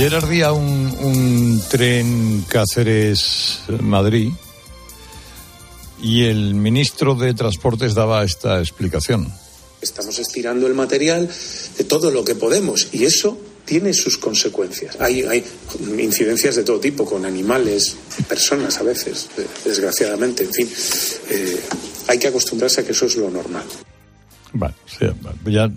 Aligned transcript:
Ayer 0.00 0.14
ardía 0.14 0.52
un, 0.54 0.96
un 1.02 1.62
tren 1.68 2.46
Cáceres-Madrid 2.48 4.32
y 6.00 6.24
el 6.24 6.54
ministro 6.54 7.14
de 7.16 7.34
Transportes 7.34 7.92
daba 7.92 8.24
esta 8.24 8.60
explicación. 8.60 9.30
Estamos 9.82 10.18
estirando 10.18 10.66
el 10.66 10.72
material 10.72 11.28
de 11.76 11.84
todo 11.84 12.10
lo 12.10 12.24
que 12.24 12.34
podemos 12.34 12.88
y 12.92 13.04
eso 13.04 13.38
tiene 13.66 13.92
sus 13.92 14.16
consecuencias. 14.16 14.98
Hay, 15.00 15.20
hay 15.20 15.44
incidencias 15.98 16.56
de 16.56 16.64
todo 16.64 16.80
tipo, 16.80 17.04
con 17.04 17.26
animales, 17.26 17.94
personas 18.26 18.78
a 18.78 18.82
veces, 18.84 19.28
desgraciadamente, 19.66 20.44
en 20.44 20.52
fin. 20.54 20.68
Eh, 21.28 21.60
hay 22.08 22.18
que 22.18 22.28
acostumbrarse 22.28 22.80
a 22.80 22.84
que 22.86 22.92
eso 22.92 23.04
es 23.04 23.16
lo 23.16 23.30
normal. 23.30 23.64
Bueno, 24.54 24.74
o 24.82 24.98
sea, 24.98 25.14
ya 25.44 25.70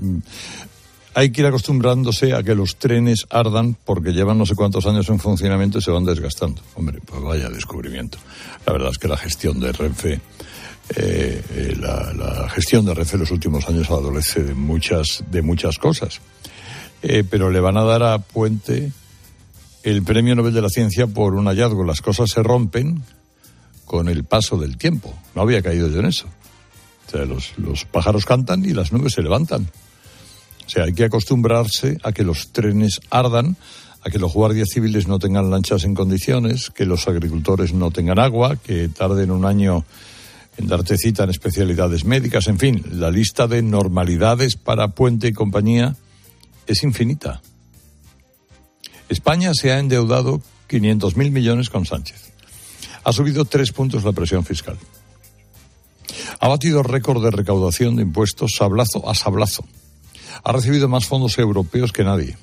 hay 1.15 1.31
que 1.31 1.41
ir 1.41 1.47
acostumbrándose 1.47 2.33
a 2.33 2.43
que 2.43 2.55
los 2.55 2.77
trenes 2.77 3.25
ardan 3.29 3.75
porque 3.85 4.13
llevan 4.13 4.37
no 4.37 4.45
sé 4.45 4.55
cuántos 4.55 4.85
años 4.85 5.07
en 5.09 5.19
funcionamiento 5.19 5.77
y 5.77 5.81
se 5.81 5.91
van 5.91 6.05
desgastando. 6.05 6.61
Hombre, 6.75 6.99
pues 7.05 7.21
vaya 7.21 7.49
descubrimiento. 7.49 8.17
La 8.65 8.73
verdad 8.73 8.89
es 8.91 8.97
que 8.97 9.07
la 9.07 9.17
gestión 9.17 9.59
de 9.59 9.71
Renfe, 9.71 10.13
eh, 10.13 10.19
eh, 10.95 11.77
la, 11.79 12.49
gestión 12.49 12.85
de 12.85 12.93
Renfe 12.93 13.15
en 13.15 13.21
los 13.21 13.31
últimos 13.31 13.67
años 13.67 13.89
adolece 13.89 14.43
de 14.43 14.53
muchas, 14.53 15.23
de 15.29 15.41
muchas 15.41 15.77
cosas. 15.77 16.19
Eh, 17.01 17.23
pero 17.29 17.51
le 17.51 17.59
van 17.59 17.77
a 17.77 17.83
dar 17.83 18.03
a 18.03 18.17
Puente 18.17 18.91
el 19.83 20.03
Premio 20.03 20.35
Nobel 20.35 20.53
de 20.53 20.61
la 20.61 20.69
Ciencia 20.69 21.05
por 21.07 21.35
un 21.35 21.45
hallazgo. 21.45 21.83
Las 21.83 22.01
cosas 22.01 22.31
se 22.31 22.41
rompen 22.41 23.03
con 23.85 24.09
el 24.09 24.23
paso 24.23 24.57
del 24.57 24.77
tiempo. 24.77 25.13
No 25.35 25.41
había 25.41 25.61
caído 25.61 25.89
yo 25.89 25.99
en 25.99 26.05
eso. 26.05 26.27
O 27.07 27.11
sea, 27.11 27.25
los, 27.25 27.57
los 27.57 27.85
pájaros 27.85 28.25
cantan 28.25 28.65
y 28.65 28.73
las 28.73 28.91
nubes 28.91 29.13
se 29.13 29.21
levantan. 29.21 29.69
O 30.65 30.69
sea, 30.69 30.85
hay 30.85 30.93
que 30.93 31.05
acostumbrarse 31.05 31.97
a 32.03 32.11
que 32.11 32.23
los 32.23 32.49
trenes 32.51 33.01
ardan, 33.09 33.57
a 34.01 34.09
que 34.09 34.19
los 34.19 34.33
guardias 34.33 34.69
civiles 34.73 35.07
no 35.07 35.19
tengan 35.19 35.49
lanchas 35.49 35.83
en 35.83 35.93
condiciones, 35.93 36.69
que 36.69 36.85
los 36.85 37.07
agricultores 37.07 37.73
no 37.73 37.91
tengan 37.91 38.19
agua, 38.19 38.57
que 38.57 38.89
tarden 38.89 39.31
un 39.31 39.45
año 39.45 39.85
en 40.57 40.67
darte 40.67 40.97
cita 40.97 41.23
en 41.23 41.31
especialidades 41.31 42.05
médicas, 42.05 42.47
en 42.47 42.59
fin, 42.59 42.83
la 42.91 43.09
lista 43.09 43.47
de 43.47 43.61
normalidades 43.61 44.55
para 44.55 44.89
Puente 44.89 45.27
y 45.27 45.33
compañía 45.33 45.95
es 46.67 46.83
infinita. 46.83 47.41
España 49.09 49.51
se 49.53 49.71
ha 49.71 49.79
endeudado 49.79 50.41
500.000 50.69 51.31
millones 51.31 51.69
con 51.69 51.85
Sánchez. 51.85 52.31
Ha 53.03 53.11
subido 53.11 53.45
tres 53.45 53.71
puntos 53.71 54.03
la 54.03 54.11
presión 54.11 54.45
fiscal. 54.45 54.77
Ha 56.39 56.47
batido 56.47 56.83
récord 56.83 57.23
de 57.23 57.31
recaudación 57.31 57.95
de 57.95 58.03
impuestos 58.03 58.53
sablazo 58.57 59.09
a 59.09 59.15
sablazo 59.15 59.65
ha 60.43 60.51
recibido 60.51 60.87
más 60.87 61.05
fondos 61.05 61.37
europeos 61.37 61.91
que 61.91 62.03
nadie. 62.03 62.37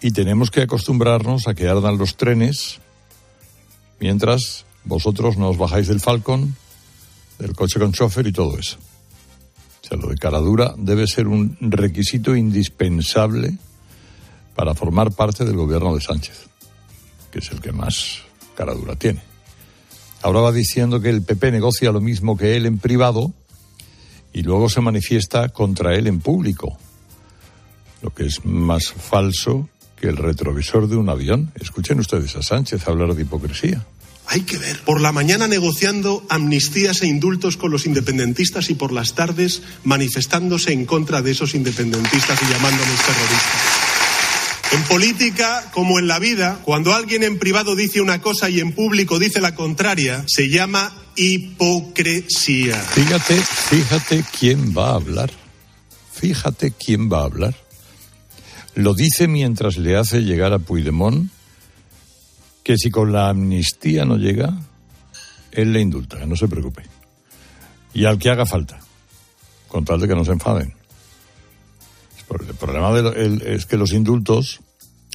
Y 0.00 0.12
tenemos 0.12 0.50
que 0.50 0.62
acostumbrarnos 0.62 1.46
a 1.46 1.54
que 1.54 1.68
ardan 1.68 1.98
los 1.98 2.16
trenes 2.16 2.80
mientras 3.98 4.64
vosotros 4.84 5.36
nos 5.36 5.58
bajáis 5.58 5.88
del 5.88 6.00
Falcon, 6.00 6.56
del 7.38 7.54
coche 7.54 7.78
con 7.78 7.92
chofer 7.92 8.26
y 8.26 8.32
todo 8.32 8.58
eso. 8.58 8.78
O 9.82 9.86
sea, 9.86 9.98
lo 9.98 10.08
de 10.08 10.16
cara 10.16 10.38
dura 10.38 10.74
debe 10.76 11.06
ser 11.06 11.26
un 11.26 11.56
requisito 11.60 12.34
indispensable 12.34 13.58
para 14.54 14.74
formar 14.74 15.12
parte 15.12 15.44
del 15.44 15.56
gobierno 15.56 15.94
de 15.94 16.00
Sánchez, 16.00 16.46
que 17.30 17.38
es 17.38 17.50
el 17.50 17.60
que 17.60 17.72
más 17.72 18.22
cara 18.54 18.74
dura 18.74 18.96
tiene. 18.96 19.22
Ahora 20.22 20.40
va 20.40 20.52
diciendo 20.52 21.00
que 21.00 21.08
el 21.08 21.22
PP 21.22 21.50
negocia 21.50 21.92
lo 21.92 22.00
mismo 22.00 22.36
que 22.36 22.56
él 22.56 22.66
en 22.66 22.78
privado 22.78 23.32
y 24.32 24.42
luego 24.42 24.68
se 24.68 24.80
manifiesta 24.80 25.48
contra 25.48 25.94
él 25.94 26.06
en 26.06 26.20
público, 26.20 26.78
lo 28.02 28.14
que 28.14 28.26
es 28.26 28.44
más 28.44 28.92
falso 28.92 29.68
que 30.00 30.08
el 30.08 30.16
retrovisor 30.16 30.88
de 30.88 30.96
un 30.96 31.08
avión. 31.08 31.52
Escuchen 31.60 32.00
ustedes 32.00 32.36
a 32.36 32.42
Sánchez 32.42 32.88
hablar 32.88 33.14
de 33.14 33.22
hipocresía. 33.22 33.84
Hay 34.26 34.42
que 34.42 34.58
ver. 34.58 34.80
Por 34.82 35.00
la 35.00 35.10
mañana 35.10 35.48
negociando 35.48 36.24
amnistías 36.28 37.02
e 37.02 37.06
indultos 37.06 37.56
con 37.56 37.72
los 37.72 37.84
independentistas 37.84 38.70
y 38.70 38.74
por 38.74 38.92
las 38.92 39.14
tardes 39.14 39.62
manifestándose 39.82 40.72
en 40.72 40.86
contra 40.86 41.20
de 41.20 41.32
esos 41.32 41.54
independentistas 41.54 42.40
y 42.40 42.46
llamándolos 42.46 43.00
terroristas. 43.04 43.90
En 44.72 44.84
política, 44.84 45.68
como 45.72 45.98
en 45.98 46.06
la 46.06 46.20
vida, 46.20 46.60
cuando 46.62 46.94
alguien 46.94 47.24
en 47.24 47.40
privado 47.40 47.74
dice 47.74 48.00
una 48.00 48.20
cosa 48.20 48.48
y 48.48 48.60
en 48.60 48.72
público 48.72 49.18
dice 49.18 49.40
la 49.40 49.56
contraria, 49.56 50.22
se 50.28 50.48
llama 50.48 50.92
hipocresía. 51.20 52.76
Fíjate, 52.76 53.34
fíjate 53.34 54.24
quién 54.38 54.74
va 54.76 54.92
a 54.92 54.94
hablar. 54.94 55.30
Fíjate 56.10 56.70
quién 56.70 57.12
va 57.12 57.20
a 57.20 57.24
hablar. 57.24 57.54
Lo 58.74 58.94
dice 58.94 59.28
mientras 59.28 59.76
le 59.76 59.96
hace 59.96 60.22
llegar 60.22 60.54
a 60.54 60.58
Puigdemont 60.58 61.30
que 62.64 62.78
si 62.78 62.90
con 62.90 63.12
la 63.12 63.28
amnistía 63.28 64.06
no 64.06 64.16
llega, 64.16 64.54
él 65.52 65.74
le 65.74 65.80
indulta, 65.80 66.24
no 66.24 66.36
se 66.36 66.48
preocupe. 66.48 66.84
Y 67.92 68.06
al 68.06 68.18
que 68.18 68.30
haga 68.30 68.46
falta, 68.46 68.80
con 69.68 69.84
tal 69.84 70.00
de 70.00 70.08
que 70.08 70.14
no 70.14 70.24
se 70.24 70.32
enfaden. 70.32 70.72
El 72.30 72.54
problema 72.54 72.96
es 73.44 73.66
que 73.66 73.76
los 73.76 73.92
indultos, 73.92 74.60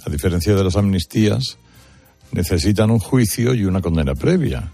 a 0.05 0.09
diferencia 0.11 0.53
de 0.53 0.63
las 0.63 0.75
amnistías, 0.75 1.57
necesitan 2.31 2.91
un 2.91 2.99
juicio 2.99 3.55
y 3.55 3.65
una 3.65 3.81
condena 3.81 4.13
previa. 4.13 4.71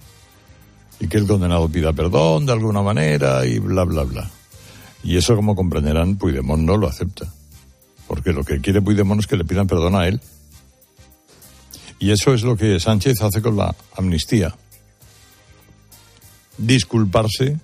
Y 1.01 1.07
que 1.07 1.17
el 1.17 1.25
condenado 1.25 1.67
pida 1.67 1.94
perdón 1.94 2.45
de 2.45 2.51
alguna 2.51 2.84
manera 2.84 3.44
y 3.44 3.57
bla, 3.57 3.84
bla, 3.85 4.03
bla. 4.03 4.29
Y 5.03 5.17
eso, 5.17 5.35
como 5.35 5.56
comprenderán, 5.56 6.16
Puigdemont 6.16 6.62
no 6.62 6.78
lo 6.78 6.88
acepta. 6.88 7.25
Porque 8.07 8.34
lo 8.34 8.44
que 8.44 8.62
quiere 8.62 8.84
Puigdemont 8.84 9.19
es 9.19 9.25
que 9.25 9.35
le 9.35 9.44
pidan 9.44 9.66
perdón 9.66 9.95
a 9.95 10.07
él. 10.07 10.22
Y 11.97 12.11
eso 12.11 12.35
es 12.35 12.44
lo 12.44 12.56
que 12.56 12.79
Sánchez 12.79 13.19
hace 13.23 13.41
con 13.41 13.57
la 13.57 13.75
amnistía. 13.97 14.56
Disculparse 16.59 17.59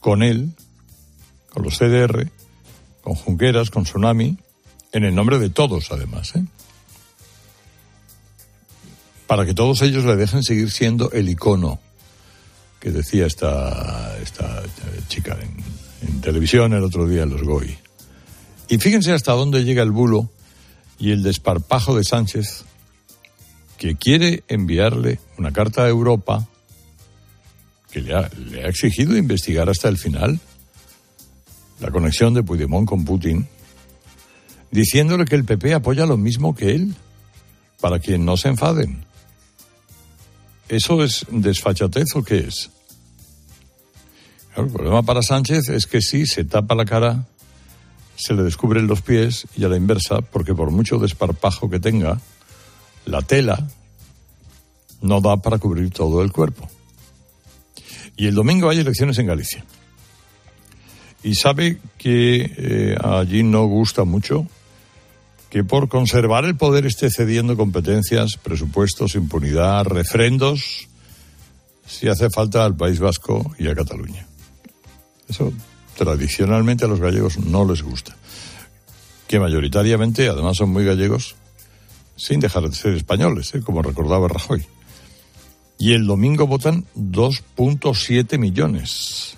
con 0.00 0.22
él, 0.22 0.52
con 1.48 1.62
los 1.62 1.78
CDR, 1.78 2.30
con 3.00 3.14
Junqueras, 3.14 3.70
con 3.70 3.84
Tsunami, 3.84 4.36
en 4.92 5.04
el 5.04 5.14
nombre 5.14 5.38
de 5.38 5.48
todos, 5.48 5.90
además, 5.90 6.36
¿eh? 6.36 6.44
para 9.26 9.46
que 9.46 9.54
todos 9.54 9.80
ellos 9.80 10.04
le 10.04 10.16
dejen 10.16 10.42
seguir 10.42 10.70
siendo 10.70 11.10
el 11.12 11.30
icono 11.30 11.80
que 12.80 12.90
decía 12.90 13.26
esta, 13.26 14.16
esta 14.22 14.62
chica 15.08 15.36
en, 15.40 16.20
televisión 16.20 16.72
el 16.72 16.84
otro 16.84 17.08
día 17.08 17.22
en 17.22 17.30
los 17.30 17.42
GOI. 17.42 17.76
Y 18.68 18.78
fíjense 18.78 19.12
hasta 19.12 19.32
dónde 19.32 19.64
llega 19.64 19.82
el 19.82 19.90
bulo 19.90 20.30
y 20.98 21.10
el 21.12 21.22
desparpajo 21.22 21.96
de 21.96 22.04
Sánchez, 22.04 22.64
que 23.78 23.96
quiere 23.96 24.44
enviarle 24.48 25.18
una 25.38 25.52
carta 25.52 25.84
a 25.84 25.88
Europa 25.88 26.48
que 27.90 28.00
le 28.00 28.14
ha, 28.14 28.28
le 28.50 28.64
ha 28.64 28.68
exigido 28.68 29.16
investigar 29.16 29.68
hasta 29.68 29.88
el 29.88 29.96
final 29.98 30.40
la 31.80 31.90
conexión 31.90 32.34
de 32.34 32.42
Puigdemont 32.42 32.88
con 32.88 33.04
Putin, 33.04 33.46
diciéndole 34.70 35.24
que 35.24 35.36
el 35.36 35.44
PP 35.44 35.74
apoya 35.74 36.06
lo 36.06 36.16
mismo 36.16 36.54
que 36.54 36.74
él, 36.74 36.94
para 37.80 38.00
que 38.00 38.18
no 38.18 38.36
se 38.36 38.48
enfaden. 38.48 39.04
¿Eso 40.68 41.02
es 41.02 41.26
desfachatez 41.30 42.14
o 42.14 42.22
qué 42.22 42.38
es? 42.38 42.70
el 44.56 44.66
problema 44.66 45.04
para 45.04 45.22
Sánchez 45.22 45.68
es 45.68 45.86
que 45.86 46.00
si 46.00 46.26
se 46.26 46.42
tapa 46.44 46.74
la 46.74 46.84
cara, 46.84 47.26
se 48.16 48.34
le 48.34 48.42
descubren 48.42 48.88
los 48.88 49.02
pies 49.02 49.46
y 49.56 49.64
a 49.64 49.68
la 49.68 49.76
inversa, 49.76 50.20
porque 50.20 50.52
por 50.52 50.72
mucho 50.72 50.98
desparpajo 50.98 51.70
que 51.70 51.78
tenga, 51.78 52.20
la 53.06 53.22
tela 53.22 53.68
no 55.00 55.20
da 55.20 55.36
para 55.36 55.58
cubrir 55.58 55.90
todo 55.90 56.22
el 56.22 56.32
cuerpo. 56.32 56.68
Y 58.16 58.26
el 58.26 58.34
domingo 58.34 58.68
hay 58.68 58.80
elecciones 58.80 59.16
en 59.18 59.26
Galicia 59.28 59.64
y 61.22 61.34
sabe 61.34 61.78
que 61.96 62.52
eh, 62.56 62.96
allí 63.02 63.42
no 63.42 63.66
gusta 63.66 64.04
mucho 64.04 64.46
que 65.50 65.64
por 65.64 65.88
conservar 65.88 66.44
el 66.44 66.56
poder 66.56 66.86
esté 66.86 67.10
cediendo 67.10 67.56
competencias, 67.56 68.36
presupuestos, 68.36 69.14
impunidad, 69.14 69.84
refrendos, 69.84 70.88
si 71.86 72.08
hace 72.08 72.28
falta 72.28 72.64
al 72.64 72.76
País 72.76 73.00
Vasco 73.00 73.54
y 73.58 73.68
a 73.68 73.74
Cataluña. 73.74 74.26
Eso 75.28 75.52
tradicionalmente 75.96 76.84
a 76.84 76.88
los 76.88 77.00
gallegos 77.00 77.38
no 77.38 77.64
les 77.64 77.82
gusta. 77.82 78.16
Que 79.26 79.40
mayoritariamente, 79.40 80.28
además, 80.28 80.56
son 80.56 80.70
muy 80.70 80.84
gallegos, 80.84 81.36
sin 82.16 82.40
dejar 82.40 82.68
de 82.68 82.74
ser 82.74 82.94
españoles, 82.94 83.54
¿eh? 83.54 83.60
como 83.60 83.82
recordaba 83.82 84.28
Rajoy. 84.28 84.64
Y 85.78 85.92
el 85.92 86.06
domingo 86.06 86.46
votan 86.46 86.84
2.7 86.96 88.38
millones. 88.38 89.36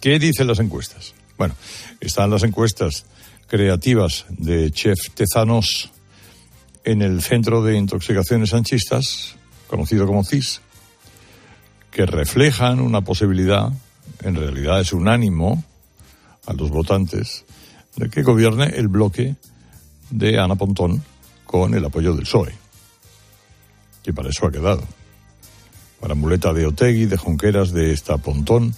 ¿Qué 0.00 0.18
dicen 0.18 0.46
las 0.46 0.58
encuestas? 0.58 1.14
Bueno, 1.36 1.54
están 2.00 2.30
las 2.30 2.44
encuestas 2.44 3.04
creativas 3.52 4.24
de 4.30 4.70
Chef 4.70 5.10
Tezanos 5.14 5.90
en 6.84 7.02
el 7.02 7.20
Centro 7.20 7.62
de 7.62 7.76
Intoxicaciones 7.76 8.48
Sanchistas, 8.48 9.36
conocido 9.66 10.06
como 10.06 10.24
CIS, 10.24 10.62
que 11.90 12.06
reflejan 12.06 12.80
una 12.80 13.02
posibilidad, 13.02 13.70
en 14.22 14.36
realidad 14.36 14.80
es 14.80 14.94
un 14.94 15.06
ánimo 15.06 15.62
a 16.46 16.54
los 16.54 16.70
votantes, 16.70 17.44
de 17.96 18.08
que 18.08 18.22
gobierne 18.22 18.68
el 18.68 18.88
bloque 18.88 19.36
de 20.08 20.40
Ana 20.40 20.56
Pontón 20.56 21.04
con 21.44 21.74
el 21.74 21.84
apoyo 21.84 22.14
del 22.14 22.24
PSOE, 22.24 22.54
que 24.02 24.14
para 24.14 24.30
eso 24.30 24.46
ha 24.46 24.50
quedado. 24.50 24.82
Para 26.00 26.14
muleta 26.14 26.54
de 26.54 26.64
Otegui, 26.64 27.04
de 27.04 27.18
Junqueras, 27.18 27.70
de 27.72 27.92
esta 27.92 28.16
Pontón, 28.16 28.74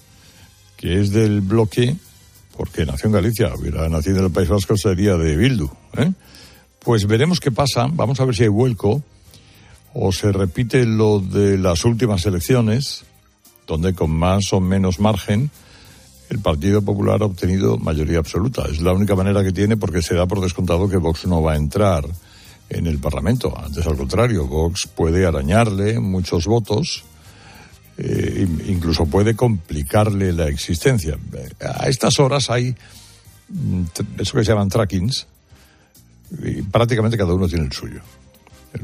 que 0.77 1.01
es 1.01 1.13
del 1.13 1.43
bloque, 1.43 1.95
porque 2.57 2.87
nació 2.87 3.09
en 3.09 3.13
Galicia, 3.13 3.53
hubiera 3.55 3.89
nacido 3.89 4.19
en 4.19 4.25
el 4.27 4.31
País 4.31 4.49
Vasco, 4.49 4.77
sería 4.77 5.17
de 5.17 5.37
Bildu. 5.37 5.69
¿eh? 5.97 6.13
Pues 6.79 7.07
veremos 7.07 7.41
qué 7.41 7.51
pasa, 7.51 7.89
vamos 7.91 8.21
a 8.21 8.25
ver 8.25 8.35
si 8.35 8.45
hay 8.45 8.49
vuelco, 8.49 9.03
o 9.93 10.13
se 10.13 10.33
repite 10.33 10.85
lo 10.85 11.21
de 11.21 11.57
las 11.59 11.85
últimas 11.85 12.27
elecciones, 12.27 13.05
donde 13.67 13.95
con 13.95 14.11
más 14.11 14.53
o 14.53 14.61
menos 14.61 15.01
margen 15.01 15.51
el 16.31 16.41
Partido 16.41 16.83
Popular 16.83 17.23
ha 17.23 17.27
obtenido 17.27 17.79
mayoría 17.79 18.19
absoluta. 18.19 18.65
Es 18.71 18.81
la 18.81 18.93
única 18.93 19.15
manera 19.15 19.43
que 19.45 19.53
tiene 19.53 19.77
porque 19.77 20.03
se 20.03 20.15
da 20.15 20.27
por 20.27 20.41
descontado 20.41 20.89
que 20.89 20.97
Vox 20.97 21.27
no 21.27 21.43
va 21.43 21.53
a 21.53 21.57
entrar 21.57 22.05
en 22.71 22.87
el 22.87 22.99
Parlamento. 22.99 23.55
Antes, 23.57 23.87
al 23.87 23.97
contrario, 23.97 24.47
Vox 24.47 24.89
puede 24.89 25.27
arañarle 25.27 26.01
muchos 26.01 26.47
votos, 26.47 27.05
eh, 27.99 28.47
incluso 28.67 29.07
puede 29.07 29.35
complicarle 29.35 30.33
la 30.33 30.49
existencia. 30.49 31.19
A 31.61 31.89
estas 31.89 32.19
horas 32.19 32.51
hay 32.51 32.75
mm, 33.49 33.83
eso 34.19 34.37
que 34.37 34.45
se 34.45 34.51
llaman 34.51 34.69
trackings, 34.69 35.27
y 36.43 36.63
prácticamente 36.63 37.17
cada 37.17 37.35
uno 37.35 37.49
tiene 37.49 37.67
el 37.67 37.73
suyo. 37.73 38.01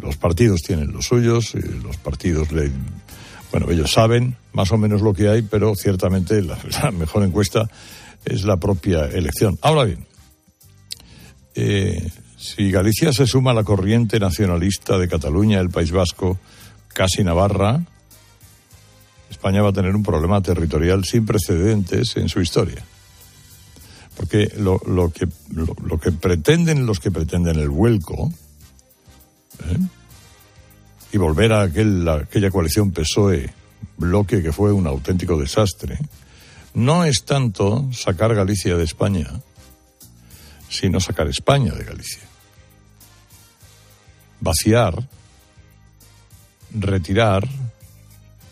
Los 0.01 0.17
partidos 0.17 0.61
tienen 0.63 0.93
los 0.93 1.07
suyos, 1.07 1.55
los 1.83 1.97
partidos 1.97 2.53
le 2.53 2.71
bueno, 3.51 3.71
ellos 3.71 3.91
saben 3.91 4.37
más 4.53 4.71
o 4.73 4.79
menos 4.79 5.03
lo 5.03 5.13
que 5.13 5.29
hay, 5.29 5.43
pero 5.43 5.75
ciertamente 5.75 6.43
la, 6.43 6.91
mejor 6.93 7.25
encuesta 7.25 7.69
es 8.25 8.45
la 8.45 8.57
propia 8.57 9.07
elección. 9.07 9.59
Ahora 9.63 9.85
bien, 9.85 10.07
eh, 11.55 12.11
si 12.37 12.71
Galicia 12.71 13.13
se 13.13 13.27
suma 13.27 13.51
a 13.51 13.55
la 13.55 13.65
corriente 13.65 14.21
nacionalista 14.21 14.99
de 14.99 15.09
Cataluña, 15.09 15.61
el 15.61 15.71
País 15.71 15.91
Vasco, 15.91 16.39
casi 16.89 17.25
Navarra, 17.25 17.81
España 19.41 19.63
va 19.63 19.71
a 19.71 19.73
tener 19.73 19.97
un 19.97 20.03
problema 20.03 20.43
territorial 20.43 21.03
sin 21.07 21.25
precedentes 21.25 22.15
en 22.17 22.29
su 22.29 22.43
historia. 22.43 22.85
Porque 24.15 24.53
lo, 24.59 24.79
que, 25.11 25.27
lo, 25.55 25.99
que 25.99 26.13
pretenden 26.13 26.85
los 26.85 27.01
que 27.01 27.11
pretenden 27.11 27.59
el 27.59 27.71
vuelco, 27.71 28.31
¿eh? 29.65 29.79
y 31.13 31.17
volver 31.17 31.55
a 31.55 31.63
aquel, 31.63 32.07
aquella 32.07 32.51
coalición 32.51 32.91
PSOE 32.91 33.51
bloque 33.97 34.43
que 34.43 34.53
fue 34.53 34.75
un 34.75 34.87
auténtico 34.87 35.39
desastre, 35.39 35.99
no 36.75 37.07
es 37.07 37.25
tanto 37.25 37.91
sacar 37.95 38.35
Galicia 38.35 38.77
de 38.77 38.85
España, 38.85 39.41
sino 40.69 41.01
sacar 41.01 41.29
España 41.29 41.73
de 41.73 41.85
Galicia. 41.85 42.25
Vaciar, 44.39 45.03
retirar 46.75 47.49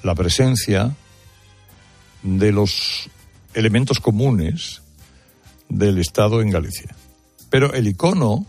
la 0.09 0.15
presencia 0.15 0.97
de 2.23 2.51
los 2.51 3.11
elementos 3.53 4.01
comunes 4.01 4.81
del 5.69 5.99
Estado 5.99 6.41
en 6.41 6.49
Galicia. 6.49 6.97
Pero 7.51 7.75
el 7.75 7.87
icono 7.87 8.47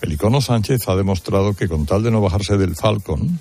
el 0.00 0.12
icono 0.14 0.40
Sánchez 0.40 0.88
ha 0.88 0.96
demostrado 0.96 1.52
que 1.52 1.68
con 1.68 1.84
tal 1.84 2.02
de 2.02 2.10
no 2.10 2.22
bajarse 2.22 2.56
del 2.56 2.74
Falcon, 2.74 3.38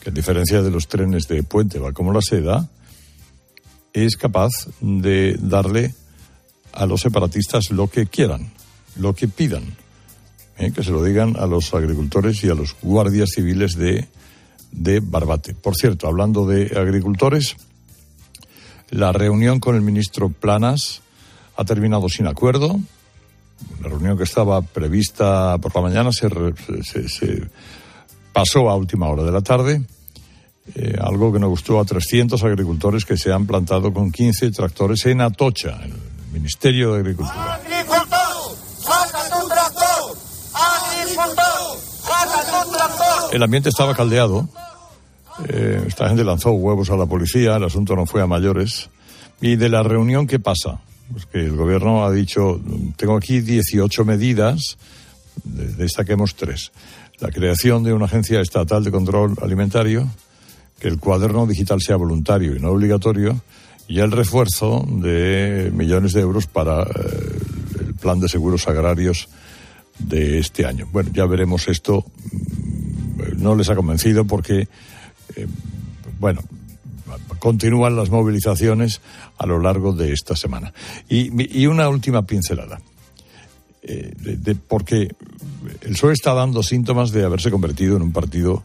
que 0.00 0.10
a 0.10 0.12
diferencia 0.12 0.60
de 0.60 0.70
los 0.70 0.86
trenes 0.86 1.28
de 1.28 1.42
puente 1.44 1.78
va 1.78 1.92
como 1.92 2.12
la 2.12 2.20
seda, 2.20 2.68
es 3.94 4.18
capaz 4.18 4.50
de 4.82 5.34
darle 5.40 5.94
a 6.72 6.84
los 6.84 7.00
separatistas 7.00 7.70
lo 7.70 7.88
que 7.88 8.06
quieran, 8.06 8.50
lo 8.96 9.14
que 9.14 9.28
pidan. 9.28 9.64
¿eh? 10.58 10.72
Que 10.72 10.82
se 10.82 10.90
lo 10.90 11.02
digan 11.02 11.36
a 11.38 11.46
los 11.46 11.72
agricultores 11.72 12.44
y 12.44 12.50
a 12.50 12.54
los 12.54 12.76
guardias 12.82 13.30
civiles 13.34 13.76
de, 13.76 14.08
de 14.72 15.00
Barbate. 15.00 15.54
Por 15.54 15.76
cierto, 15.76 16.06
hablando 16.06 16.46
de 16.46 16.78
agricultores, 16.78 17.56
la 18.90 19.12
reunión 19.12 19.60
con 19.60 19.74
el 19.74 19.82
ministro 19.82 20.28
Planas 20.30 21.02
ha 21.56 21.64
terminado 21.64 22.08
sin 22.08 22.26
acuerdo 22.26 22.80
la 23.82 23.88
reunión 23.88 24.16
que 24.16 24.24
estaba 24.24 24.62
prevista 24.62 25.58
por 25.58 25.74
la 25.74 25.82
mañana 25.82 26.10
se, 26.12 26.28
pasó 28.32 28.70
a 28.70 28.76
última 28.76 29.08
hora 29.08 29.24
de 29.24 29.32
la 29.32 29.40
tarde, 29.40 29.82
eh, 30.74 30.96
algo 31.00 31.32
que 31.32 31.38
nos 31.38 31.50
gustó 31.50 31.80
a 31.80 31.84
300 31.84 32.42
agricultores 32.44 33.04
que 33.04 33.16
se 33.16 33.32
han 33.32 33.46
plantado 33.46 33.92
con 33.92 34.12
15 34.12 34.50
tractores 34.50 35.06
en 35.06 35.20
Atocha, 35.20 35.80
el 35.82 35.94
Ministerio 36.32 36.92
de 36.92 37.00
Agricultura. 37.00 37.60
El 43.32 43.42
ambiente 43.42 43.68
estaba 43.68 43.94
caldeado. 43.94 44.48
Eh, 45.48 45.84
esta 45.86 46.08
gente 46.08 46.24
lanzó 46.24 46.50
huevos 46.52 46.90
a 46.90 46.96
la 46.96 47.06
policía, 47.06 47.56
el 47.56 47.64
asunto 47.64 47.94
no 47.94 48.06
fue 48.06 48.22
a 48.22 48.26
mayores. 48.26 48.90
¿Y 49.40 49.56
de 49.56 49.68
la 49.68 49.82
reunión 49.82 50.26
qué 50.26 50.38
pasa? 50.38 50.80
Pues 51.12 51.26
que 51.26 51.40
el 51.40 51.56
gobierno 51.56 52.04
ha 52.04 52.10
dicho, 52.10 52.60
tengo 52.96 53.16
aquí 53.16 53.40
18 53.40 54.04
medidas, 54.04 54.78
destaquemos 55.44 56.34
tres. 56.34 56.72
La 57.20 57.30
creación 57.30 57.84
de 57.84 57.92
una 57.92 58.06
agencia 58.06 58.40
estatal 58.40 58.84
de 58.84 58.90
control 58.90 59.34
alimentario, 59.42 60.08
que 60.80 60.88
el 60.88 60.98
cuaderno 60.98 61.46
digital 61.46 61.80
sea 61.80 61.96
voluntario 61.96 62.56
y 62.56 62.60
no 62.60 62.70
obligatorio, 62.70 63.40
y 63.86 64.00
el 64.00 64.12
refuerzo 64.12 64.84
de 64.88 65.70
millones 65.72 66.12
de 66.12 66.20
euros 66.20 66.46
para 66.46 66.82
eh, 66.82 66.86
el 67.80 67.94
plan 67.94 68.20
de 68.20 68.28
seguros 68.28 68.68
agrarios 68.68 69.28
de 69.98 70.38
este 70.38 70.66
año. 70.66 70.88
Bueno, 70.92 71.10
ya 71.12 71.26
veremos 71.26 71.68
esto. 71.68 72.04
No 73.36 73.54
les 73.54 73.68
ha 73.68 73.76
convencido 73.76 74.24
porque, 74.24 74.68
eh, 75.36 75.46
bueno, 76.18 76.42
continúan 77.38 77.96
las 77.96 78.10
movilizaciones 78.10 79.00
a 79.36 79.46
lo 79.46 79.60
largo 79.60 79.92
de 79.92 80.12
esta 80.12 80.36
semana. 80.36 80.72
Y, 81.08 81.66
una 81.66 81.88
última 81.88 82.22
pincelada. 82.22 82.80
Eh, 83.82 84.12
porque 84.66 85.14
el 85.82 85.92
PSOE 85.92 86.12
está 86.12 86.34
dando 86.34 86.62
síntomas 86.62 87.10
de 87.10 87.24
haberse 87.24 87.50
convertido 87.50 87.96
en 87.96 88.02
un 88.02 88.12
partido 88.12 88.64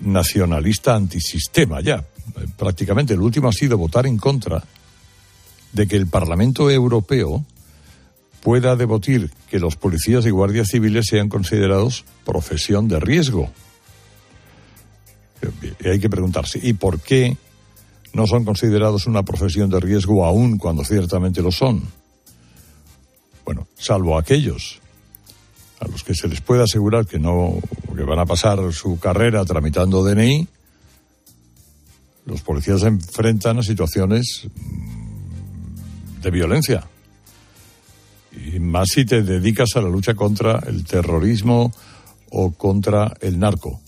nacionalista 0.00 0.94
antisistema 0.94 1.80
ya. 1.80 2.04
Prácticamente 2.56 3.14
el 3.14 3.20
último 3.20 3.48
ha 3.48 3.52
sido 3.52 3.78
votar 3.78 4.06
en 4.06 4.18
contra 4.18 4.62
de 5.72 5.86
que 5.86 5.96
el 5.96 6.06
Parlamento 6.06 6.70
Europeo 6.70 7.44
pueda 8.46 8.76
debatir 8.76 9.32
que 9.50 9.58
los 9.58 9.74
policías 9.74 10.24
y 10.24 10.30
guardias 10.30 10.68
civiles 10.68 11.06
sean 11.10 11.28
considerados 11.28 12.04
profesión 12.24 12.86
de 12.86 13.00
riesgo. 13.00 13.50
Y 15.82 15.88
hay 15.88 15.98
que 15.98 16.08
preguntarse, 16.08 16.60
¿y 16.62 16.74
por 16.74 17.00
qué 17.00 17.36
no 18.12 18.28
son 18.28 18.44
considerados 18.44 19.08
una 19.08 19.24
profesión 19.24 19.68
de 19.68 19.80
riesgo 19.80 20.24
aún 20.24 20.58
cuando 20.58 20.84
ciertamente 20.84 21.42
lo 21.42 21.50
son. 21.50 21.82
Bueno, 23.44 23.66
salvo 23.76 24.16
aquellos 24.16 24.80
a 25.80 25.88
los 25.88 26.04
que 26.04 26.14
se 26.14 26.28
les 26.28 26.40
puede 26.40 26.62
asegurar 26.62 27.04
que 27.04 27.18
no 27.18 27.58
que 27.96 28.04
van 28.04 28.20
a 28.20 28.26
pasar 28.26 28.72
su 28.72 29.00
carrera 29.00 29.44
tramitando 29.44 30.04
DNI, 30.04 30.46
los 32.26 32.42
policías 32.42 32.82
se 32.82 32.86
enfrentan 32.86 33.58
a 33.58 33.62
situaciones 33.64 34.46
de 36.22 36.30
violencia. 36.30 36.86
Más 38.60 38.88
si 38.90 39.04
te 39.04 39.22
dedicas 39.22 39.70
a 39.76 39.80
la 39.80 39.88
lucha 39.88 40.14
contra 40.14 40.60
el 40.66 40.84
terrorismo 40.84 41.72
o 42.30 42.52
contra 42.52 43.16
el 43.20 43.38
narco. 43.38 43.80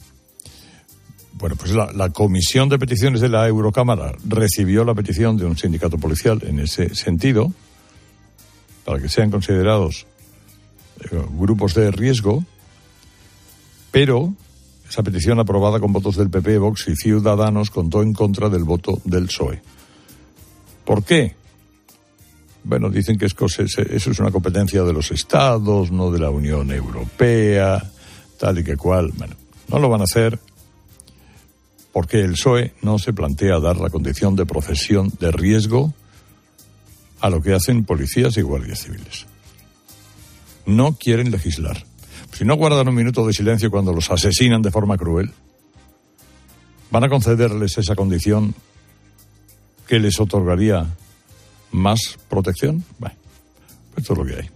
Bueno, 1.38 1.54
pues 1.56 1.72
la, 1.72 2.10
Comisión 2.10 2.68
de 2.68 2.78
Peticiones 2.78 3.20
de 3.20 3.28
la 3.28 3.46
Eurocámara 3.46 4.12
recibió 4.26 4.84
la 4.84 4.94
petición 4.94 5.36
de 5.36 5.44
un 5.44 5.56
sindicato 5.56 5.96
policial 5.96 6.40
en 6.44 6.58
ese 6.58 6.94
sentido, 6.96 7.52
para 8.84 8.98
que 8.98 9.08
sean 9.08 9.30
considerados 9.30 10.06
eh, 11.00 11.22
grupos 11.30 11.74
de 11.74 11.92
riesgo, 11.92 12.44
pero 13.92 14.34
esa 14.88 15.04
petición 15.04 15.38
aprobada 15.38 15.78
con 15.78 15.92
votos 15.92 16.16
del 16.16 16.28
PP, 16.28 16.58
Vox 16.58 16.88
y 16.88 16.96
Ciudadanos 16.96 17.70
contó 17.70 18.02
en 18.02 18.14
contra 18.14 18.48
del 18.48 18.64
voto 18.64 19.00
del 19.04 19.26
PSOE. 19.26 19.62
¿Por 20.84 21.04
qué? 21.04 21.37
Bueno, 22.64 22.90
dicen 22.90 23.16
que 23.16 23.26
eso 23.26 23.44
es 23.52 24.18
una 24.18 24.30
competencia 24.30 24.82
de 24.82 24.92
los 24.92 25.10
estados, 25.10 25.90
no 25.90 26.10
de 26.10 26.18
la 26.18 26.30
Unión 26.30 26.70
Europea, 26.70 27.82
tal 28.38 28.58
y 28.58 28.64
que 28.64 28.76
cual. 28.76 29.10
Bueno, 29.16 29.36
no 29.68 29.78
lo 29.78 29.88
van 29.88 30.02
a 30.02 30.04
hacer 30.04 30.38
porque 31.92 32.20
el 32.20 32.32
PSOE 32.32 32.74
no 32.82 32.98
se 32.98 33.12
plantea 33.12 33.58
dar 33.58 33.78
la 33.78 33.90
condición 33.90 34.36
de 34.36 34.46
profesión 34.46 35.12
de 35.18 35.32
riesgo 35.32 35.92
a 37.20 37.30
lo 37.30 37.42
que 37.42 37.54
hacen 37.54 37.84
policías 37.84 38.36
y 38.36 38.42
guardias 38.42 38.84
civiles. 38.84 39.26
No 40.66 40.94
quieren 40.96 41.30
legislar. 41.30 41.84
Si 42.32 42.44
no 42.44 42.54
guardan 42.54 42.88
un 42.88 42.94
minuto 42.94 43.26
de 43.26 43.32
silencio 43.32 43.70
cuando 43.70 43.92
los 43.92 44.10
asesinan 44.10 44.62
de 44.62 44.70
forma 44.70 44.96
cruel, 44.96 45.32
¿van 46.90 47.04
a 47.04 47.08
concederles 47.08 47.78
esa 47.78 47.96
condición 47.96 48.54
que 49.88 49.98
les 49.98 50.20
otorgaría 50.20 50.86
más 51.72 52.18
protección? 52.28 52.84
Bueno, 52.98 53.16
pues 53.94 54.02
esto 54.02 54.12
es 54.12 54.18
lo 54.18 54.24
que 54.24 54.36
hay. 54.42 54.50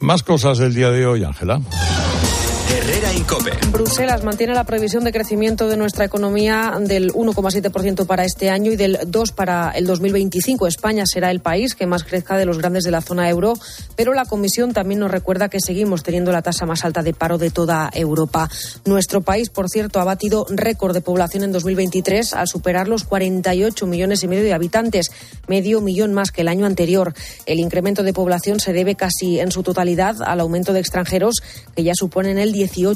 Más 0.00 0.22
cosas 0.22 0.58
del 0.58 0.74
día 0.74 0.90
de 0.90 1.06
hoy, 1.06 1.24
Ángela. 1.24 1.60
Herrera 3.00 3.14
Incope. 3.14 3.50
Bruselas 3.72 4.24
mantiene 4.24 4.52
la 4.52 4.64
previsión 4.64 5.04
de 5.04 5.12
crecimiento 5.12 5.68
de 5.68 5.78
nuestra 5.78 6.04
economía 6.04 6.74
del 6.78 7.14
1,7% 7.14 8.04
para 8.04 8.26
este 8.26 8.50
año 8.50 8.72
y 8.72 8.76
del 8.76 8.98
2% 8.98 9.32
para 9.34 9.70
el 9.70 9.86
2025. 9.86 10.66
España 10.66 11.04
será 11.06 11.30
el 11.30 11.40
país 11.40 11.74
que 11.74 11.86
más 11.86 12.04
crezca 12.04 12.36
de 12.36 12.44
los 12.44 12.58
grandes 12.58 12.84
de 12.84 12.90
la 12.90 13.00
zona 13.00 13.30
euro, 13.30 13.54
pero 13.96 14.12
la 14.12 14.26
Comisión 14.26 14.74
también 14.74 15.00
nos 15.00 15.10
recuerda 15.10 15.48
que 15.48 15.60
seguimos 15.60 16.02
teniendo 16.02 16.30
la 16.30 16.42
tasa 16.42 16.66
más 16.66 16.84
alta 16.84 17.02
de 17.02 17.14
paro 17.14 17.38
de 17.38 17.50
toda 17.50 17.88
Europa. 17.94 18.50
Nuestro 18.84 19.22
país, 19.22 19.48
por 19.48 19.70
cierto, 19.70 19.98
ha 20.00 20.04
batido 20.04 20.44
récord 20.50 20.92
de 20.92 21.00
población 21.00 21.44
en 21.44 21.52
2023 21.52 22.34
al 22.34 22.48
superar 22.48 22.86
los 22.86 23.04
48 23.04 23.86
millones 23.86 24.22
y 24.24 24.28
medio 24.28 24.44
de 24.44 24.52
habitantes, 24.52 25.10
medio 25.48 25.80
millón 25.80 26.12
más 26.12 26.32
que 26.32 26.42
el 26.42 26.48
año 26.48 26.66
anterior. 26.66 27.14
El 27.46 27.60
incremento 27.60 28.02
de 28.02 28.12
población 28.12 28.60
se 28.60 28.74
debe 28.74 28.94
casi 28.94 29.40
en 29.40 29.52
su 29.52 29.62
totalidad 29.62 30.16
al 30.22 30.40
aumento 30.40 30.74
de 30.74 30.80
extranjeros 30.80 31.36
que 31.74 31.82
ya 31.82 31.94
suponen 31.94 32.38
el 32.38 32.52
18% 32.52 32.89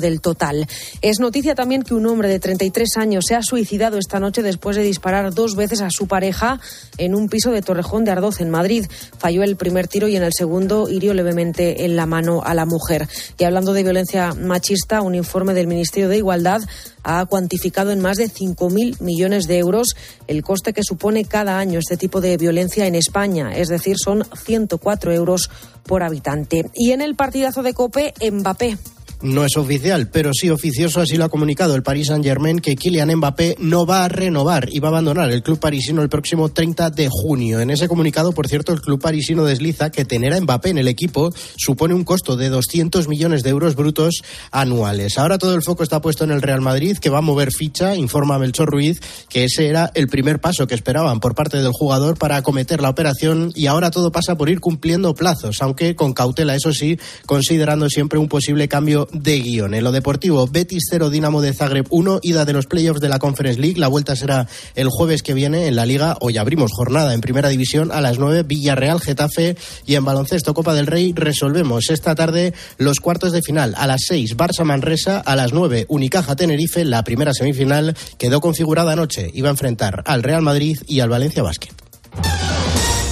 del 0.00 0.20
total. 0.20 0.66
Es 1.02 1.20
noticia 1.20 1.54
también 1.54 1.82
que 1.82 1.94
un 1.94 2.06
hombre 2.06 2.28
de 2.28 2.40
33 2.40 2.96
años 2.96 3.24
se 3.26 3.34
ha 3.34 3.42
suicidado 3.42 3.98
esta 3.98 4.20
noche 4.20 4.42
después 4.42 4.76
de 4.76 4.82
disparar 4.82 5.34
dos 5.34 5.56
veces 5.56 5.80
a 5.80 5.90
su 5.90 6.06
pareja 6.06 6.60
en 6.96 7.14
un 7.14 7.28
piso 7.28 7.50
de 7.50 7.62
Torrejón 7.62 8.04
de 8.04 8.12
Ardoz, 8.12 8.40
en 8.40 8.50
Madrid. 8.50 8.86
Falló 9.18 9.42
el 9.42 9.56
primer 9.56 9.88
tiro 9.88 10.08
y 10.08 10.16
en 10.16 10.22
el 10.22 10.32
segundo 10.32 10.88
hirió 10.88 11.14
levemente 11.14 11.84
en 11.84 11.96
la 11.96 12.06
mano 12.06 12.42
a 12.44 12.54
la 12.54 12.66
mujer. 12.66 13.08
Y 13.38 13.44
hablando 13.44 13.72
de 13.72 13.82
violencia 13.82 14.34
machista, 14.34 15.02
un 15.02 15.14
informe 15.14 15.54
del 15.54 15.66
Ministerio 15.66 16.08
de 16.08 16.18
Igualdad 16.18 16.62
ha 17.02 17.24
cuantificado 17.26 17.90
en 17.90 18.00
más 18.00 18.18
de 18.18 18.28
5.000 18.28 19.00
millones 19.00 19.46
de 19.46 19.58
euros 19.58 19.96
el 20.26 20.42
coste 20.42 20.72
que 20.72 20.82
supone 20.82 21.24
cada 21.24 21.58
año 21.58 21.78
este 21.78 21.96
tipo 21.96 22.20
de 22.20 22.36
violencia 22.36 22.86
en 22.86 22.94
España, 22.94 23.52
es 23.54 23.68
decir, 23.68 23.96
son 23.98 24.24
104 24.44 25.12
euros 25.12 25.50
por 25.84 26.02
habitante. 26.02 26.70
Y 26.74 26.92
en 26.92 27.00
el 27.00 27.16
partidazo 27.16 27.62
de 27.62 27.74
Cope, 27.74 28.14
Mbappé 28.30 28.76
no 29.22 29.44
es 29.44 29.56
oficial, 29.56 30.08
pero 30.10 30.30
sí 30.32 30.50
oficioso, 30.50 31.00
así 31.00 31.16
lo 31.16 31.24
ha 31.24 31.28
comunicado 31.28 31.74
el 31.74 31.82
Paris 31.82 32.08
Saint-Germain 32.08 32.60
que 32.60 32.76
Kylian 32.76 33.16
Mbappé 33.16 33.56
no 33.58 33.86
va 33.86 34.04
a 34.04 34.08
renovar 34.08 34.68
y 34.70 34.78
va 34.78 34.88
a 34.88 34.90
abandonar 34.90 35.30
el 35.30 35.42
club 35.42 35.58
parisino 35.58 36.02
el 36.02 36.08
próximo 36.08 36.50
30 36.50 36.90
de 36.90 37.08
junio. 37.10 37.60
En 37.60 37.70
ese 37.70 37.88
comunicado, 37.88 38.32
por 38.32 38.48
cierto, 38.48 38.72
el 38.72 38.80
club 38.80 39.00
parisino 39.00 39.44
desliza 39.44 39.90
que 39.90 40.04
tener 40.04 40.32
a 40.32 40.40
Mbappé 40.40 40.70
en 40.70 40.78
el 40.78 40.88
equipo 40.88 41.32
supone 41.56 41.94
un 41.94 42.04
costo 42.04 42.36
de 42.36 42.48
200 42.48 43.08
millones 43.08 43.42
de 43.42 43.50
euros 43.50 43.74
brutos 43.74 44.22
anuales. 44.50 45.18
Ahora 45.18 45.38
todo 45.38 45.54
el 45.54 45.62
foco 45.62 45.82
está 45.82 46.00
puesto 46.00 46.24
en 46.24 46.30
el 46.30 46.42
Real 46.42 46.60
Madrid, 46.60 46.98
que 46.98 47.10
va 47.10 47.18
a 47.18 47.22
mover 47.22 47.50
ficha, 47.50 47.96
informa 47.96 48.38
Melchor 48.38 48.70
Ruiz, 48.70 49.00
que 49.28 49.44
ese 49.44 49.68
era 49.68 49.90
el 49.94 50.08
primer 50.08 50.40
paso 50.40 50.66
que 50.66 50.74
esperaban 50.74 51.20
por 51.20 51.34
parte 51.34 51.58
del 51.58 51.72
jugador 51.72 52.18
para 52.18 52.36
acometer 52.36 52.80
la 52.80 52.90
operación 52.90 53.52
y 53.54 53.66
ahora 53.66 53.90
todo 53.90 54.12
pasa 54.12 54.36
por 54.36 54.48
ir 54.48 54.60
cumpliendo 54.60 55.14
plazos, 55.14 55.60
aunque 55.60 55.96
con 55.96 56.12
cautela, 56.12 56.54
eso 56.54 56.72
sí, 56.72 56.98
considerando 57.26 57.88
siempre 57.88 58.18
un 58.18 58.28
posible 58.28 58.68
cambio 58.68 59.07
de 59.12 59.40
guion. 59.40 59.74
En 59.74 59.84
lo 59.84 59.92
deportivo, 59.92 60.46
Betis 60.46 60.84
0, 60.90 61.10
Dinamo 61.10 61.40
de 61.40 61.52
Zagreb 61.52 61.86
1, 61.90 62.20
ida 62.22 62.44
de 62.44 62.52
los 62.52 62.66
playoffs 62.66 63.00
de 63.00 63.08
la 63.08 63.18
Conference 63.18 63.60
League. 63.60 63.78
La 63.78 63.88
vuelta 63.88 64.16
será 64.16 64.48
el 64.74 64.88
jueves 64.88 65.22
que 65.22 65.34
viene 65.34 65.66
en 65.66 65.76
la 65.76 65.86
Liga. 65.86 66.16
Hoy 66.20 66.36
abrimos 66.38 66.72
jornada 66.72 67.14
en 67.14 67.20
Primera 67.20 67.48
División 67.48 67.90
a 67.92 68.00
las 68.00 68.18
9, 68.18 68.42
Villarreal, 68.44 69.00
Getafe 69.00 69.56
y 69.86 69.94
en 69.94 70.04
baloncesto 70.04 70.54
Copa 70.54 70.74
del 70.74 70.86
Rey 70.86 71.12
resolvemos 71.14 71.90
esta 71.90 72.14
tarde 72.14 72.54
los 72.76 73.00
cuartos 73.00 73.32
de 73.32 73.42
final. 73.42 73.74
A 73.76 73.86
las 73.86 74.02
6, 74.06 74.36
Barça 74.36 74.64
Manresa, 74.64 75.18
a 75.18 75.36
las 75.36 75.52
9, 75.52 75.86
Unicaja 75.88 76.36
Tenerife. 76.36 76.84
La 76.84 77.04
primera 77.04 77.32
semifinal 77.32 77.96
quedó 78.18 78.40
configurada 78.40 78.92
anoche. 78.92 79.30
Iba 79.34 79.48
a 79.48 79.52
enfrentar 79.52 80.02
al 80.06 80.22
Real 80.22 80.42
Madrid 80.42 80.78
y 80.86 81.00
al 81.00 81.08
Valencia 81.08 81.42
Basket. 81.42 81.72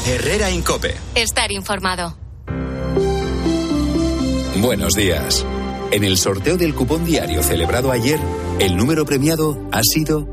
Herrera 0.06 0.50
Incope. 0.50 0.94
Estar 1.14 1.50
informado. 1.50 2.16
Buenos 4.60 4.94
días. 4.94 5.44
En 5.90 6.05
el 6.05 6.16
sorteo 6.19 6.57
del 6.57 6.75
cupón 6.75 7.05
diario 7.05 7.43
celebrado 7.43 7.90
ayer, 7.93 8.19
el 8.59 8.76
número 8.76 9.07
premiado 9.07 9.69
ha 9.73 9.83
sido 9.83 10.26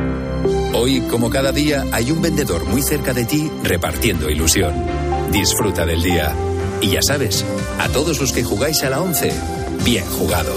Hoy, 0.74 1.00
como 1.02 1.30
cada 1.30 1.52
día, 1.52 1.84
hay 1.92 2.10
un 2.10 2.20
vendedor 2.22 2.64
muy 2.64 2.82
cerca 2.82 3.12
de 3.12 3.24
ti 3.24 3.48
repartiendo 3.62 4.28
ilusión. 4.30 4.74
Disfruta 5.30 5.86
del 5.86 6.02
día. 6.02 6.34
Y 6.80 6.88
ya 6.90 7.02
sabes, 7.02 7.44
a 7.78 7.88
todos 7.88 8.20
los 8.20 8.32
que 8.32 8.44
jugáis 8.44 8.82
a 8.82 8.90
la 8.90 9.00
11, 9.00 9.32
bien 9.84 10.04
jugado. 10.06 10.52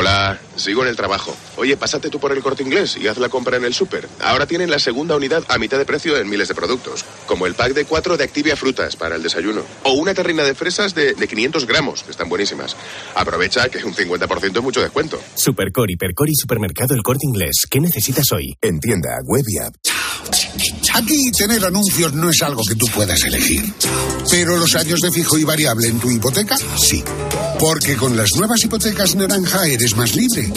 Hola, 0.00 0.40
sigo 0.56 0.80
en 0.80 0.88
el 0.88 0.96
trabajo. 0.96 1.36
Oye, 1.58 1.76
pásate 1.76 2.08
tú 2.08 2.18
por 2.18 2.32
el 2.32 2.40
corte 2.42 2.62
inglés 2.62 2.96
y 2.96 3.06
haz 3.06 3.18
la 3.18 3.28
compra 3.28 3.58
en 3.58 3.66
el 3.66 3.74
súper. 3.74 4.08
Ahora 4.20 4.46
tienen 4.46 4.70
la 4.70 4.78
segunda 4.78 5.14
unidad 5.14 5.44
a 5.48 5.58
mitad 5.58 5.76
de 5.76 5.84
precio 5.84 6.16
en 6.16 6.26
miles 6.26 6.48
de 6.48 6.54
productos, 6.54 7.04
como 7.26 7.46
el 7.46 7.54
pack 7.54 7.74
de 7.74 7.84
cuatro 7.84 8.16
de 8.16 8.24
Activia 8.24 8.56
Frutas 8.56 8.96
para 8.96 9.16
el 9.16 9.22
desayuno, 9.22 9.62
o 9.82 9.92
una 9.92 10.14
terrina 10.14 10.42
de 10.42 10.54
fresas 10.54 10.94
de, 10.94 11.12
de 11.12 11.28
500 11.28 11.66
gramos, 11.66 12.02
que 12.02 12.12
están 12.12 12.30
buenísimas. 12.30 12.76
Aprovecha 13.14 13.68
que 13.68 13.84
un 13.84 13.94
50% 13.94 14.56
es 14.56 14.62
mucho 14.62 14.80
descuento. 14.80 15.20
Supercor, 15.34 15.90
Hipercor 15.90 16.30
y 16.30 16.34
Supermercado 16.34 16.94
El 16.94 17.02
Corte 17.02 17.26
Inglés. 17.26 17.66
¿Qué 17.70 17.78
necesitas 17.78 18.32
hoy? 18.32 18.56
En 18.62 18.80
tienda, 18.80 19.18
web 19.26 19.44
y 19.48 19.58
app. 19.58 19.74
Aquí 20.94 21.30
tener 21.36 21.64
anuncios 21.64 22.12
no 22.12 22.30
es 22.30 22.42
algo 22.42 22.62
que 22.68 22.74
tú 22.74 22.86
puedas 22.94 23.22
elegir. 23.24 23.72
Pero 24.30 24.56
los 24.56 24.74
años 24.74 25.00
de 25.00 25.10
fijo 25.10 25.38
y 25.38 25.44
variable 25.44 25.88
en 25.88 25.98
tu 25.98 26.10
hipoteca, 26.10 26.56
sí. 26.76 27.02
Porque 27.58 27.96
con 27.96 28.16
las 28.16 28.28
nuevas 28.36 28.62
hipotecas 28.64 29.14
naranja 29.14 29.66
eres 29.66 29.96
más 29.96 30.14
libre. 30.14 30.52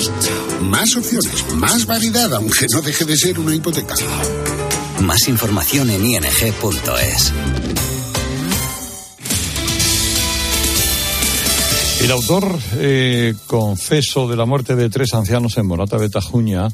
Más 0.62 0.96
opciones, 0.96 1.46
más 1.56 1.86
variedad, 1.86 2.34
aunque 2.34 2.66
no 2.72 2.82
deje 2.82 3.06
de 3.06 3.18
ser 3.18 3.40
una 3.40 3.56
hipoteca. 3.56 3.96
Más 5.02 5.28
información 5.28 5.90
en 5.90 6.06
ing.es. 6.06 7.34
El 12.04 12.12
autor 12.12 12.60
eh, 12.76 13.34
confeso 13.48 14.28
de 14.28 14.36
la 14.36 14.46
muerte 14.46 14.76
de 14.76 14.90
tres 14.90 15.14
ancianos 15.14 15.58
en 15.58 15.66
Morata 15.66 15.98
de 15.98 16.10
Tajuña 16.10 16.68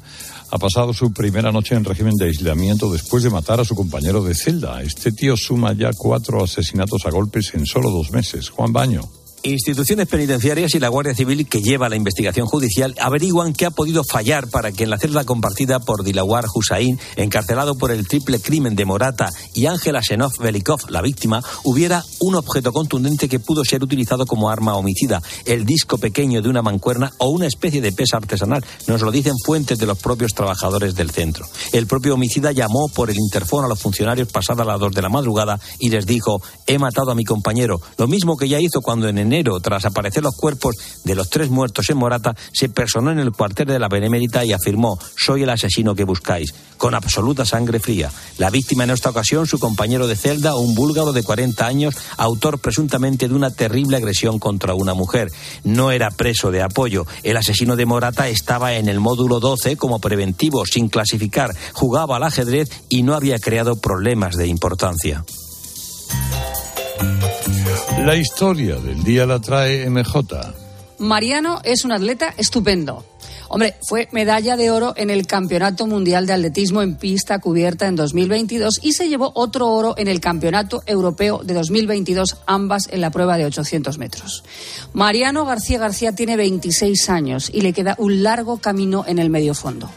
ha 0.51 0.57
pasado 0.57 0.93
su 0.93 1.13
primera 1.13 1.51
noche 1.51 1.75
en 1.75 1.85
régimen 1.85 2.15
de 2.15 2.25
aislamiento 2.25 2.91
después 2.91 3.23
de 3.23 3.29
matar 3.29 3.59
a 3.59 3.65
su 3.65 3.75
compañero 3.75 4.23
de 4.23 4.33
celda. 4.33 4.81
Este 4.81 5.11
tío 5.11 5.37
suma 5.37 5.73
ya 5.73 5.91
cuatro 5.95 6.43
asesinatos 6.43 7.05
a 7.05 7.11
golpes 7.11 7.53
en 7.53 7.65
solo 7.65 7.89
dos 7.89 8.11
meses. 8.11 8.49
Juan 8.49 8.73
Baño. 8.73 9.18
Instituciones 9.43 10.07
penitenciarias 10.07 10.75
y 10.75 10.79
la 10.79 10.89
Guardia 10.89 11.15
Civil 11.15 11.47
que 11.47 11.61
lleva 11.61 11.87
la 11.87 11.95
investigación 11.95 12.45
judicial 12.45 12.93
averiguan 12.99 13.53
qué 13.53 13.65
ha 13.65 13.71
podido 13.71 14.03
fallar 14.03 14.49
para 14.49 14.73
que 14.73 14.83
en 14.83 14.89
la 14.89 14.97
celda 14.97 15.23
compartida 15.23 15.79
por 15.79 16.03
Dilawar 16.03 16.45
Hussain, 16.53 16.99
encarcelado 17.15 17.75
por 17.75 17.91
el 17.91 18.05
triple 18.05 18.41
crimen 18.41 18.75
de 18.75 18.83
Morata, 18.83 19.29
y 19.53 19.67
Ángela 19.67 20.01
Senov 20.03 20.31
Belikov, 20.39 20.89
la 20.89 21.01
víctima, 21.01 21.41
hubiera 21.63 22.03
un 22.19 22.35
objeto 22.35 22.73
contundente 22.73 23.29
que 23.29 23.39
pudo 23.39 23.63
ser 23.63 23.81
utilizado 23.81 24.25
como 24.25 24.49
arma 24.49 24.75
homicida, 24.75 25.21
el 25.45 25.65
disco 25.65 25.97
pequeño 25.97 26.41
de 26.41 26.49
una 26.49 26.61
mancuerna 26.61 27.13
o 27.19 27.29
una 27.29 27.47
especie 27.47 27.79
de 27.79 27.93
pesa 27.93 28.17
artesanal. 28.17 28.65
Nos 28.87 29.01
lo 29.01 29.11
dicen 29.11 29.35
fuentes 29.45 29.77
de 29.79 29.85
los 29.85 29.99
propios 29.99 30.33
trabajadores 30.33 30.95
del 30.95 31.11
centro. 31.11 31.45
El 31.71 31.87
propio 31.87 32.15
homicida 32.15 32.51
llamó 32.51 32.89
por 32.93 33.09
el 33.09 33.17
interfono 33.17 33.67
a 33.67 33.69
los 33.69 33.79
funcionarios 33.79 34.27
pasada 34.27 34.65
las 34.65 34.81
dos 34.81 34.91
de 34.91 35.01
la 35.01 35.09
madrugada 35.09 35.59
y 35.79 35.89
les 35.89 36.05
dijo: 36.05 36.41
He 36.67 36.77
matado 36.77 37.11
a 37.11 37.15
mi 37.15 37.23
compañero, 37.23 37.79
lo 37.97 38.07
mismo 38.07 38.35
que 38.35 38.49
ya 38.49 38.59
hizo 38.59 38.81
cuando 38.81 39.07
en 39.07 39.28
enero, 39.29 39.59
tras 39.59 39.85
aparecer 39.85 40.23
los 40.23 40.35
cuerpos 40.35 40.75
de 41.03 41.15
los 41.15 41.29
tres 41.29 41.49
muertos 41.49 41.89
en 41.89 41.97
Morata, 41.97 42.35
se 42.51 42.69
personó 42.69 43.11
en 43.11 43.19
el 43.19 43.31
cuartel 43.31 43.67
de 43.67 43.79
la 43.79 43.87
Benemérita 43.87 44.43
y 44.43 44.53
afirmó, 44.53 44.99
soy 45.15 45.43
el 45.43 45.49
asesino 45.49 45.95
que 45.95 46.03
buscáis, 46.03 46.53
con 46.77 46.95
absoluta 46.95 47.45
sangre 47.45 47.79
fría. 47.79 48.11
La 48.37 48.49
víctima 48.49 48.83
en 48.83 48.91
esta 48.91 49.09
ocasión, 49.09 49.45
su 49.45 49.59
compañero 49.59 50.07
de 50.07 50.15
celda, 50.15 50.55
un 50.55 50.73
búlgaro 50.75 51.13
de 51.13 51.23
40 51.23 51.65
años, 51.65 51.95
autor 52.17 52.59
presuntamente 52.59 53.27
de 53.27 53.35
una 53.35 53.51
terrible 53.51 53.97
agresión 53.97 54.39
contra 54.39 54.73
una 54.73 54.93
mujer. 54.93 55.29
No 55.63 55.91
era 55.91 56.09
preso 56.09 56.51
de 56.51 56.61
apoyo. 56.61 57.05
El 57.23 57.37
asesino 57.37 57.75
de 57.75 57.85
Morata 57.85 58.27
estaba 58.29 58.73
en 58.73 58.89
el 58.89 58.99
módulo 58.99 59.39
12 59.39 59.77
como 59.77 59.99
preventivo, 59.99 60.65
sin 60.65 60.89
clasificar, 60.89 61.51
jugaba 61.73 62.17
al 62.17 62.23
ajedrez 62.23 62.69
y 62.89 63.03
no 63.03 63.13
había 63.13 63.39
creado 63.39 63.75
problemas 63.75 64.35
de 64.35 64.47
importancia. 64.47 65.23
La 68.05 68.15
historia 68.15 68.75
del 68.77 69.03
día 69.03 69.25
la 69.25 69.39
trae 69.39 69.89
MJ. 69.89 70.15
Mariano 70.99 71.59
es 71.63 71.85
un 71.85 71.91
atleta 71.91 72.33
estupendo. 72.37 73.05
Hombre, 73.49 73.75
fue 73.81 74.07
medalla 74.11 74.55
de 74.55 74.69
oro 74.69 74.93
en 74.95 75.09
el 75.09 75.25
Campeonato 75.25 75.87
Mundial 75.87 76.27
de 76.27 76.33
Atletismo 76.33 76.81
en 76.81 76.95
pista 76.95 77.39
cubierta 77.39 77.87
en 77.87 77.95
2022 77.95 78.79
y 78.83 78.93
se 78.93 79.09
llevó 79.09 79.31
otro 79.33 79.67
oro 79.69 79.95
en 79.97 80.07
el 80.07 80.19
Campeonato 80.19 80.83
Europeo 80.85 81.41
de 81.43 81.55
2022, 81.55 82.37
ambas 82.45 82.87
en 82.91 83.01
la 83.01 83.09
prueba 83.09 83.37
de 83.37 83.45
800 83.45 83.97
metros. 83.97 84.43
Mariano 84.93 85.45
García 85.45 85.79
García 85.79 86.13
tiene 86.13 86.37
26 86.37 87.09
años 87.09 87.49
y 87.51 87.61
le 87.61 87.73
queda 87.73 87.95
un 87.97 88.21
largo 88.21 88.57
camino 88.57 89.03
en 89.07 89.17
el 89.17 89.31
medio 89.31 89.55
fondo. 89.55 89.89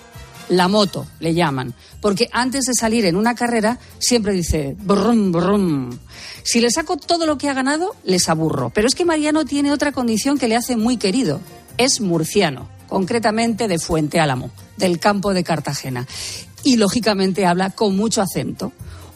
La 0.52 0.68
moto, 0.68 1.06
le 1.18 1.32
llaman, 1.32 1.73
porque 2.02 2.28
antes 2.30 2.66
de 2.66 2.75
salir 2.75 3.06
en 3.06 3.16
una 3.16 3.35
carrera 3.35 3.78
siempre 3.99 4.35
dice 4.35 4.76
brum, 4.78 5.32
brum. 5.32 5.99
Si 6.42 6.61
le 6.61 6.71
saco 6.71 6.99
todo 6.99 7.25
lo 7.25 7.38
que 7.38 7.49
ha 7.49 7.54
ganado, 7.54 7.97
les 8.04 8.28
aburro. 8.28 8.68
Pero 8.68 8.87
es 8.87 8.94
que 8.94 9.06
Mariano 9.06 9.47
tiene 9.47 9.73
otra 9.73 9.92
condición 9.92 10.37
que 10.37 10.49
le 10.49 10.56
hace 10.56 10.76
muy 10.76 10.99
querido. 10.99 11.40
Es 11.78 12.02
murciano, 12.02 12.68
concretamente 12.87 13.66
de 13.66 13.78
Fuente 13.78 14.21
Álamo, 14.21 14.50
del 14.76 14.99
campo 14.99 15.32
de 15.32 15.42
Cartagena. 15.42 16.06
Y 16.62 16.76
lógicamente 16.76 17.47
habla 17.47 17.71
con 17.71 17.97
mucho 17.97 18.21
acento. 18.21 18.73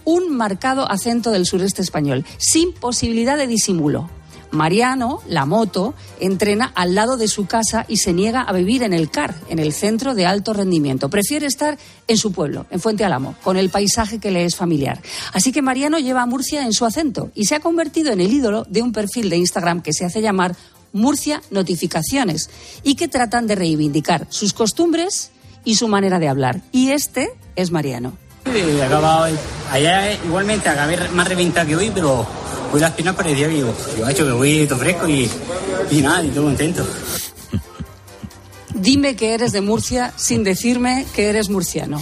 Un 0.06 0.34
marcado 0.34 0.90
acento 0.90 1.32
del 1.32 1.44
sureste 1.44 1.82
español, 1.82 2.24
sin 2.38 2.72
posibilidad 2.72 3.36
de 3.36 3.46
disimulo. 3.46 4.08
Mariano, 4.56 5.20
la 5.28 5.46
moto, 5.46 5.94
entrena 6.18 6.72
al 6.74 6.94
lado 6.94 7.16
de 7.16 7.28
su 7.28 7.46
casa 7.46 7.84
y 7.88 7.98
se 7.98 8.12
niega 8.12 8.42
a 8.42 8.52
vivir 8.52 8.82
en 8.82 8.92
el 8.92 9.10
CAR, 9.10 9.34
en 9.48 9.58
el 9.58 9.72
centro 9.72 10.14
de 10.14 10.26
alto 10.26 10.52
rendimiento. 10.52 11.08
Prefiere 11.08 11.46
estar 11.46 11.78
en 12.08 12.16
su 12.16 12.32
pueblo, 12.32 12.66
en 12.70 12.80
Fuente 12.80 13.04
Álamo, 13.04 13.36
con 13.44 13.56
el 13.56 13.70
paisaje 13.70 14.18
que 14.18 14.30
le 14.30 14.44
es 14.44 14.56
familiar. 14.56 15.00
Así 15.32 15.52
que 15.52 15.62
Mariano 15.62 15.98
lleva 15.98 16.22
a 16.22 16.26
Murcia 16.26 16.64
en 16.64 16.72
su 16.72 16.84
acento 16.84 17.30
y 17.34 17.44
se 17.44 17.54
ha 17.54 17.60
convertido 17.60 18.12
en 18.12 18.20
el 18.20 18.32
ídolo 18.32 18.64
de 18.68 18.82
un 18.82 18.92
perfil 18.92 19.30
de 19.30 19.36
Instagram 19.36 19.82
que 19.82 19.92
se 19.92 20.04
hace 20.04 20.20
llamar 20.20 20.56
Murcia 20.92 21.42
Notificaciones 21.50 22.50
y 22.82 22.96
que 22.96 23.08
tratan 23.08 23.46
de 23.46 23.54
reivindicar 23.54 24.26
sus 24.30 24.52
costumbres 24.52 25.30
y 25.64 25.74
su 25.76 25.88
manera 25.88 26.18
de 26.18 26.28
hablar. 26.28 26.62
Y 26.72 26.90
este 26.90 27.30
es 27.54 27.70
Mariano. 27.70 28.16
allá 29.72 30.12
igualmente 30.24 30.68
acabé 30.68 31.08
más 31.10 31.28
reventado 31.28 31.66
que 31.66 31.76
hoy, 31.76 31.90
pero 31.92 32.26
las 32.74 32.96
yo, 32.96 34.36
voy 34.36 34.66
todo 34.66 34.78
fresco 34.78 35.08
y, 35.08 35.30
y 35.90 36.00
nada, 36.00 36.24
y 36.24 36.28
todo 36.28 36.44
contento. 36.44 36.86
Dime 38.74 39.16
que 39.16 39.34
eres 39.34 39.52
de 39.52 39.60
Murcia 39.62 40.12
sin 40.16 40.44
decirme 40.44 41.06
que 41.14 41.28
eres 41.28 41.48
murciano. 41.48 42.00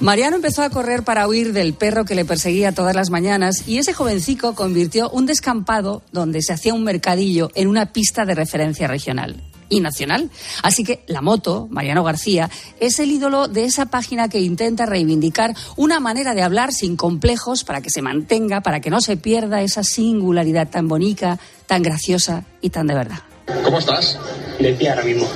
Mariano 0.00 0.36
empezó 0.36 0.62
a 0.62 0.70
correr 0.70 1.02
para 1.02 1.26
huir 1.28 1.52
del 1.52 1.74
perro 1.74 2.04
que 2.04 2.14
le 2.14 2.24
perseguía 2.24 2.72
todas 2.72 2.94
las 2.94 3.10
mañanas 3.10 3.66
y 3.66 3.78
ese 3.78 3.92
jovencico 3.92 4.54
convirtió 4.54 5.08
un 5.10 5.26
descampado 5.26 6.02
donde 6.12 6.42
se 6.42 6.52
hacía 6.52 6.74
un 6.74 6.84
mercadillo 6.84 7.50
en 7.54 7.68
una 7.68 7.92
pista 7.92 8.24
de 8.24 8.34
referencia 8.34 8.88
regional 8.88 9.42
y 9.68 9.80
nacional. 9.80 10.30
Así 10.62 10.84
que 10.84 11.02
la 11.06 11.20
moto, 11.20 11.66
Mariano 11.70 12.04
García, 12.04 12.50
es 12.80 12.98
el 12.98 13.10
ídolo 13.10 13.48
de 13.48 13.64
esa 13.64 13.86
página 13.86 14.28
que 14.28 14.40
intenta 14.40 14.86
reivindicar 14.86 15.54
una 15.76 16.00
manera 16.00 16.34
de 16.34 16.42
hablar 16.42 16.72
sin 16.72 16.96
complejos 16.96 17.64
para 17.64 17.80
que 17.80 17.90
se 17.90 18.02
mantenga, 18.02 18.60
para 18.60 18.80
que 18.80 18.90
no 18.90 19.00
se 19.00 19.16
pierda 19.16 19.62
esa 19.62 19.82
singularidad 19.82 20.68
tan 20.68 20.88
bonita, 20.88 21.38
tan 21.66 21.82
graciosa 21.82 22.44
y 22.60 22.70
tan 22.70 22.86
de 22.86 22.94
verdad. 22.94 23.18
¿Cómo 23.62 23.78
estás? 23.78 24.18
De 24.58 24.72
pie 24.72 24.90
ahora 24.90 25.02
mismo. 25.02 25.28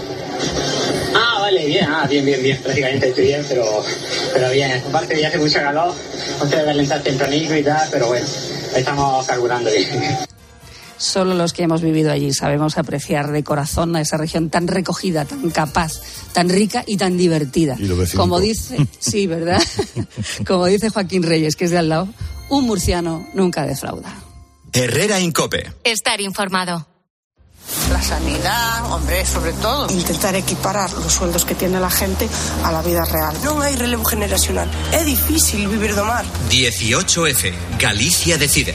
Ah, 1.14 1.38
vale, 1.40 1.66
bien, 1.66 1.86
ah, 1.88 2.06
bien, 2.08 2.24
bien, 2.24 2.42
bien. 2.42 2.58
Prácticamente 2.62 3.08
estoy 3.08 3.24
bien, 3.24 3.44
pero, 3.48 3.64
pero 4.32 4.50
bien. 4.50 4.82
Aparte 4.88 5.20
ya 5.20 5.28
hace 5.28 5.38
mucho 5.38 5.58
calor, 5.58 5.94
antes 6.40 6.58
de 6.58 6.64
calentar 6.64 7.02
tempranito 7.02 7.56
y 7.56 7.62
tal, 7.62 7.88
pero 7.90 8.08
bueno, 8.08 8.26
estamos 8.74 9.26
carburando 9.26 9.70
bien. 9.70 10.28
Solo 10.98 11.34
los 11.34 11.52
que 11.52 11.62
hemos 11.62 11.80
vivido 11.80 12.10
allí 12.10 12.32
sabemos 12.32 12.76
apreciar 12.76 13.30
de 13.30 13.44
corazón 13.44 13.94
a 13.96 14.00
esa 14.00 14.16
región 14.16 14.50
tan 14.50 14.66
recogida, 14.66 15.24
tan 15.24 15.50
capaz, 15.50 15.92
tan 16.32 16.48
rica 16.48 16.82
y 16.86 16.96
tan 16.96 17.16
divertida. 17.16 17.76
Y 17.78 17.84
lo 17.84 17.96
vecino. 17.96 18.20
Como 18.20 18.40
dice, 18.40 18.76
sí, 18.98 19.26
¿verdad? 19.26 19.62
Como 20.46 20.66
dice 20.66 20.90
Joaquín 20.90 21.22
Reyes, 21.22 21.56
que 21.56 21.66
es 21.66 21.70
de 21.70 21.78
al 21.78 21.88
lado, 21.88 22.08
un 22.50 22.64
murciano 22.64 23.26
nunca 23.32 23.64
defrauda. 23.64 24.12
Herrera 24.72 25.20
Incope. 25.20 25.72
Estar 25.84 26.20
informado. 26.20 26.86
La 27.92 28.02
sanidad, 28.02 28.92
hombre, 28.92 29.24
sobre 29.24 29.52
todo. 29.54 29.90
Intentar 29.90 30.34
equiparar 30.34 30.90
los 30.92 31.12
sueldos 31.12 31.44
que 31.44 31.54
tiene 31.54 31.78
la 31.78 31.90
gente 31.90 32.28
a 32.64 32.72
la 32.72 32.82
vida 32.82 33.04
real. 33.04 33.36
No 33.44 33.60
hay 33.60 33.76
relevo 33.76 34.04
generacional. 34.04 34.70
Es 34.92 35.06
difícil 35.06 35.68
vivir 35.68 35.94
de 35.94 36.02
mar. 36.02 36.24
18F. 36.50 37.52
Galicia 37.78 38.38
decide. 38.38 38.74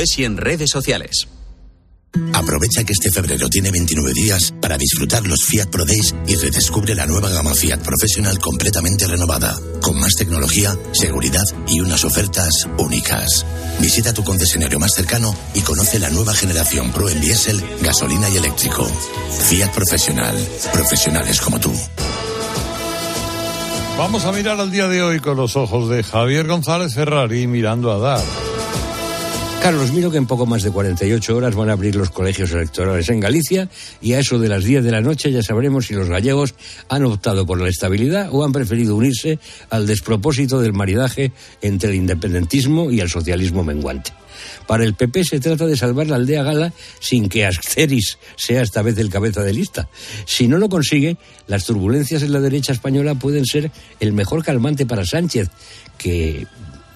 y 0.17 0.25
en 0.25 0.37
redes 0.37 0.71
sociales. 0.71 1.27
Aprovecha 2.33 2.83
que 2.83 2.93
este 2.93 3.11
febrero 3.11 3.47
tiene 3.49 3.71
29 3.71 4.13
días 4.13 4.53
para 4.61 4.77
disfrutar 4.77 5.25
los 5.25 5.45
Fiat 5.45 5.69
Pro 5.69 5.85
Days 5.85 6.13
y 6.27 6.35
redescubre 6.35 6.93
la 6.93 7.05
nueva 7.05 7.29
gama 7.29 7.53
Fiat 7.53 7.79
Professional 7.79 8.37
completamente 8.39 9.07
renovada, 9.07 9.55
con 9.81 9.99
más 9.99 10.15
tecnología, 10.15 10.75
seguridad 10.91 11.43
y 11.67 11.79
unas 11.79 12.03
ofertas 12.03 12.67
únicas. 12.77 13.45
Visita 13.79 14.13
tu 14.13 14.23
concesionario 14.23 14.79
más 14.79 14.93
cercano 14.93 15.33
y 15.53 15.61
conoce 15.61 15.99
la 15.99 16.09
nueva 16.09 16.33
generación 16.33 16.91
Pro 16.91 17.09
en 17.09 17.21
diésel, 17.21 17.63
gasolina 17.81 18.29
y 18.29 18.37
eléctrico. 18.37 18.85
Fiat 19.47 19.71
Professional. 19.73 20.35
Profesionales 20.73 21.39
como 21.39 21.59
tú. 21.59 21.71
Vamos 23.97 24.25
a 24.25 24.31
mirar 24.31 24.59
al 24.59 24.71
día 24.71 24.87
de 24.87 25.03
hoy 25.03 25.19
con 25.19 25.37
los 25.37 25.55
ojos 25.55 25.89
de 25.89 26.03
Javier 26.03 26.47
González 26.47 26.93
Ferrari 26.95 27.45
mirando 27.47 27.91
a 27.91 27.99
Dar. 27.99 28.60
Carlos, 29.61 29.91
miro 29.91 30.09
que 30.09 30.17
en 30.17 30.25
poco 30.25 30.47
más 30.47 30.63
de 30.63 30.71
48 30.71 31.37
horas 31.37 31.53
van 31.53 31.69
a 31.69 31.73
abrir 31.73 31.95
los 31.95 32.09
colegios 32.09 32.51
electorales 32.51 33.07
en 33.09 33.19
Galicia 33.19 33.69
y 34.01 34.13
a 34.13 34.19
eso 34.19 34.39
de 34.39 34.49
las 34.49 34.63
10 34.63 34.83
de 34.83 34.91
la 34.91 35.01
noche 35.01 35.31
ya 35.31 35.43
sabremos 35.43 35.85
si 35.85 35.93
los 35.93 36.09
gallegos 36.09 36.55
han 36.89 37.05
optado 37.05 37.45
por 37.45 37.61
la 37.61 37.69
estabilidad 37.69 38.29
o 38.31 38.43
han 38.43 38.53
preferido 38.53 38.95
unirse 38.95 39.37
al 39.69 39.85
despropósito 39.85 40.59
del 40.59 40.73
maridaje 40.73 41.31
entre 41.61 41.91
el 41.91 41.95
independentismo 41.97 42.89
y 42.89 43.01
el 43.01 43.09
socialismo 43.09 43.63
menguante. 43.63 44.13
Para 44.65 44.83
el 44.83 44.95
PP 44.95 45.23
se 45.25 45.39
trata 45.39 45.67
de 45.67 45.77
salvar 45.77 46.07
la 46.07 46.15
aldea 46.15 46.41
gala 46.41 46.73
sin 46.99 47.29
que 47.29 47.45
Asceris 47.45 48.17
sea 48.37 48.63
esta 48.63 48.81
vez 48.81 48.97
el 48.97 49.11
cabeza 49.11 49.43
de 49.43 49.53
lista. 49.53 49.89
Si 50.25 50.47
no 50.47 50.57
lo 50.57 50.69
consigue, 50.69 51.17
las 51.45 51.65
turbulencias 51.65 52.23
en 52.23 52.33
la 52.33 52.39
derecha 52.39 52.73
española 52.73 53.13
pueden 53.13 53.45
ser 53.45 53.69
el 53.99 54.11
mejor 54.11 54.43
calmante 54.43 54.87
para 54.87 55.05
Sánchez, 55.05 55.49
que 55.99 56.47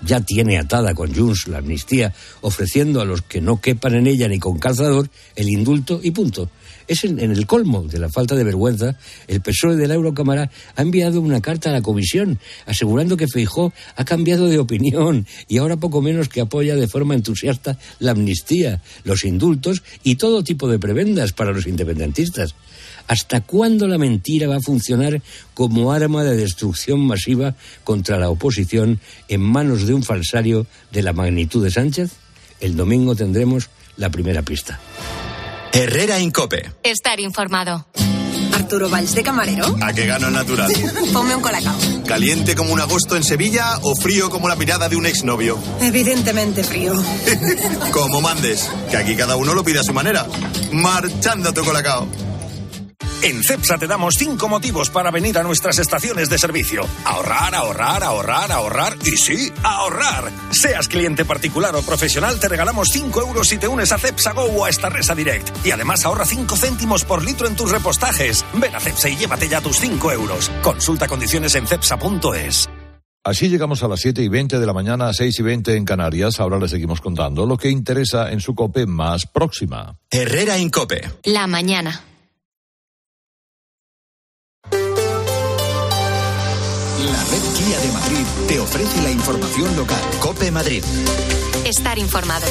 ya 0.06 0.22
tiene 0.22 0.58
atada 0.58 0.94
con 0.94 1.14
Junts 1.14 1.48
la 1.48 1.58
amnistía, 1.58 2.14
ofreciendo 2.42 3.02
a 3.02 3.06
los 3.06 3.22
que 3.22 3.42
no 3.42 3.60
quepan 3.60 3.96
en 3.96 4.08
ella 4.08 4.28
ni 4.28 4.40
con 4.40 4.60
calzador 4.60 5.10
el 5.36 5.50
indulto 5.50 6.00
y 6.02 6.12
punto. 6.12 6.50
Es 6.88 7.04
en, 7.04 7.20
el 7.20 7.48
colmo 7.48 7.84
de 7.84 7.98
la 7.98 8.10
falta 8.10 8.36
de 8.36 8.44
vergüenza, 8.44 8.98
el 9.28 9.42
PSOE 9.42 9.76
de 9.76 9.88
la 9.88 9.96
Eurocámara 9.96 10.52
ha 10.76 10.82
enviado 10.82 11.20
una 11.20 11.42
carta 11.42 11.70
a 11.70 11.74
la 11.74 11.82
Comisión 11.82 12.40
asegurando 12.68 13.18
que 13.18 13.28
Feijó 13.28 13.74
ha 13.96 14.06
cambiado 14.06 14.48
de 14.48 14.60
opinión 14.60 15.26
y 15.48 15.58
ahora 15.58 15.78
poco 15.78 16.02
menos 16.02 16.30
que 16.30 16.42
apoya 16.42 16.76
de 16.76 16.88
forma 16.88 17.16
entusiasta 17.16 17.80
la 18.00 18.12
amnistía, 18.12 18.82
los 19.04 19.26
indultos 19.26 19.82
y 20.04 20.16
todo 20.16 20.44
tipo 20.44 20.70
de 20.70 20.78
prebendas 20.78 21.34
para 21.34 21.52
los 21.52 21.66
independentistas. 21.66 22.54
¿Hasta 23.08 23.42
cuándo 23.42 23.88
la 23.88 23.98
mentira 23.98 24.48
va 24.48 24.58
a 24.58 24.62
funcionar 24.62 25.22
como 25.54 25.92
arma 25.92 26.24
de 26.24 26.36
destrucción 26.36 27.00
masiva 27.06 27.56
contra 27.84 28.18
la 28.18 28.30
oposición 28.30 29.00
en 29.28 29.42
manos 29.42 29.86
de 29.86 29.94
un 29.94 30.04
falsario 30.04 30.66
de 30.92 31.04
la 31.04 31.14
magnitud 31.14 31.64
de 31.64 31.72
Sánchez? 31.72 32.12
El 32.60 32.76
domingo 32.76 33.16
tendremos 33.16 33.70
la 33.98 34.10
primera 34.10 34.42
pista. 34.42 34.80
Herrera 35.72 36.20
Incope. 36.20 36.72
Estar 36.84 37.20
informado. 37.20 37.86
Arturo 38.54 38.90
Valls 38.90 39.14
de 39.14 39.22
camarero. 39.22 39.78
A 39.82 39.94
que 39.94 40.06
gano 40.08 40.32
natural. 40.32 40.72
Ponme 41.14 41.36
un 41.36 41.42
colacao. 41.42 41.76
¿Caliente 42.08 42.56
como 42.56 42.72
un 42.72 42.80
agosto 42.80 43.16
en 43.16 43.24
Sevilla 43.24 43.78
o 43.82 43.96
frío 43.96 44.30
como 44.30 44.48
la 44.48 44.56
mirada 44.56 44.88
de 44.90 44.96
un 44.96 45.06
exnovio? 45.06 45.60
Evidentemente 45.82 46.64
frío. 46.64 46.94
como 47.92 48.22
mandes, 48.22 48.70
que 48.90 48.98
aquí 48.98 49.16
cada 49.16 49.36
uno 49.36 49.54
lo 49.54 49.64
pide 49.64 49.80
a 49.80 49.84
su 49.84 49.94
manera. 49.94 50.26
Marchando 50.72 51.54
tu 51.54 51.64
colacao. 51.64 52.08
En 53.22 53.44
CEPSA 53.44 53.78
te 53.78 53.88
damos 53.88 54.16
cinco 54.18 54.48
motivos 54.48 54.90
para 54.90 55.12
venir 55.12 55.38
a 55.38 55.44
nuestras 55.44 55.80
estaciones 55.80 56.30
de 56.30 56.38
servicio. 56.38 56.86
Ahorrar, 57.06 57.56
ahorrar, 57.56 58.04
ahorrar, 58.04 58.52
ahorrar 58.52 58.98
y 59.04 59.18
sí, 59.18 59.52
ahorrar. 59.64 60.32
Seas 60.52 60.88
cliente 60.88 61.26
particular 61.26 61.76
o 61.76 61.82
profesional, 61.82 62.40
te 62.40 62.48
regalamos 62.48 62.90
5 62.92 63.22
euros 63.22 63.48
si 63.48 63.58
te 63.58 63.68
unes 63.68 63.92
a 63.92 63.98
CEPSA 63.98 64.34
Go 64.34 64.44
o 64.44 64.66
a 64.66 64.70
esta 64.70 64.90
Resa 64.90 65.16
Direct. 65.16 65.66
Y 65.66 65.72
además 65.72 66.06
ahorra 66.06 66.26
5 66.26 66.56
céntimos 66.56 67.04
por 67.04 67.24
litro 67.24 67.48
en 67.48 67.56
tus 67.56 67.72
repostajes. 67.72 68.46
Ven 68.54 68.76
a 68.76 68.80
CEPSA 68.80 69.10
y 69.10 69.18
llévate 69.18 69.48
ya 69.50 69.62
tus 69.62 69.80
5 69.80 70.12
euros. 70.12 70.52
Consulta 70.62 71.08
condiciones 71.08 71.56
en 71.56 71.68
cepsa.es. 71.68 72.70
Así 73.24 73.50
llegamos 73.50 73.82
a 73.82 73.88
las 73.88 74.02
7 74.02 74.22
y 74.22 74.28
20 74.28 74.60
de 74.60 74.66
la 74.68 74.74
mañana, 74.74 75.12
6 75.12 75.40
y 75.40 75.42
20 75.42 75.76
en 75.76 75.84
Canarias. 75.84 76.40
Ahora 76.40 76.60
les 76.60 76.70
seguimos 76.70 77.02
contando 77.02 77.48
lo 77.48 77.58
que 77.58 77.72
interesa 77.72 78.32
en 78.32 78.40
su 78.40 78.54
COPE 78.54 78.86
más 78.86 79.26
próxima. 79.26 79.98
Herrera 80.12 80.60
Incope. 80.60 81.10
La 81.24 81.48
mañana. 81.48 82.04
La 86.98 87.24
red 87.26 87.42
Kia 87.58 87.80
de 87.80 87.92
Madrid 87.92 88.26
te 88.48 88.60
ofrece 88.60 89.02
la 89.02 89.12
información 89.12 89.76
local. 89.76 90.00
Cope 90.22 90.50
Madrid. 90.50 90.82
Estar 91.66 92.00
informado. 92.00 92.46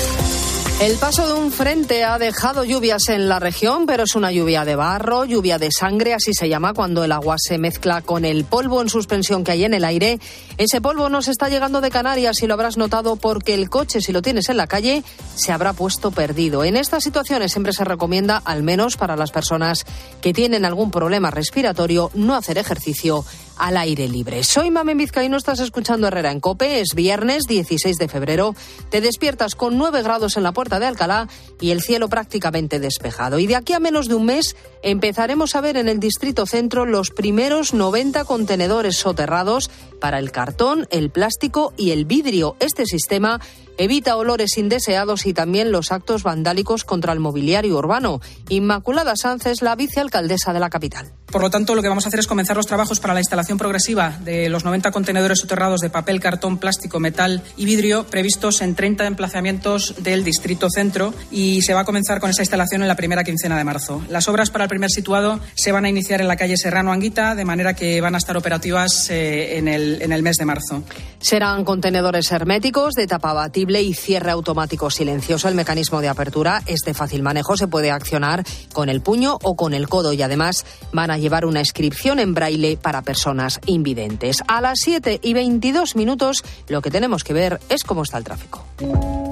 El 0.81 0.99
paso 0.99 1.27
de 1.27 1.41
un 1.41 1.53
frente 1.53 2.05
ha 2.05 2.19
dejado 2.19 2.65
lluvias 2.65 3.09
en 3.09 3.29
la 3.29 3.39
región, 3.39 3.87
pero 3.87 4.03
es 4.03 4.17
una 4.17 4.33
lluvia 4.33 4.65
de 4.65 4.75
barro, 4.75 5.25
lluvia 5.25 5.57
de 5.57 5.71
sangre, 5.71 6.15
así 6.15 6.35
se 6.35 6.49
llama 6.49 6.75
cuando 6.75 7.05
el 7.05 7.13
agua 7.13 7.37
se 7.39 7.59
mezcla 7.59 8.03
con 8.03 8.25
el 8.25 8.45
polvo 8.45 8.83
en 8.83 8.89
suspensión 8.89 9.45
que 9.45 9.53
hay 9.53 9.65
en 9.65 9.73
el 9.73 9.85
aire. 9.85 10.19
Ese 10.59 10.81
polvo 10.81 11.09
nos 11.09 11.29
está 11.29 11.49
llegando 11.49 11.81
de 11.81 11.93
Canarias 11.93 12.43
y 12.43 12.49
lo 12.49 12.55
habrás 12.55 12.77
notado 12.77 13.15
porque 13.15 13.55
el 13.55 13.71
coche, 13.71 14.01
si 14.01 14.13
lo 14.13 14.21
tienes 14.21 14.49
en 14.49 14.57
la 14.57 14.67
calle, 14.67 15.05
se 15.37 15.53
habrá 15.53 15.73
puesto 15.73 16.11
perdido. 16.11 16.65
En 16.65 16.77
estas 16.77 17.05
situaciones 17.05 17.53
siempre 17.53 17.73
se 17.73 17.85
recomienda, 17.85 18.43
al 18.45 18.65
menos 18.65 18.97
para 18.97 19.17
las 19.17 19.31
personas 19.31 19.85
que 20.21 20.35
tienen 20.35 20.65
algún 20.65 20.91
problema 20.91 21.31
respiratorio, 21.31 22.11
no 22.15 22.35
hacer 22.35 22.59
ejercicio 22.59 23.25
al 23.59 23.77
aire 23.77 24.09
libre. 24.09 24.45
Soy 24.45 24.71
Mamen 24.71 24.99
Vizcaíno, 24.99 25.37
estás 25.37 25.61
escuchando 25.61 26.07
Herrera 26.07 26.31
en 26.31 26.41
Cope, 26.41 26.81
es 26.81 26.95
viernes 26.95 27.45
16 27.45 27.97
de 27.97 28.09
febrero, 28.09 28.55
te 28.91 29.01
despiertas 29.01 29.55
con 29.55 29.79
9 29.79 30.03
grados 30.03 30.37
en 30.37 30.43
la 30.43 30.53
puerta 30.53 30.79
de 30.79 30.87
Alcalá 30.87 31.29
y 31.61 31.71
el 31.71 31.83
cielo 31.83 32.09
prácticamente 32.09 32.81
despejado. 32.81 33.39
Y 33.39 33.47
de 33.47 33.57
aquí 33.57 33.73
a 33.73 33.81
menos 33.81 34.09
de 34.09 34.15
un 34.15 34.27
mes 34.27 34.57
empezaremos 34.83 35.55
a 35.55 35.61
ver 35.61 35.77
en 35.77 35.89
el 35.89 36.01
Distrito 36.01 36.47
Centro 36.47 36.87
los 36.87 37.11
primeros 37.11 37.75
90 37.75 38.25
contenedores 38.25 38.97
soterrados 38.97 39.71
para 40.01 40.19
el 40.19 40.33
cartón, 40.33 40.87
el 40.91 41.11
plástico 41.11 41.73
y 41.77 41.91
el 41.91 42.05
vidrio. 42.05 42.57
Este 42.61 42.87
sistema 42.87 43.41
evita 43.79 44.17
olores 44.17 44.57
indeseados 44.59 45.27
y 45.27 45.35
también 45.35 45.73
los 45.73 45.93
actos 45.93 46.23
vandálicos 46.23 46.85
contra 46.85 47.13
el 47.13 47.21
mobiliario 47.21 47.79
urbano. 47.79 48.21
Inmaculada 48.49 49.17
Sánchez, 49.17 49.63
la 49.63 49.77
vicealcaldesa 49.77 50.53
de 50.53 50.61
la 50.61 50.71
capital. 50.71 51.13
Por 51.35 51.43
lo 51.43 51.51
tanto, 51.51 51.75
lo 51.75 51.83
que 51.83 51.89
vamos 51.89 52.05
a 52.05 52.09
hacer 52.11 52.21
es 52.21 52.29
comenzar 52.29 52.57
los 52.57 52.69
trabajos 52.69 53.01
para 53.01 53.13
la 53.13 53.19
instalación 53.19 53.59
progresiva 53.59 54.17
de 54.21 54.49
los 54.49 54.65
90 54.65 54.93
contenedores 54.93 55.41
soterrados 55.41 55.81
de 55.81 55.91
papel, 55.91 56.21
cartón, 56.21 56.59
plástico, 56.59 57.01
metal 57.01 57.43
y 57.57 57.65
vidrio 57.65 58.07
previstos 58.07 58.61
en 58.61 58.77
30 58.77 59.05
emplazamientos 59.09 59.97
del 59.99 60.23
Distrito 60.23 60.69
Centro 60.71 61.13
y 61.33 61.63
se 61.63 61.75
va 61.75 61.81
a 61.81 61.85
comenzar 61.85 62.21
con 62.21 62.31
esa 62.31 62.43
instalación 62.43 62.83
en 62.83 62.89
la 62.89 62.95
primera 62.95 63.25
quincena 63.25 63.59
de 63.59 63.65
marzo. 63.65 64.01
Las 64.09 64.29
obras 64.29 64.51
para 64.51 64.67
el 64.67 64.71
primer 64.71 64.91
situado 64.91 65.41
se 65.57 65.73
van 65.73 65.87
a 65.87 65.89
iniciar 65.89 66.21
en 66.21 66.29
la 66.29 66.37
calle 66.37 66.57
Serrano 66.57 66.93
Anguita, 66.93 67.35
de 67.35 67.45
manera 67.45 67.75
que 67.75 68.01
van 68.01 68.15
a 68.15 68.19
estar 68.19 68.37
operativas 68.37 69.11
eh, 69.11 69.59
en, 69.59 69.67
el, 69.67 70.03
en 70.03 70.13
el 70.13 70.23
mes 70.23 70.37
de 70.37 70.45
marzo. 70.45 70.85
Serán 71.19 71.65
contenedores 71.65 72.31
herméticos 72.31 72.95
de 72.95 73.09
tapa 73.09 73.31
abatible 73.31 73.83
y 73.83 73.93
cierre 73.93 74.31
automático 74.31 74.89
silencioso. 74.89 75.49
El 75.49 75.57
mecanismo 75.57 76.01
de 76.01 76.11
apertura 76.11 76.63
es 76.67 76.83
de 76.87 76.95
fácil 76.95 77.25
manejo, 77.25 77.57
se 77.57 77.67
puede 77.67 77.91
accionar 77.91 78.45
con 78.73 78.89
el 78.89 79.01
puño 79.01 79.37
o 79.43 79.57
con 79.57 79.75
el 79.75 79.89
codo 79.89 80.13
y 80.13 80.23
además 80.23 80.65
van 80.93 81.11
a 81.11 81.24
llevar 81.25 81.47
una 81.47 81.61
inscripción 81.61 82.19
en 82.19 82.35
braille 82.35 82.77
para 82.77 83.01
personas 83.01 83.59
invidentes. 83.65 84.43
A 84.47 84.61
las 84.61 84.79
7 84.85 85.21
y 85.23 85.33
22 85.33 85.97
minutos 85.97 86.45
lo 86.69 86.83
que 86.83 86.91
tenemos 86.91 87.25
que 87.25 87.33
ver 87.33 87.61
es 87.71 87.83
cómo 87.83 88.03
está 88.03 88.19
el 88.19 88.25
tráfico. 88.25 88.67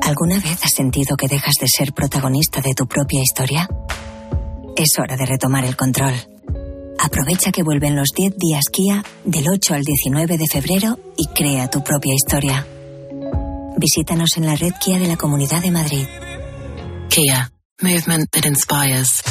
¿Alguna 0.00 0.36
vez 0.36 0.64
has 0.64 0.72
sentido 0.72 1.16
que 1.16 1.28
dejas 1.28 1.54
de 1.60 1.68
ser 1.68 1.92
protagonista 1.92 2.62
de 2.62 2.72
tu 2.74 2.86
propia 2.86 3.20
historia? 3.20 3.68
Es 4.74 4.98
hora 4.98 5.18
de 5.18 5.26
retomar 5.26 5.66
el 5.66 5.76
control. 5.76 6.14
Aprovecha 6.98 7.52
que 7.52 7.62
vuelven 7.62 7.94
los 7.94 8.08
10 8.16 8.36
días 8.38 8.64
Kia 8.72 9.04
del 9.24 9.44
8 9.50 9.74
al 9.74 9.82
19 9.82 10.38
de 10.38 10.46
febrero 10.50 10.98
y 11.18 11.26
crea 11.34 11.68
tu 11.68 11.84
propia 11.84 12.14
historia. 12.14 12.66
Visítanos 13.76 14.30
en 14.38 14.46
la 14.46 14.56
red 14.56 14.72
Kia 14.82 14.98
de 14.98 15.08
la 15.08 15.18
Comunidad 15.18 15.60
de 15.60 15.70
Madrid. 15.70 16.06
Kia, 17.10 17.52
movement 17.82 18.30
that 18.30 18.46
inspires. 18.46 19.22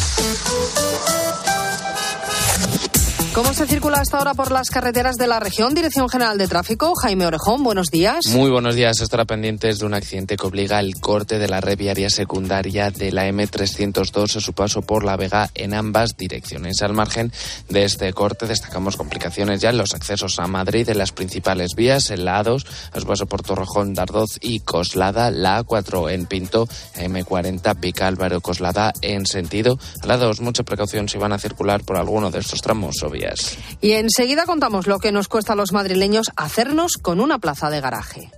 ¿Cómo 3.34 3.54
se 3.54 3.66
circula 3.66 4.02
hasta 4.02 4.18
ahora 4.18 4.34
por 4.34 4.52
las 4.52 4.70
carreteras 4.70 5.16
de 5.16 5.26
la 5.26 5.40
región? 5.40 5.74
Dirección 5.74 6.10
General 6.10 6.38
de 6.38 6.50
Tráfico, 6.50 6.96
Jaime 6.96 7.26
Orejón, 7.26 7.64
buenos 7.64 7.88
días. 7.88 8.28
Muy 8.28 8.52
buenos 8.52 8.76
días. 8.76 9.00
Estará 9.00 9.24
pendientes 9.24 9.80
de 9.80 9.86
un 9.86 9.94
accidente 9.94 10.36
que 10.36 10.46
obliga 10.46 10.82
el 10.82 11.00
corte 11.00 11.40
de 11.40 11.48
la 11.48 11.62
red 11.62 11.78
viaria 11.78 12.10
secundaria 12.10 12.92
de 12.92 13.14
la 13.14 13.30
M302 13.30 14.36
a 14.36 14.42
su 14.42 14.52
paso 14.52 14.82
por 14.82 15.06
La 15.06 15.16
Vega 15.16 15.50
en 15.56 15.74
ambas 15.74 16.18
direcciones. 16.18 16.82
Al 16.82 16.92
margen 16.92 17.32
de 17.70 17.86
este 17.86 18.12
corte 18.12 18.48
destacamos 18.48 18.98
complicaciones 18.98 19.62
ya 19.62 19.70
en 19.70 19.78
los 19.78 19.94
accesos 19.94 20.38
a 20.38 20.48
Madrid 20.48 20.90
en 20.90 20.98
las 20.98 21.14
principales 21.14 21.72
vías, 21.74 22.12
en 22.12 22.26
la 22.26 22.44
A2, 22.44 22.66
a 22.92 23.00
su 23.00 23.08
paso 23.08 23.28
por 23.28 23.44
Torrejón, 23.44 23.94
Dardoz 23.94 24.40
y 24.42 24.60
Coslada, 24.60 25.32
la 25.32 25.64
A4 25.64 26.12
en 26.12 26.26
Pinto, 26.26 26.68
M40, 26.98 27.80
Pica, 27.80 28.08
Álvaro, 28.08 28.42
Coslada 28.42 28.92
en 29.02 29.26
sentido. 29.26 29.80
A 30.02 30.08
la 30.08 30.18
2, 30.18 30.42
mucha 30.42 30.64
precaución 30.64 31.08
si 31.08 31.18
van 31.18 31.32
a 31.32 31.40
circular 31.40 31.82
por 31.86 31.96
alguno 31.96 32.30
de 32.30 32.40
estos 32.40 32.60
tramos 32.60 33.02
o 33.04 33.10
Y 33.82 33.92
enseguida 33.94 34.46
contamos 34.46 34.88
lo 34.88 35.00
que 35.00 35.12
nos 35.12 35.28
cuesta 35.28 35.54
a 35.54 35.56
los 35.56 35.72
madrileños 35.72 36.32
hacernos 36.36 36.94
con 36.94 37.20
una 37.20 37.40
plaza 37.40 37.70
de 37.70 37.82
garaje. 37.82 38.32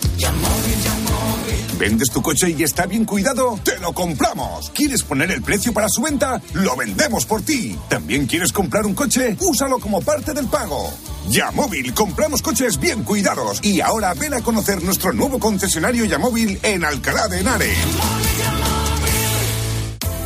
¿Vendes 1.77 2.09
tu 2.11 2.21
coche 2.21 2.55
y 2.57 2.63
está 2.63 2.85
bien 2.85 3.03
cuidado? 3.03 3.59
¡Te 3.63 3.77
lo 3.79 3.93
compramos! 3.93 4.69
¿Quieres 4.69 5.03
poner 5.03 5.31
el 5.31 5.41
precio 5.41 5.73
para 5.73 5.89
su 5.89 6.01
venta? 6.01 6.41
¡Lo 6.53 6.75
vendemos 6.75 7.25
por 7.25 7.41
ti! 7.41 7.75
¿También 7.89 8.25
quieres 8.27 8.53
comprar 8.53 8.85
un 8.85 8.93
coche? 8.93 9.35
Úsalo 9.39 9.79
como 9.79 10.01
parte 10.01 10.33
del 10.33 10.47
pago. 10.47 10.93
Yamóvil, 11.29 11.93
compramos 11.93 12.41
coches 12.41 12.79
bien 12.79 13.03
cuidados. 13.03 13.59
Y 13.63 13.81
ahora 13.81 14.13
ven 14.13 14.33
a 14.33 14.41
conocer 14.41 14.83
nuestro 14.83 15.13
nuevo 15.13 15.39
concesionario 15.39 16.05
Yamóvil 16.05 16.59
en 16.63 16.85
Alcalá 16.85 17.27
de 17.27 17.39
Henares. 17.39 17.77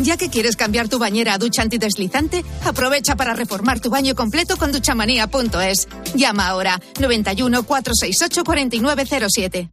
Ya 0.01 0.15
que 0.17 0.29
quieres 0.29 0.55
cambiar 0.55 0.87
tu 0.89 0.99
bañera 0.99 1.33
a 1.33 1.37
ducha 1.37 1.61
antideslizante, 1.61 2.43
aprovecha 2.63 3.15
para 3.15 3.33
reformar 3.33 3.79
tu 3.79 3.89
baño 3.89 4.15
completo 4.15 4.57
con 4.57 4.71
duchamanía.es. 4.71 5.87
Llama 6.15 6.47
ahora 6.47 6.79
91 6.99 7.63
468 7.63 8.43
4907. 8.43 9.69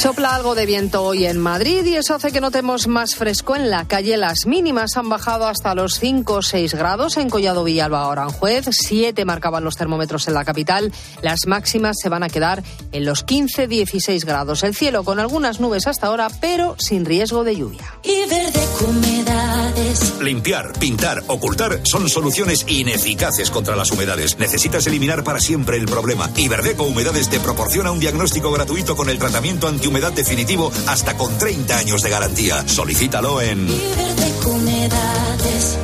Sopla 0.00 0.34
algo 0.34 0.54
de 0.54 0.64
viento 0.64 1.02
hoy 1.02 1.26
en 1.26 1.38
Madrid 1.38 1.84
y 1.84 1.96
eso 1.96 2.14
hace 2.14 2.32
que 2.32 2.40
notemos 2.40 2.88
más 2.88 3.16
fresco 3.16 3.54
en 3.54 3.68
la 3.68 3.86
calle. 3.86 4.16
Las 4.16 4.46
mínimas 4.46 4.96
han 4.96 5.10
bajado 5.10 5.46
hasta 5.46 5.74
los 5.74 6.00
5 6.00 6.36
o 6.36 6.40
6 6.40 6.72
grados 6.72 7.18
en 7.18 7.28
Collado 7.28 7.64
Villalba 7.64 8.08
o 8.08 8.12
Aranjuez. 8.12 8.64
7 8.70 9.26
marcaban 9.26 9.62
los 9.62 9.76
termómetros 9.76 10.26
en 10.26 10.32
la 10.32 10.46
capital. 10.46 10.90
Las 11.20 11.40
máximas 11.46 11.98
se 12.02 12.08
van 12.08 12.22
a 12.22 12.30
quedar 12.30 12.62
en 12.92 13.04
los 13.04 13.26
15-16 13.26 14.24
grados. 14.24 14.62
El 14.62 14.74
cielo 14.74 15.04
con 15.04 15.18
algunas 15.18 15.60
nubes 15.60 15.86
hasta 15.86 16.06
ahora, 16.06 16.28
pero 16.40 16.76
sin 16.78 17.04
riesgo 17.04 17.44
de 17.44 17.56
lluvia. 17.56 17.94
Y 18.02 18.26
verde 18.26 18.66
humedades. 18.80 20.18
Limpiar, 20.22 20.72
pintar, 20.78 21.22
ocultar 21.26 21.80
son 21.82 22.08
soluciones 22.08 22.64
ineficaces 22.68 23.50
contra 23.50 23.76
las 23.76 23.90
humedades. 23.90 24.38
Necesitas 24.38 24.86
eliminar 24.86 25.24
para 25.24 25.40
siempre 25.40 25.76
el 25.76 25.84
problema. 25.84 26.30
Iberdeco 26.36 26.84
Humedades 26.84 27.28
te 27.28 27.38
proporciona 27.38 27.92
un 27.92 28.00
diagnóstico 28.00 28.50
gratuito 28.50 28.96
con 28.96 29.10
el 29.10 29.18
tratamiento 29.18 29.68
antihumedad 29.90 30.12
definitivo 30.12 30.70
hasta 30.86 31.16
con 31.16 31.36
30 31.36 31.76
años 31.76 32.02
de 32.02 32.10
garantía. 32.10 32.62
Solicítalo 32.68 33.40
en 33.40 33.66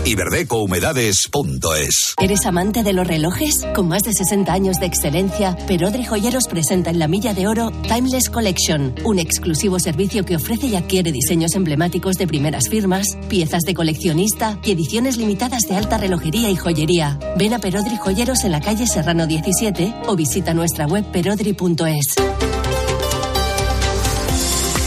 iberdecohumedades.es. 0.04 2.14
¿Eres 2.20 2.46
amante 2.46 2.84
de 2.84 2.92
los 2.92 3.06
relojes? 3.06 3.66
Con 3.74 3.88
más 3.88 4.02
de 4.04 4.12
60 4.12 4.52
años 4.52 4.78
de 4.78 4.86
excelencia, 4.86 5.56
Perodri 5.66 6.04
Joyeros 6.04 6.46
presenta 6.46 6.90
en 6.90 7.00
la 7.00 7.08
Milla 7.08 7.34
de 7.34 7.48
Oro 7.48 7.72
Timeless 7.88 8.30
Collection, 8.30 8.94
un 9.04 9.18
exclusivo 9.18 9.80
servicio 9.80 10.24
que 10.24 10.36
ofrece 10.36 10.68
y 10.68 10.76
adquiere 10.76 11.10
diseños 11.10 11.56
emblemáticos 11.56 12.16
de 12.16 12.28
primeras 12.28 12.68
firmas, 12.68 13.08
piezas 13.28 13.64
de 13.64 13.74
coleccionista 13.74 14.60
y 14.62 14.70
ediciones 14.70 15.16
limitadas 15.16 15.62
de 15.68 15.74
alta 15.74 15.98
relojería 15.98 16.48
y 16.50 16.56
joyería. 16.56 17.18
Ven 17.36 17.54
a 17.54 17.58
Perodri 17.58 17.96
Joyeros 17.96 18.44
en 18.44 18.52
la 18.52 18.60
calle 18.60 18.86
Serrano 18.86 19.26
17 19.26 20.02
o 20.06 20.14
visita 20.14 20.54
nuestra 20.54 20.86
web 20.86 21.04
perodri.es. 21.10 22.14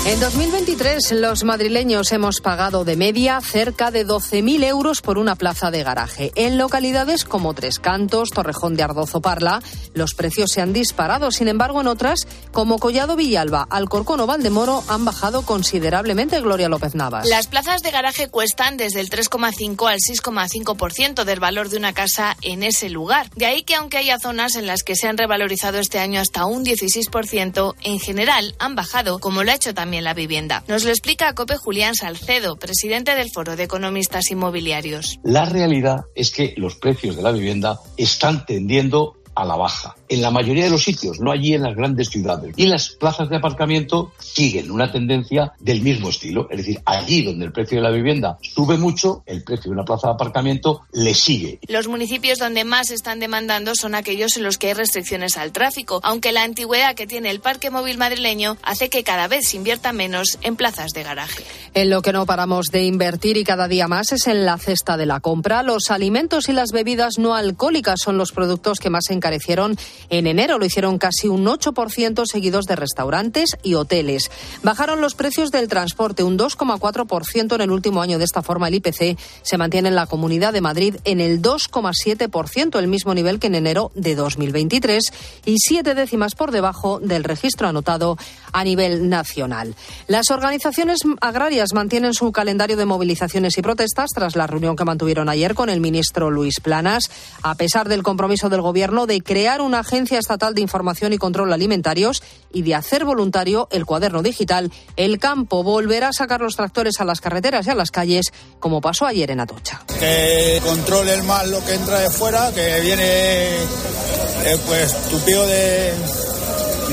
En 0.09 0.19
2023 0.19 1.11
los 1.11 1.43
madrileños 1.43 2.11
hemos 2.11 2.41
pagado 2.41 2.83
de 2.83 2.95
media 2.95 3.39
cerca 3.41 3.91
de 3.91 4.07
12.000 4.07 4.63
euros 4.63 5.01
por 5.01 5.19
una 5.19 5.35
plaza 5.35 5.69
de 5.69 5.83
garaje. 5.83 6.31
En 6.33 6.57
localidades 6.57 7.25
como 7.25 7.53
Tres 7.53 7.77
Cantos, 7.77 8.31
Torrejón 8.31 8.75
de 8.75 8.81
Ardozo 8.81 9.21
Parla, 9.21 9.61
los 9.93 10.15
precios 10.15 10.51
se 10.51 10.61
han 10.61 10.73
disparado. 10.73 11.29
Sin 11.29 11.47
embargo, 11.47 11.79
en 11.79 11.85
otras 11.85 12.27
como 12.51 12.79
Collado 12.79 13.15
Villalba, 13.15 13.67
Alcorcón 13.69 14.19
o 14.21 14.25
Valdemoro 14.25 14.83
han 14.87 15.05
bajado 15.05 15.43
considerablemente. 15.43 16.41
Gloria 16.41 16.69
López 16.69 16.95
Navas. 16.95 17.29
Las 17.29 17.45
plazas 17.45 17.83
de 17.83 17.91
garaje 17.91 18.29
cuestan 18.29 18.77
desde 18.77 19.01
el 19.01 19.11
3,5 19.11 19.91
al 19.91 19.99
6,5% 19.99 21.23
del 21.23 21.39
valor 21.39 21.69
de 21.69 21.77
una 21.77 21.93
casa 21.93 22.35
en 22.41 22.63
ese 22.63 22.89
lugar. 22.89 23.29
De 23.35 23.45
ahí 23.45 23.61
que 23.61 23.75
aunque 23.75 23.99
haya 23.99 24.17
zonas 24.17 24.55
en 24.55 24.65
las 24.65 24.81
que 24.81 24.95
se 24.95 25.07
han 25.07 25.19
revalorizado 25.19 25.77
este 25.77 25.99
año 25.99 26.19
hasta 26.19 26.45
un 26.45 26.65
16%, 26.65 27.75
en 27.83 27.99
general 27.99 28.55
han 28.57 28.73
bajado, 28.73 29.19
como 29.19 29.43
lo 29.43 29.51
ha 29.51 29.53
hecho 29.53 29.75
también 29.75 29.98
la 30.03 30.13
vivienda. 30.13 30.63
Nos 30.67 30.83
lo 30.83 30.89
explica 30.89 31.33
COPE 31.33 31.57
Julián 31.57 31.95
Salcedo, 31.95 32.57
presidente 32.57 33.15
del 33.15 33.29
Foro 33.31 33.55
de 33.55 33.63
Economistas 33.63 34.31
Inmobiliarios. 34.31 35.19
La 35.23 35.45
realidad 35.45 36.05
es 36.15 36.31
que 36.31 36.53
los 36.57 36.75
precios 36.75 37.15
de 37.15 37.23
la 37.23 37.31
vivienda 37.31 37.79
están 37.97 38.45
tendiendo 38.45 39.17
a 39.35 39.45
la 39.45 39.55
baja. 39.55 39.95
En 40.09 40.21
la 40.21 40.31
mayoría 40.31 40.63
de 40.63 40.71
los 40.71 40.83
sitios, 40.83 41.19
no 41.19 41.31
allí 41.31 41.53
en 41.53 41.61
las 41.61 41.75
grandes 41.75 42.09
ciudades. 42.09 42.53
Y 42.57 42.65
las 42.65 42.89
plazas 42.89 43.29
de 43.29 43.37
aparcamiento 43.37 44.11
siguen 44.17 44.71
una 44.71 44.91
tendencia 44.91 45.53
del 45.59 45.81
mismo 45.81 46.09
estilo. 46.09 46.47
Es 46.49 46.57
decir, 46.57 46.81
allí 46.85 47.21
donde 47.21 47.45
el 47.45 47.51
precio 47.51 47.77
de 47.77 47.83
la 47.83 47.91
vivienda 47.91 48.39
sube 48.41 48.77
mucho, 48.77 49.23
el 49.27 49.43
precio 49.43 49.65
de 49.65 49.75
una 49.75 49.85
plaza 49.85 50.07
de 50.07 50.13
aparcamiento 50.13 50.81
le 50.93 51.13
sigue. 51.13 51.59
Los 51.67 51.87
municipios 51.87 52.39
donde 52.39 52.63
más 52.63 52.89
están 52.89 53.19
demandando 53.19 53.75
son 53.75 53.93
aquellos 53.93 54.35
en 54.37 54.43
los 54.43 54.57
que 54.57 54.67
hay 54.67 54.73
restricciones 54.73 55.37
al 55.37 55.51
tráfico, 55.51 55.99
aunque 56.03 56.31
la 56.31 56.43
antigüedad 56.43 56.95
que 56.95 57.05
tiene 57.05 57.29
el 57.29 57.39
parque 57.39 57.69
móvil 57.69 57.99
madrileño 57.99 58.57
hace 58.63 58.89
que 58.89 59.03
cada 59.03 59.27
vez 59.27 59.47
se 59.47 59.57
invierta 59.57 59.93
menos 59.93 60.39
en 60.41 60.55
plazas 60.55 60.91
de 60.91 61.03
garaje. 61.03 61.43
En 61.75 61.91
lo 61.91 62.01
que 62.01 62.13
no 62.13 62.25
paramos 62.25 62.67
de 62.71 62.83
invertir 62.83 63.37
y 63.37 63.43
cada 63.43 63.67
día 63.67 63.87
más 63.87 64.11
es 64.11 64.25
en 64.25 64.43
la 64.43 64.57
cesta 64.57 64.97
de 64.97 65.05
la 65.05 65.19
compra. 65.19 65.61
Los 65.61 65.91
alimentos 65.91 66.49
y 66.49 66.53
las 66.53 66.71
bebidas 66.71 67.19
no 67.19 67.35
alcohólicas 67.35 67.99
son 68.03 68.17
los 68.17 68.31
productos 68.31 68.79
que 68.79 68.89
más 68.89 69.05
se 69.05 69.13
encarecieron 69.13 69.77
en 70.09 70.27
enero. 70.27 70.57
Lo 70.57 70.65
hicieron 70.65 70.97
casi 70.97 71.27
un 71.27 71.45
8% 71.45 72.25
seguidos 72.25 72.65
de 72.65 72.75
restaurantes 72.75 73.57
y 73.63 73.75
hoteles. 73.75 74.31
Bajaron 74.63 75.01
los 75.01 75.15
precios 75.15 75.51
del 75.51 75.67
transporte 75.67 76.23
un 76.23 76.37
2,4% 76.37 77.55
en 77.55 77.61
el 77.61 77.71
último 77.71 78.01
año. 78.01 78.17
De 78.17 78.25
esta 78.25 78.41
forma, 78.41 78.67
el 78.67 78.75
IPC 78.75 79.17
se 79.41 79.57
mantiene 79.57 79.89
en 79.89 79.95
la 79.95 80.07
Comunidad 80.07 80.53
de 80.53 80.61
Madrid 80.61 80.95
en 81.03 81.21
el 81.21 81.41
2,7%, 81.41 82.77
el 82.79 82.87
mismo 82.87 83.13
nivel 83.13 83.39
que 83.39 83.47
en 83.47 83.55
enero 83.55 83.91
de 83.95 84.15
2023 84.15 85.03
y 85.45 85.55
siete 85.59 85.95
décimas 85.95 86.35
por 86.35 86.51
debajo 86.51 86.99
del 86.99 87.23
registro 87.23 87.67
anotado 87.67 88.17
a 88.51 88.63
nivel 88.63 89.09
nacional. 89.09 89.75
Las 90.07 90.31
organizaciones 90.31 90.99
agrarias 91.21 91.73
mantienen 91.73 92.13
su 92.13 92.31
calendario 92.31 92.77
de 92.77 92.85
movilizaciones 92.85 93.57
y 93.57 93.61
protestas 93.61 94.09
tras 94.13 94.35
la 94.35 94.47
reunión 94.47 94.75
que 94.75 94.85
mantuvieron 94.85 95.29
ayer 95.29 95.55
con 95.55 95.69
el 95.69 95.79
ministro 95.79 96.31
Luis 96.31 96.59
Planas, 96.59 97.09
a 97.43 97.55
pesar 97.55 97.87
del 97.87 98.03
compromiso 98.03 98.49
del 98.49 98.61
Gobierno 98.61 99.05
de 99.05 99.21
crear 99.21 99.61
una 99.61 99.83
agencia 99.89 100.19
estatal 100.19 100.53
de 100.53 100.61
información 100.61 101.13
y 101.13 101.17
control 101.17 101.51
alimentarios 101.51 102.21
y 102.53 102.61
de 102.61 102.75
hacer 102.75 103.05
voluntario 103.05 103.67
el 103.71 103.85
cuaderno 103.85 104.21
digital. 104.21 104.71
El 104.95 105.17
campo 105.17 105.63
volverá 105.63 106.09
a 106.09 106.13
sacar 106.13 106.41
los 106.41 106.55
tractores 106.55 106.99
a 106.99 107.05
las 107.05 107.21
carreteras 107.21 107.65
y 107.65 107.71
a 107.71 107.75
las 107.75 107.89
calles, 107.89 108.31
como 108.59 108.81
pasó 108.81 109.05
ayer 109.05 109.31
en 109.31 109.39
Atocha. 109.39 109.81
Que 109.99 110.61
controle 110.63 111.13
el 111.13 111.23
mal 111.23 111.49
lo 111.49 111.65
que 111.65 111.73
entra 111.73 111.99
de 111.99 112.09
fuera, 112.11 112.51
que 112.53 112.79
viene 112.81 113.03
eh, 113.03 114.57
pues 114.67 115.09
tupido 115.09 115.45
de 115.47 115.93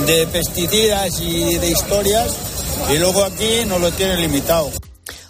de 0.04 0.26
pesticidas 0.26 1.20
y 1.20 1.58
de 1.58 1.70
historias 1.70 2.36
y 2.90 2.98
luego 2.98 3.24
aquí 3.24 3.64
nos 3.66 3.80
lo 3.80 3.90
tienen 3.92 4.20
limitado. 4.20 4.70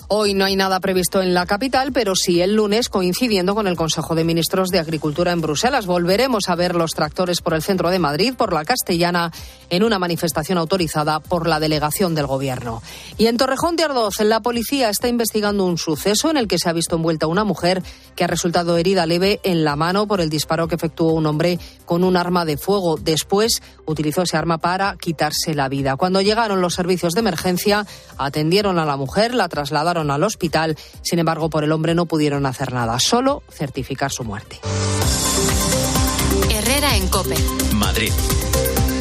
Hoy 0.08 0.34
no 0.34 0.44
hay 0.44 0.54
nada 0.54 0.78
previsto 0.78 1.20
en 1.20 1.34
la 1.34 1.46
capital, 1.46 1.90
pero 1.90 2.14
sí 2.14 2.40
el 2.40 2.54
lunes, 2.54 2.88
coincidiendo 2.88 3.56
con 3.56 3.66
el 3.66 3.74
Consejo 3.74 4.14
de 4.14 4.22
Ministros 4.22 4.68
de 4.68 4.78
Agricultura 4.78 5.32
en 5.32 5.40
Bruselas. 5.40 5.86
Volveremos 5.86 6.48
a 6.48 6.54
ver 6.54 6.76
los 6.76 6.92
tractores 6.92 7.40
por 7.40 7.54
el 7.54 7.62
centro 7.62 7.90
de 7.90 7.98
Madrid, 7.98 8.34
por 8.36 8.52
la 8.52 8.64
Castellana, 8.64 9.32
en 9.68 9.82
una 9.82 9.98
manifestación 9.98 10.58
autorizada 10.58 11.18
por 11.18 11.48
la 11.48 11.58
delegación 11.58 12.14
del 12.14 12.28
Gobierno. 12.28 12.84
Y 13.18 13.26
en 13.26 13.36
Torrejón 13.36 13.74
de 13.74 13.82
Ardoz, 13.82 14.20
la 14.20 14.38
policía 14.38 14.90
está 14.90 15.08
investigando 15.08 15.64
un 15.64 15.76
suceso 15.76 16.30
en 16.30 16.36
el 16.36 16.46
que 16.46 16.60
se 16.60 16.68
ha 16.68 16.72
visto 16.72 16.94
envuelta 16.94 17.26
una 17.26 17.42
mujer 17.42 17.82
que 18.14 18.22
ha 18.22 18.28
resultado 18.28 18.76
herida 18.76 19.06
leve 19.06 19.40
en 19.42 19.64
la 19.64 19.74
mano 19.74 20.06
por 20.06 20.20
el 20.20 20.30
disparo 20.30 20.68
que 20.68 20.76
efectuó 20.76 21.14
un 21.14 21.26
hombre 21.26 21.58
con 21.84 22.04
un 22.04 22.16
arma 22.16 22.44
de 22.44 22.56
fuego. 22.56 22.96
Después 22.96 23.60
utilizó 23.86 24.22
ese 24.22 24.36
arma 24.36 24.58
para 24.58 24.96
quitarse 25.00 25.52
la 25.56 25.68
vida. 25.68 25.96
Cuando 25.96 26.20
llegaron 26.20 26.60
los 26.60 26.74
servicios 26.74 27.14
de 27.14 27.20
emergencia, 27.20 27.84
atendieron 28.18 28.78
a 28.78 28.84
la 28.84 28.96
mujer, 28.96 29.34
la 29.34 29.48
trasladaron 29.48 29.95
al 29.96 30.22
hospital. 30.22 30.76
Sin 31.02 31.18
embargo, 31.18 31.50
por 31.50 31.64
el 31.64 31.72
hombre 31.72 31.94
no 31.94 32.06
pudieron 32.06 32.46
hacer 32.46 32.72
nada, 32.72 32.98
solo 33.00 33.42
certificar 33.50 34.12
su 34.12 34.24
muerte. 34.24 34.60
Herrera 36.50 36.96
en 36.96 37.08
Cope. 37.08 37.36
Madrid. 37.74 38.12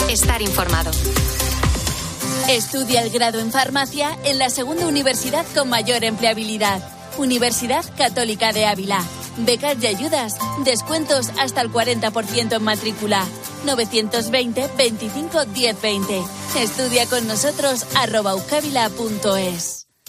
Estar 0.09 0.41
informado. 0.41 0.91
Estudia 2.49 3.01
el 3.01 3.09
grado 3.09 3.39
en 3.39 3.51
farmacia 3.51 4.17
en 4.23 4.37
la 4.37 4.49
segunda 4.49 4.87
universidad 4.87 5.45
con 5.55 5.67
mayor 5.69 6.03
empleabilidad. 6.03 6.81
Universidad 7.17 7.83
Católica 7.97 8.51
de 8.51 8.65
Ávila. 8.65 9.01
Becas 9.37 9.81
y 9.81 9.87
ayudas. 9.87 10.37
Descuentos 10.63 11.29
hasta 11.39 11.61
el 11.61 11.71
40% 11.71 12.55
en 12.55 12.63
matrícula. 12.63 13.25
920 13.65 14.69
25 14.77 15.45
1020. 15.47 16.23
Estudia 16.59 17.05
con 17.07 17.27
nosotros 17.27 17.85
arroba 17.95 18.35
ucavila.es. 18.35 19.84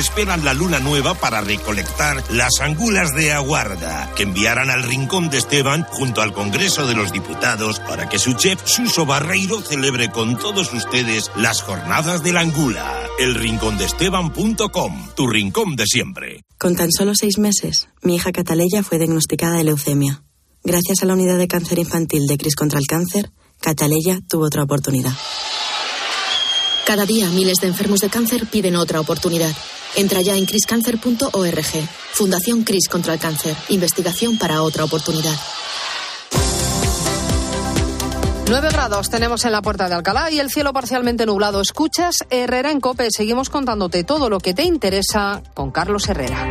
esperan 0.00 0.44
la 0.44 0.54
luna 0.54 0.78
nueva 0.80 1.14
para 1.14 1.40
recolectar 1.40 2.22
las 2.30 2.60
angulas 2.60 3.14
de 3.14 3.32
aguarda 3.32 4.12
que 4.16 4.24
enviarán 4.24 4.70
al 4.70 4.82
Rincón 4.82 5.30
de 5.30 5.38
Esteban 5.38 5.84
junto 5.84 6.22
al 6.22 6.32
Congreso 6.32 6.86
de 6.86 6.94
los 6.94 7.12
Diputados 7.12 7.78
para 7.80 8.08
que 8.08 8.18
su 8.18 8.32
chef 8.32 8.60
Suso 8.64 9.06
Barreiro 9.06 9.60
celebre 9.60 10.10
con 10.10 10.38
todos 10.38 10.72
ustedes 10.72 11.30
las 11.36 11.62
jornadas 11.62 12.22
de 12.22 12.32
la 12.32 12.40
angula. 12.40 13.06
Elrincondeesteban.com, 13.18 15.08
tu 15.14 15.26
rincón 15.26 15.76
de 15.76 15.84
siempre. 15.86 16.44
Con 16.58 16.74
tan 16.74 16.90
solo 16.90 17.14
seis 17.14 17.38
meses, 17.38 17.88
mi 18.02 18.16
hija 18.16 18.32
Cataleya 18.32 18.82
fue 18.82 18.98
diagnosticada 18.98 19.58
de 19.58 19.64
leucemia. 19.64 20.22
Gracias 20.64 21.02
a 21.02 21.06
la 21.06 21.14
unidad 21.14 21.38
de 21.38 21.48
cáncer 21.48 21.78
infantil 21.78 22.26
de 22.26 22.36
Cris 22.36 22.56
contra 22.56 22.78
el 22.78 22.86
Cáncer, 22.86 23.30
Cataleya 23.60 24.20
tuvo 24.28 24.46
otra 24.46 24.62
oportunidad. 24.62 25.12
Cada 26.90 27.06
día 27.06 27.28
miles 27.28 27.58
de 27.60 27.68
enfermos 27.68 28.00
de 28.00 28.08
cáncer 28.08 28.48
piden 28.48 28.74
otra 28.74 28.98
oportunidad. 28.98 29.52
Entra 29.94 30.22
ya 30.22 30.34
en 30.34 30.44
criscancer.org. 30.44 31.88
Fundación 32.14 32.64
Cris 32.64 32.88
contra 32.88 33.12
el 33.12 33.20
Cáncer. 33.20 33.56
Investigación 33.68 34.36
para 34.38 34.60
otra 34.62 34.82
oportunidad. 34.82 35.36
9 38.48 38.68
grados 38.72 39.08
tenemos 39.08 39.44
en 39.44 39.52
la 39.52 39.62
puerta 39.62 39.88
de 39.88 39.94
Alcalá 39.94 40.32
y 40.32 40.40
el 40.40 40.50
cielo 40.50 40.72
parcialmente 40.72 41.26
nublado. 41.26 41.60
Escuchas 41.60 42.16
Herrera 42.28 42.72
en 42.72 42.80
Cope. 42.80 43.06
Seguimos 43.16 43.50
contándote 43.50 44.02
todo 44.02 44.28
lo 44.28 44.40
que 44.40 44.52
te 44.52 44.64
interesa 44.64 45.44
con 45.54 45.70
Carlos 45.70 46.08
Herrera. 46.08 46.48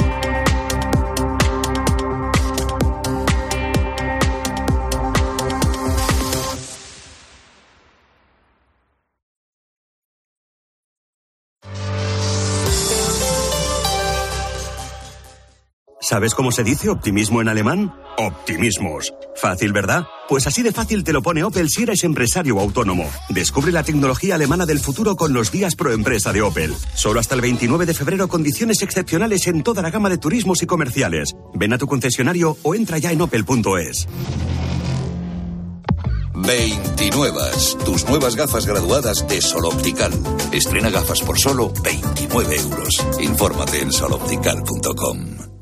¿Sabes 16.10 16.34
cómo 16.34 16.52
se 16.52 16.64
dice 16.64 16.90
optimismo 16.90 17.40
en 17.40 17.50
alemán? 17.50 17.94
Optimismos. 18.18 19.14
Fácil, 19.36 19.72
¿verdad? 19.72 20.08
Pues 20.28 20.48
así 20.48 20.64
de 20.64 20.72
fácil 20.72 21.04
te 21.04 21.14
lo 21.14 21.22
pone 21.22 21.44
Opel 21.44 21.70
si 21.70 21.84
eres 21.84 22.04
empresario 22.04 22.60
autónomo. 22.60 23.08
Descubre 23.30 23.72
la 23.72 23.84
tecnología 23.84 24.34
alemana 24.34 24.66
del 24.66 24.80
futuro 24.80 25.16
con 25.16 25.34
los 25.34 25.52
días 25.52 25.76
pro 25.76 25.92
empresa 25.92 26.34
de 26.34 26.42
Opel. 26.42 26.74
Solo 26.96 27.20
hasta 27.20 27.36
el 27.36 27.42
29 27.42 27.86
de 27.86 27.94
febrero 27.94 28.28
condiciones 28.28 28.82
excepcionales 28.82 29.46
en 29.46 29.62
toda 29.62 29.84
la 29.84 29.92
gama 29.92 30.10
de 30.10 30.18
turismos 30.18 30.64
y 30.64 30.66
comerciales. 30.66 31.36
Ven 31.54 31.74
a 31.74 31.78
tu 31.78 31.86
concesionario 31.86 32.58
o 32.64 32.74
entra 32.74 32.98
ya 32.98 33.12
en 33.12 33.22
opel.es. 33.22 34.08
29. 36.34 37.40
Tus 37.86 38.10
nuevas 38.10 38.36
gafas 38.36 38.66
graduadas 38.66 39.28
de 39.28 39.42
Sol 39.42 39.66
Optical. 39.66 40.14
Estrena 40.52 40.90
gafas 40.90 41.22
por 41.22 41.38
solo 41.38 41.72
29 41.84 42.56
euros. 42.56 43.06
Infórmate 43.20 43.84
en 43.84 43.92
soloptical.com. 43.92 45.59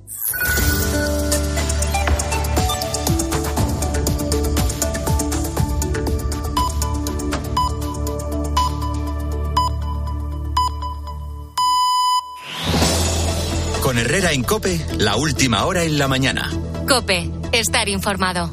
Con 13.87 13.97
Herrera 13.97 14.33
en 14.33 14.43
Cope, 14.43 14.85
la 14.97 15.15
última 15.15 15.65
hora 15.65 15.83
en 15.83 15.97
la 15.97 16.09
mañana. 16.09 16.51
Cope, 16.89 17.31
estar 17.53 17.87
informado. 17.87 18.51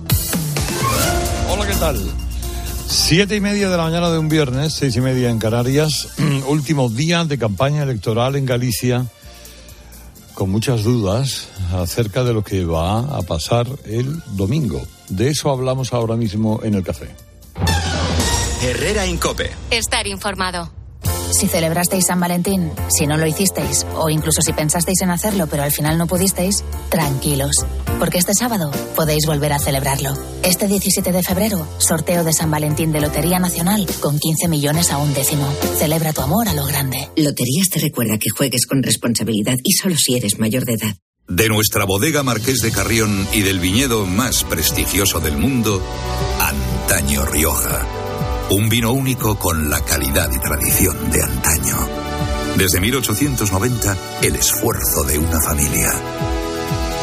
Hola, 1.51 1.67
¿qué 1.67 1.75
tal? 1.75 2.01
Siete 2.87 3.35
y 3.35 3.41
media 3.41 3.69
de 3.69 3.77
la 3.77 3.83
mañana 3.83 4.11
de 4.11 4.19
un 4.19 4.29
viernes, 4.29 4.75
seis 4.75 4.95
y 4.95 5.01
media 5.01 5.31
en 5.31 5.41
Canarias, 5.41 6.09
último 6.47 6.89
día 6.89 7.25
de 7.25 7.37
campaña 7.37 7.83
electoral 7.83 8.37
en 8.37 8.47
Galicia, 8.47 9.07
con 10.35 10.51
muchas 10.51 10.85
dudas 10.85 11.49
acerca 11.73 12.25
de 12.25 12.35
lo 12.35 12.43
que 12.43 12.65
va 12.65 13.01
a 13.01 13.23
pasar 13.23 13.67
el 13.87 14.23
domingo. 14.33 14.83
De 15.09 15.29
eso 15.29 15.51
hablamos 15.51 15.93
ahora 15.93 16.17
mismo 16.17 16.61
en 16.63 16.75
el 16.75 16.83
café. 16.83 17.15
Herrera 18.63 19.05
en 19.05 19.19
Cope. 19.19 19.51
Estar 19.71 20.07
informado. 20.07 20.84
Si 21.37 21.49
celebrasteis 21.49 22.07
San 22.07 22.21
Valentín, 22.21 22.71
si 22.89 23.09
no 23.09 23.17
lo 23.17 23.27
hicisteis, 23.27 23.85
o 23.97 24.09
incluso 24.09 24.41
si 24.41 24.53
pensasteis 24.53 25.01
en 25.03 25.11
hacerlo 25.11 25.49
pero 25.49 25.65
al 25.65 25.73
final 25.73 25.99
no 25.99 26.07
pudisteis, 26.07 26.63
tranquilos, 26.91 27.67
porque 27.99 28.19
este 28.19 28.35
sábado 28.35 28.71
podéis 28.95 29.27
volver 29.27 29.53
a 29.53 29.59
celebrarlo. 29.59 30.15
Este 30.45 30.69
17 30.69 31.11
de 31.11 31.23
febrero, 31.25 31.67
sorteo 31.79 32.23
de 32.23 32.33
San 32.33 32.53
Valentín 32.53 32.93
de 32.93 33.01
Lotería 33.01 33.41
Nacional 33.41 33.85
con 34.01 34.19
15 34.19 34.47
millones 34.47 34.93
a 34.93 34.99
un 34.99 35.13
décimo. 35.13 35.53
Celebra 35.77 36.13
tu 36.13 36.21
amor 36.21 36.49
a 36.49 36.55
lo 36.55 36.67
grande. 36.67 37.09
Loterías 37.17 37.69
te 37.69 37.81
recuerda 37.81 38.17
que 38.19 38.31
juegues 38.31 38.67
con 38.67 38.83
responsabilidad 38.83 39.57
y 39.65 39.73
solo 39.73 39.97
si 39.97 40.17
eres 40.17 40.39
mayor 40.39 40.65
de 40.65 40.75
edad. 40.75 40.97
De 41.27 41.49
nuestra 41.49 41.85
bodega 41.85 42.23
Marqués 42.23 42.61
de 42.61 42.71
Carrión 42.71 43.27
y 43.33 43.41
del 43.41 43.59
viñedo 43.59 44.07
más 44.07 44.45
prestigioso 44.45 45.19
del 45.19 45.37
mundo, 45.37 45.83
Antaño 46.39 47.25
Rioja. 47.25 48.04
Un 48.51 48.69
vino 48.69 48.93
único 48.93 49.39
con 49.39 49.71
la 49.71 49.81
calidad 49.81 50.31
y 50.31 50.39
tradición 50.39 51.11
de 51.11 51.23
antaño. 51.23 51.77
Desde 52.57 52.81
1890, 52.81 53.97
el 54.23 54.37
esfuerzo 54.37 55.03
de 55.05 55.19
una 55.19 55.41
familia. 55.41 55.91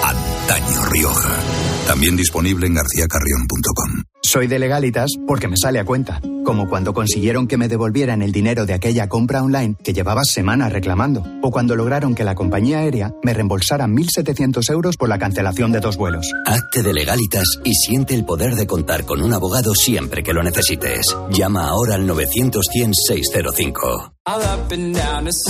Antaño 0.03 0.85
Rioja. 0.85 1.39
También 1.87 2.15
disponible 2.15 2.67
en 2.67 2.75
garcíacarrión.com. 2.75 4.10
Soy 4.23 4.47
de 4.47 4.59
legalitas 4.59 5.11
porque 5.27 5.47
me 5.47 5.57
sale 5.57 5.79
a 5.79 5.85
cuenta. 5.85 6.21
Como 6.45 6.69
cuando 6.69 6.93
consiguieron 6.93 7.47
que 7.47 7.57
me 7.57 7.67
devolvieran 7.67 8.21
el 8.21 8.31
dinero 8.31 8.65
de 8.65 8.73
aquella 8.73 9.09
compra 9.09 9.43
online 9.43 9.75
que 9.83 9.93
llevaba 9.93 10.23
semanas 10.23 10.71
reclamando. 10.71 11.23
O 11.41 11.51
cuando 11.51 11.75
lograron 11.75 12.15
que 12.15 12.23
la 12.23 12.35
compañía 12.35 12.79
aérea 12.79 13.13
me 13.23 13.33
reembolsara 13.33 13.87
1.700 13.87 14.71
euros 14.71 14.97
por 14.97 15.09
la 15.09 15.19
cancelación 15.19 15.71
de 15.71 15.79
dos 15.79 15.97
vuelos. 15.97 16.31
Hazte 16.45 16.83
de 16.83 16.93
legalitas 16.93 17.59
y 17.63 17.73
siente 17.73 18.13
el 18.13 18.25
poder 18.25 18.55
de 18.55 18.67
contar 18.67 19.05
con 19.05 19.21
un 19.21 19.33
abogado 19.33 19.73
siempre 19.75 20.23
que 20.23 20.33
lo 20.33 20.43
necesites. 20.43 21.15
Llama 21.31 21.67
ahora 21.67 21.95
al 21.95 22.05
900 22.05 22.65
605 22.71 24.13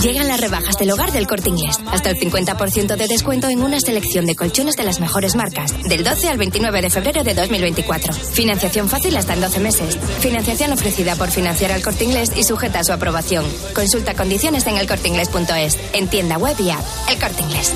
Llegan 0.02 0.30
las 0.30 0.40
rebajas 0.40 0.78
del 0.78 0.92
hogar 0.92 1.12
del 1.12 1.28
corte 1.28 1.50
inglés. 1.50 1.78
Hasta 1.92 2.10
el 2.10 2.18
50% 2.18 2.96
de 2.96 3.08
descuento 3.08 3.50
en 3.50 3.62
una 3.62 3.82
selección 3.82 4.26
de 4.26 4.36
colchones 4.36 4.78
de 4.78 4.84
las 4.84 5.02
mejores 5.02 5.36
marcas. 5.36 5.74
Del 5.84 6.06
12 6.06 6.30
al 6.30 6.38
29 6.38 6.82
de 6.82 6.90
febrero 6.90 7.24
de 7.26 7.34
2024. 7.34 8.14
Financiación 8.14 8.88
fácil 8.88 9.18
hasta 9.18 9.34
en 9.34 9.42
12 9.42 9.60
meses. 9.60 9.98
Financiación 10.22 10.72
ofrecida 10.72 11.18
por 11.18 11.30
financiar 11.32 11.74
al 11.74 11.84
corte 11.84 12.06
inglés 12.06 12.32
y 12.38 12.46
sujeta 12.46 12.80
a 12.80 12.84
su 12.86 12.94
aprobación. 12.94 13.46
Consulta 13.76 14.14
condiciones 14.14 14.66
en 14.68 14.78
elcorteingles.es. 14.78 15.78
En 15.92 16.08
tienda 16.08 16.38
web 16.38 16.56
y 16.60 16.70
app. 16.70 16.86
El 17.10 17.20
corte 17.20 17.42
inglés. 17.42 17.74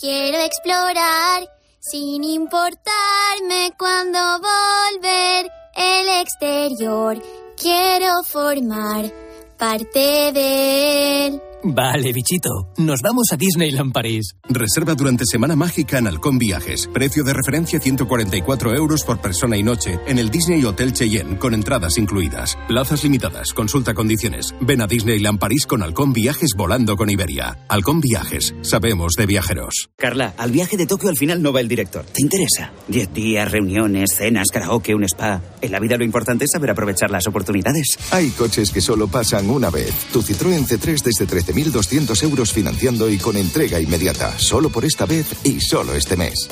Quiero 0.00 0.38
explorar 0.38 1.50
sin 1.80 2.24
importarme 2.24 3.72
cuando 3.78 4.18
volver 4.40 5.50
el 5.76 6.08
exterior. 6.22 7.22
Quiero 7.58 8.22
formar 8.24 9.12
parte 9.56 10.32
de 10.32 11.26
él. 11.26 11.45
Vale, 11.62 12.12
bichito. 12.12 12.68
Nos 12.76 13.00
vamos 13.02 13.26
a 13.32 13.36
Disneyland 13.36 13.92
París. 13.92 14.36
Reserva 14.48 14.94
durante 14.94 15.24
Semana 15.24 15.56
Mágica 15.56 15.98
en 15.98 16.06
Halcón 16.06 16.38
Viajes. 16.38 16.88
Precio 16.92 17.24
de 17.24 17.32
referencia 17.32 17.80
144 17.80 18.74
euros 18.74 19.02
por 19.02 19.20
persona 19.20 19.56
y 19.56 19.62
noche 19.62 19.98
en 20.06 20.18
el 20.18 20.30
Disney 20.30 20.64
Hotel 20.64 20.92
Cheyenne, 20.92 21.38
con 21.38 21.54
entradas 21.54 21.98
incluidas. 21.98 22.56
Plazas 22.68 23.02
limitadas. 23.02 23.52
Consulta 23.52 23.94
condiciones. 23.94 24.54
Ven 24.60 24.80
a 24.80 24.86
Disneyland 24.86 25.38
París 25.38 25.66
con 25.66 25.82
Halcón 25.82 26.12
Viajes 26.12 26.50
volando 26.56 26.96
con 26.96 27.10
Iberia. 27.10 27.58
Halcón 27.68 28.00
Viajes. 28.00 28.54
Sabemos 28.60 29.14
de 29.14 29.26
viajeros. 29.26 29.90
Carla, 29.96 30.34
al 30.36 30.52
viaje 30.52 30.76
de 30.76 30.86
Tokio 30.86 31.08
al 31.08 31.16
final 31.16 31.42
no 31.42 31.52
va 31.52 31.60
el 31.60 31.68
director. 31.68 32.04
¿Te 32.04 32.22
interesa? 32.22 32.72
Diez 32.86 33.12
días, 33.12 33.50
reuniones, 33.50 34.14
cenas, 34.14 34.48
karaoke, 34.52 34.94
un 34.94 35.04
spa. 35.04 35.42
En 35.60 35.72
la 35.72 35.80
vida 35.80 35.96
lo 35.96 36.04
importante 36.04 36.44
es 36.44 36.50
saber 36.52 36.70
aprovechar 36.70 37.10
las 37.10 37.26
oportunidades. 37.26 37.98
Hay 38.10 38.30
coches 38.30 38.70
que 38.70 38.80
solo 38.80 39.08
pasan 39.08 39.50
una 39.50 39.70
vez. 39.70 39.92
Tu 40.12 40.22
Citroën 40.22 40.64
C3 40.66 41.02
desde 41.02 41.26
13 41.26 41.45
1.200 41.54 42.22
euros 42.22 42.52
financiando 42.52 43.08
y 43.10 43.18
con 43.18 43.36
entrega 43.36 43.80
inmediata. 43.80 44.38
Solo 44.38 44.70
por 44.70 44.84
esta 44.84 45.06
vez 45.06 45.26
y 45.44 45.60
solo 45.60 45.94
este 45.94 46.16
mes. 46.16 46.48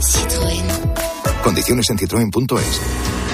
Citroën. 0.00 1.42
Condiciones 1.42 1.90
en 1.90 1.98
citroen.es. 1.98 3.27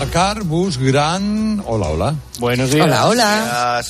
Arcar 0.00 0.44
Bus 0.44 0.78
Gran. 0.78 1.62
Hola, 1.66 1.88
hola. 1.90 2.14
Buenos 2.38 2.70
días. 2.70 2.86
Hola, 2.86 3.06
hola. 3.06 3.82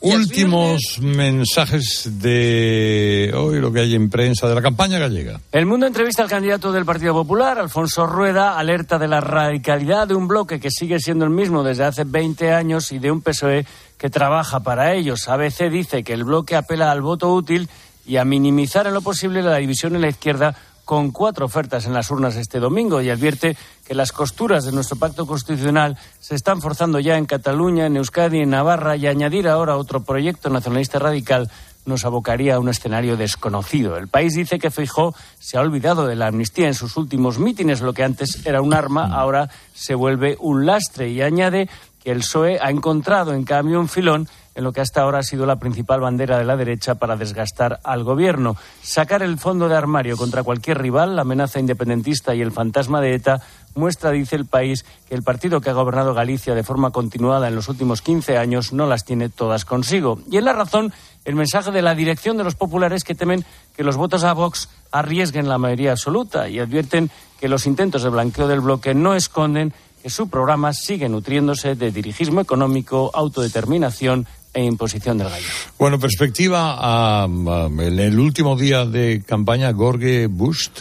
Últimos 0.00 0.98
mensajes 1.00 2.20
de 2.20 3.32
hoy, 3.34 3.58
lo 3.58 3.72
que 3.72 3.80
hay 3.80 3.94
en 3.94 4.10
prensa 4.10 4.48
de 4.48 4.54
la 4.54 4.60
campaña 4.60 4.98
gallega. 4.98 5.40
El 5.50 5.64
mundo 5.64 5.86
entrevista 5.86 6.22
al 6.22 6.28
candidato 6.28 6.72
del 6.72 6.84
Partido 6.84 7.14
Popular, 7.14 7.58
Alfonso 7.58 8.06
Rueda, 8.06 8.58
alerta 8.58 8.98
de 8.98 9.08
la 9.08 9.22
radicalidad 9.22 10.06
de 10.06 10.14
un 10.14 10.28
bloque 10.28 10.60
que 10.60 10.70
sigue 10.70 11.00
siendo 11.00 11.24
el 11.24 11.30
mismo 11.30 11.64
desde 11.64 11.84
hace 11.84 12.04
20 12.04 12.52
años 12.52 12.92
y 12.92 12.98
de 12.98 13.10
un 13.10 13.22
PSOE 13.22 13.64
que 13.96 14.10
trabaja 14.10 14.60
para 14.60 14.92
ellos. 14.92 15.26
ABC 15.26 15.70
dice 15.70 16.04
que 16.04 16.12
el 16.12 16.24
bloque 16.24 16.54
apela 16.54 16.92
al 16.92 17.00
voto 17.00 17.32
útil 17.32 17.70
y 18.04 18.18
a 18.18 18.26
minimizar 18.26 18.86
en 18.86 18.92
lo 18.92 19.00
posible 19.00 19.40
la 19.40 19.56
división 19.56 19.94
en 19.94 20.02
la 20.02 20.08
izquierda 20.10 20.54
con 20.86 21.10
cuatro 21.10 21.46
ofertas 21.46 21.84
en 21.84 21.92
las 21.92 22.12
urnas 22.12 22.36
este 22.36 22.60
domingo 22.60 23.02
y 23.02 23.10
advierte 23.10 23.56
que 23.84 23.94
las 23.96 24.12
costuras 24.12 24.64
de 24.64 24.70
nuestro 24.70 24.96
pacto 24.96 25.26
constitucional 25.26 25.98
se 26.20 26.36
están 26.36 26.62
forzando 26.62 27.00
ya 27.00 27.18
en 27.18 27.26
Cataluña, 27.26 27.86
en 27.86 27.96
Euskadi, 27.96 28.38
en 28.38 28.50
Navarra 28.50 28.94
y 28.94 29.08
añadir 29.08 29.48
ahora 29.48 29.76
otro 29.76 30.04
proyecto 30.04 30.48
nacionalista 30.48 31.00
radical 31.00 31.50
nos 31.86 32.04
abocaría 32.04 32.54
a 32.54 32.60
un 32.60 32.68
escenario 32.68 33.16
desconocido. 33.16 33.96
El 33.96 34.06
país 34.06 34.34
dice 34.34 34.60
que 34.60 34.70
Feijó 34.70 35.12
se 35.40 35.58
ha 35.58 35.60
olvidado 35.60 36.06
de 36.06 36.14
la 36.14 36.28
amnistía 36.28 36.68
en 36.68 36.74
sus 36.74 36.96
últimos 36.96 37.40
mítines, 37.40 37.80
lo 37.80 37.92
que 37.92 38.04
antes 38.04 38.46
era 38.46 38.62
un 38.62 38.72
arma, 38.72 39.12
ahora 39.12 39.50
se 39.74 39.96
vuelve 39.96 40.36
un 40.38 40.66
lastre 40.66 41.08
y 41.10 41.20
añade 41.20 41.68
que 42.02 42.12
el 42.12 42.18
PSOE 42.18 42.60
ha 42.62 42.70
encontrado 42.70 43.34
en 43.34 43.42
cambio 43.42 43.80
un 43.80 43.88
filón 43.88 44.28
en 44.56 44.64
lo 44.64 44.72
que 44.72 44.80
hasta 44.80 45.02
ahora 45.02 45.18
ha 45.18 45.22
sido 45.22 45.46
la 45.46 45.56
principal 45.56 46.00
bandera 46.00 46.38
de 46.38 46.44
la 46.44 46.56
derecha 46.56 46.96
para 46.96 47.16
desgastar 47.16 47.78
al 47.84 48.02
gobierno. 48.02 48.56
Sacar 48.82 49.22
el 49.22 49.38
fondo 49.38 49.68
de 49.68 49.76
armario 49.76 50.16
contra 50.16 50.42
cualquier 50.42 50.78
rival, 50.78 51.14
la 51.14 51.22
amenaza 51.22 51.60
independentista 51.60 52.34
y 52.34 52.40
el 52.40 52.52
fantasma 52.52 53.02
de 53.02 53.14
ETA 53.14 53.42
muestra, 53.74 54.10
dice 54.10 54.34
el 54.34 54.46
país, 54.46 54.86
que 55.06 55.14
el 55.14 55.22
partido 55.22 55.60
que 55.60 55.68
ha 55.68 55.74
gobernado 55.74 56.14
Galicia 56.14 56.54
de 56.54 56.64
forma 56.64 56.90
continuada 56.90 57.48
en 57.48 57.54
los 57.54 57.68
últimos 57.68 58.00
15 58.00 58.38
años 58.38 58.72
no 58.72 58.86
las 58.86 59.04
tiene 59.04 59.28
todas 59.28 59.66
consigo. 59.66 60.18
Y 60.30 60.38
en 60.38 60.46
la 60.46 60.54
razón, 60.54 60.92
el 61.26 61.34
mensaje 61.34 61.70
de 61.70 61.82
la 61.82 61.94
dirección 61.94 62.38
de 62.38 62.44
los 62.44 62.54
populares 62.54 63.04
que 63.04 63.14
temen 63.14 63.44
que 63.76 63.84
los 63.84 63.96
votos 63.96 64.24
a 64.24 64.32
Vox 64.32 64.70
arriesguen 64.90 65.48
la 65.50 65.58
mayoría 65.58 65.92
absoluta 65.92 66.48
y 66.48 66.58
advierten 66.58 67.10
que 67.38 67.48
los 67.48 67.66
intentos 67.66 68.02
de 68.02 68.08
blanqueo 68.08 68.48
del 68.48 68.60
bloque 68.60 68.94
no 68.94 69.14
esconden 69.14 69.74
que 70.02 70.10
su 70.10 70.28
programa 70.28 70.72
sigue 70.72 71.08
nutriéndose 71.08 71.74
de 71.74 71.90
dirigismo 71.90 72.40
económico, 72.40 73.10
autodeterminación 73.12 74.26
e 74.56 74.64
imposición 74.64 75.18
del 75.18 75.28
gallo. 75.28 75.46
Bueno, 75.78 76.00
perspectiva 76.00 76.72
a, 76.78 77.24
a- 77.24 77.66
en 77.66 77.98
el 77.98 78.18
último 78.18 78.56
día 78.56 78.86
de 78.86 79.22
campaña, 79.26 79.70
Gorge 79.72 80.26
Bust. 80.28 80.80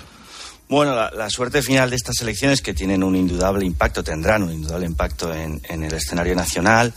Bueno, 0.69 0.95
la, 0.95 1.11
la 1.11 1.29
suerte 1.29 1.61
final 1.61 1.89
de 1.91 1.95
estas 1.97 2.19
elecciones 2.21 2.61
que 2.61 2.73
tienen 2.73 3.03
un 3.03 3.15
indudable 3.15 3.65
impacto, 3.65 4.03
tendrán 4.03 4.41
un 4.43 4.51
indudable 4.51 4.85
impacto 4.87 5.31
en, 5.33 5.61
en 5.69 5.83
el 5.83 5.93
escenario 5.93 6.33
nacional, 6.35 6.91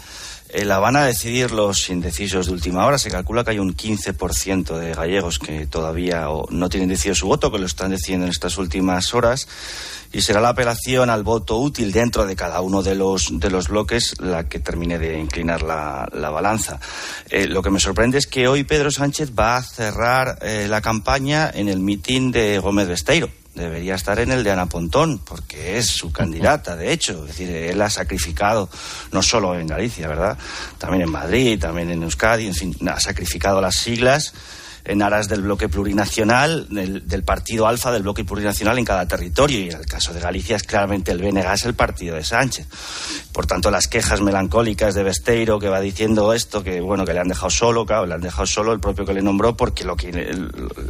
la 0.64 0.78
van 0.78 0.96
a 0.96 1.05
decidir 1.05 1.51
los 1.51 1.90
indecisos 1.90 2.46
de 2.46 2.53
última 2.53 2.86
hora. 2.86 2.99
Se 2.99 3.11
calcula 3.11 3.44
que 3.44 3.51
hay 3.51 3.59
un 3.59 3.76
15% 3.76 4.78
de 4.78 4.94
gallegos 4.94 5.38
que 5.38 5.66
todavía 5.66 6.26
no 6.51 6.68
tienen 6.68 6.88
decidido 6.88 7.14
su 7.14 7.26
voto, 7.26 7.53
que 7.53 7.59
lo 7.59 7.66
están 7.66 7.90
decidiendo 7.90 8.26
en 8.26 8.32
estas 8.32 8.59
últimas 8.59 9.14
horas. 9.14 9.46
Y 10.11 10.22
será 10.22 10.40
la 10.40 10.51
apelación 10.51 11.11
al 11.11 11.22
voto 11.22 11.59
útil 11.59 11.92
dentro 11.92 12.24
de 12.24 12.34
cada 12.34 12.62
uno 12.62 12.82
de 12.82 12.94
los, 12.94 13.28
de 13.38 13.51
los 13.51 13.68
bloques 13.68 14.18
la 14.20 14.49
que 14.49 14.59
termine 14.59 14.99
de 14.99 15.18
inclinar 15.18 15.62
la, 15.62 16.30
balanza. 16.30 16.80
Eh, 17.28 17.46
lo 17.46 17.62
que 17.62 17.70
me 17.70 17.80
sorprende 17.80 18.16
es 18.16 18.26
que 18.26 18.49
hoy 18.49 18.64
Pedro 18.64 18.90
Sánchez 18.90 19.32
va 19.38 19.57
a 19.57 19.62
cerrar 19.62 20.38
eh, 20.40 20.66
la 20.68 20.80
campaña 20.80 21.51
en 21.53 21.68
el 21.68 21.80
mitin 21.80 22.32
de 22.32 22.59
Gómez 22.59 22.88
Besteiro 22.88 23.28
debería 23.59 23.94
estar 23.94 24.18
en 24.18 24.32
el 24.32 24.44
de 24.44 24.50
Ana 24.50 24.66
Pontón, 24.66 25.18
porque 25.18 25.76
es 25.78 25.86
su 25.88 26.12
candidata, 26.12 26.76
de 26.76 26.92
hecho. 26.92 27.22
Es 27.22 27.28
decir, 27.28 27.50
él 27.50 27.82
ha 27.82 27.90
sacrificado, 27.90 28.68
no 29.12 29.22
solo 29.22 29.59
en 29.59 29.66
Galicia, 29.66 30.09
¿verdad? 30.09 30.38
También 30.78 31.02
en 31.02 31.11
Madrid, 31.11 31.61
también 31.61 31.90
en 31.90 32.02
Euskadi, 32.02 32.46
en 32.46 32.54
fin, 32.54 32.76
ha 32.88 33.00
sacrificado 33.00 33.61
las 33.61 33.76
siglas 33.76 34.32
en 34.89 35.03
aras 35.03 35.28
del 35.28 35.43
bloque 35.43 35.68
plurinacional, 35.68 36.66
del, 36.70 37.22
partido 37.22 37.68
alfa 37.68 37.93
del 37.93 38.03
bloque 38.03 38.24
plurinacional 38.24 38.78
en 38.78 38.86
cada 38.86 39.07
territorio. 39.07 39.61
Y 39.61 39.68
en 39.68 39.76
el 39.76 39.86
caso 39.86 40.14
de 40.14 40.20
Galicia 40.20 40.57
es 40.57 40.62
claramente 40.62 41.12
el 41.12 41.18
BNG 41.18 41.53
es 41.53 41.64
el 41.66 41.74
partido 41.74 42.16
de 42.16 42.24
Sánchez. 42.24 42.66
Por 43.32 43.45
tanto, 43.47 43.70
las 43.70 43.86
quejas 43.86 44.22
melancólicas 44.22 44.95
de 44.95 45.03
Besteiro 45.03 45.59
que 45.59 45.68
va 45.68 45.80
diciendo 45.80 46.32
esto, 46.32 46.64
que 46.64 46.80
bueno, 46.80 47.05
que 47.05 47.12
le 47.12 47.20
han 47.20 47.28
dejado 47.28 47.51
solo, 47.51 47.84
claro, 47.84 48.07
le 48.07 48.14
han 48.14 48.22
dejado 48.22 48.47
solo 48.47 48.72
el 48.72 48.80
propio 48.80 49.05
que 49.05 49.12
le 49.12 49.20
nombró 49.20 49.55
porque 49.57 49.84
lo 49.84 49.95
que 49.95 50.34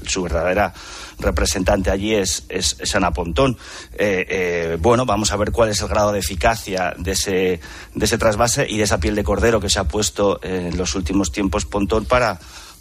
su 0.07 0.23
verdadera 0.23 0.73
representante 1.19 1.91
allí 1.91 2.15
es, 2.15 2.45
es, 2.49 2.95
Ana 2.95 3.11
Pontón. 3.11 3.59
Eh, 3.95 4.25
eh, 4.29 4.79
bueno, 4.81 5.07
vamos 5.07 5.33
a 5.33 5.37
ver 5.37 5.51
cuál 5.51 5.71
es 5.71 5.81
el 5.81 5.89
grado 5.89 6.13
de 6.13 6.21
eficacia 6.21 6.95
de 6.97 7.13
ese, 7.13 7.61
de 7.95 8.05
ese 8.05 8.17
trasvase 8.17 8.65
y 8.69 8.79
de 8.79 8.85
esa 8.85 9.01
piel 9.01 9.17
de 9.17 9.25
cordero 9.25 9.61
que 9.61 9.69
se 9.69 9.81
ha 9.81 9.85
puesto 9.85 10.39
en 10.43 10.77
los 10.77 10.95
últimos 10.95 11.33
tiempos 11.33 11.65
Pontón 11.65 12.05
para 12.05 12.39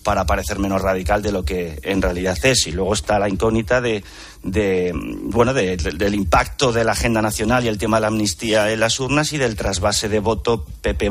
para 0.07 0.25
parecer 0.25 0.57
menos 0.57 0.81
radical 0.81 1.21
de 1.21 1.33
lo 1.33 1.43
que 1.43 1.81
en 1.83 2.01
realidad 2.01 2.37
es. 2.43 2.65
Y 2.67 2.71
luego 2.71 2.93
está 2.93 3.19
la 3.19 3.27
incógnita 3.27 3.81
de, 3.81 4.05
de 4.41 4.93
bueno, 4.95 5.53
del 5.53 6.15
impacto 6.15 6.71
de 6.71 6.85
la 6.85 6.93
agenda 6.93 7.21
nacional 7.21 7.65
y 7.65 7.67
el 7.67 7.77
tema 7.77 7.97
de 7.97 8.01
la 8.03 8.07
amnistía 8.07 8.71
en 8.71 8.79
las 8.79 9.01
urnas 9.01 9.33
y 9.33 9.37
del 9.37 9.57
trasvase 9.57 10.07
de 10.07 10.19
voto 10.19 10.63
PP 10.81 11.09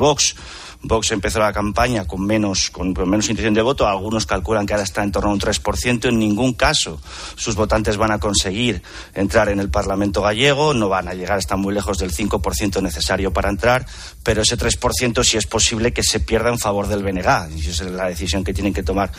Vox 0.87 1.11
empezó 1.13 1.39
la 1.39 1.53
campaña 1.53 2.07
con 2.07 2.25
menos, 2.25 2.71
con 2.71 2.93
menos 2.93 3.29
intención 3.29 3.55
de 3.55 3.63
voto. 3.63 3.87
Algunos 3.87 4.27
calculan 4.27 4.67
que 4.67 4.75
ahora 4.75 4.85
está 4.85 5.03
en 5.03 5.13
torno 5.13 5.31
a 5.31 5.33
un 5.33 5.41
3%. 5.41 6.09
En 6.09 6.19
ningún 6.19 6.55
caso 6.55 7.01
sus 7.37 7.55
votantes 7.55 7.97
van 7.97 8.13
a 8.13 8.19
conseguir 8.19 8.83
entrar 9.15 9.49
en 9.49 9.61
el 9.61 9.71
Parlamento 9.71 10.23
gallego. 10.23 10.75
No 10.75 10.89
van 10.89 11.09
a 11.09 11.15
llegar, 11.15 11.39
están 11.39 11.61
muy 11.61 11.75
lejos 11.75 11.99
del 11.99 12.13
5% 12.13 12.83
necesario 12.83 13.33
para 13.33 13.49
entrar. 13.49 13.87
Pero 14.23 14.43
ese 14.43 14.57
3% 14.57 15.25
sí 15.25 15.37
es 15.37 15.47
posible 15.47 15.93
que 15.93 16.03
se 16.03 16.21
pierda 16.21 16.51
en 16.51 16.59
favor 16.59 16.87
del 16.89 17.03
BNG. 17.03 17.57
Y 17.57 17.69
esa 17.69 17.85
es 17.85 17.91
la 17.91 18.07
decisión 18.07 18.45
que 18.45 18.55
tienen 18.55 18.75
que 18.75 18.83
tomar 18.83 19.11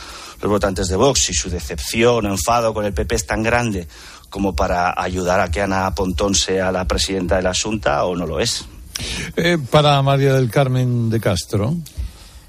los 0.41 0.51
votantes 0.51 0.87
de 0.87 0.95
Vox. 0.95 1.19
Si 1.19 1.33
su 1.33 1.49
decepción 1.49 2.25
o 2.25 2.29
enfado 2.29 2.73
con 2.73 2.85
el 2.85 2.93
PP 2.93 3.15
es 3.15 3.25
tan 3.25 3.43
grande 3.43 3.87
como 4.29 4.55
para 4.55 4.93
ayudar 4.95 5.39
a 5.39 5.51
que 5.51 5.61
Ana 5.61 5.93
Pontón 5.95 6.35
sea 6.35 6.71
la 6.71 6.85
presidenta 6.85 7.37
de 7.37 7.43
la 7.43 7.53
Junta 7.53 8.03
o 8.05 8.15
no 8.15 8.25
lo 8.25 8.39
es. 8.39 8.65
Eh, 9.35 9.57
para 9.69 10.01
María 10.01 10.33
del 10.33 10.49
Carmen 10.49 11.09
de 11.09 11.19
Castro. 11.19 11.75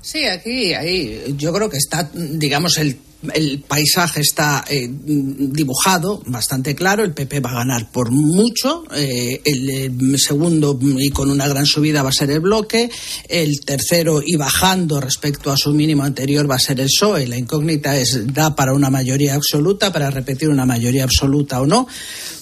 Sí, 0.00 0.24
aquí, 0.24 0.74
ahí, 0.74 1.34
yo 1.36 1.52
creo 1.52 1.68
que 1.68 1.76
está, 1.76 2.10
digamos, 2.14 2.78
el 2.78 2.98
el 3.34 3.64
paisaje 3.66 4.20
está 4.20 4.64
eh, 4.70 4.88
dibujado 4.88 6.22
bastante 6.26 6.74
claro. 6.76 7.02
El 7.02 7.14
PP 7.14 7.40
va 7.40 7.50
a 7.50 7.54
ganar 7.54 7.90
por 7.90 8.12
mucho. 8.12 8.84
Eh, 8.94 9.40
el, 9.44 10.18
segundo, 10.18 10.78
y 10.80 11.10
con 11.10 11.28
una 11.30 11.48
gran 11.48 11.66
subida, 11.66 12.02
va 12.02 12.10
a 12.10 12.12
ser 12.12 12.30
el 12.30 12.40
bloque. 12.40 12.88
El 13.28 13.60
tercero, 13.64 14.22
y 14.24 14.36
bajando 14.36 15.00
respecto 15.00 15.50
a 15.50 15.56
su 15.56 15.72
mínimo 15.72 16.04
anterior, 16.04 16.48
va 16.48 16.56
a 16.56 16.60
ser 16.60 16.78
el 16.80 16.86
PSOE. 16.86 17.26
La 17.26 17.36
incógnita 17.36 17.96
es: 17.98 18.32
¿da 18.32 18.54
para 18.54 18.72
una 18.72 18.88
mayoría 18.88 19.34
absoluta, 19.34 19.92
para 19.92 20.10
repetir 20.10 20.48
una 20.48 20.64
mayoría 20.64 21.02
absoluta 21.02 21.60
o 21.60 21.66
no? 21.66 21.88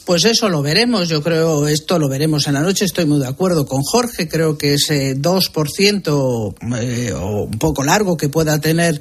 Pues 0.06 0.24
eso 0.24 0.48
lo 0.48 0.62
veremos, 0.62 1.08
yo 1.08 1.20
creo, 1.20 1.66
esto 1.66 1.98
lo 1.98 2.08
veremos 2.08 2.46
en 2.46 2.54
la 2.54 2.60
noche, 2.60 2.84
estoy 2.84 3.06
muy 3.06 3.18
de 3.18 3.26
acuerdo 3.26 3.66
con 3.66 3.82
Jorge, 3.82 4.28
creo 4.28 4.56
que 4.56 4.74
ese 4.74 5.16
2% 5.16 6.54
eh, 6.80 7.12
o 7.12 7.42
un 7.42 7.58
poco 7.58 7.82
largo 7.82 8.16
que 8.16 8.28
pueda 8.28 8.60
tener 8.60 9.00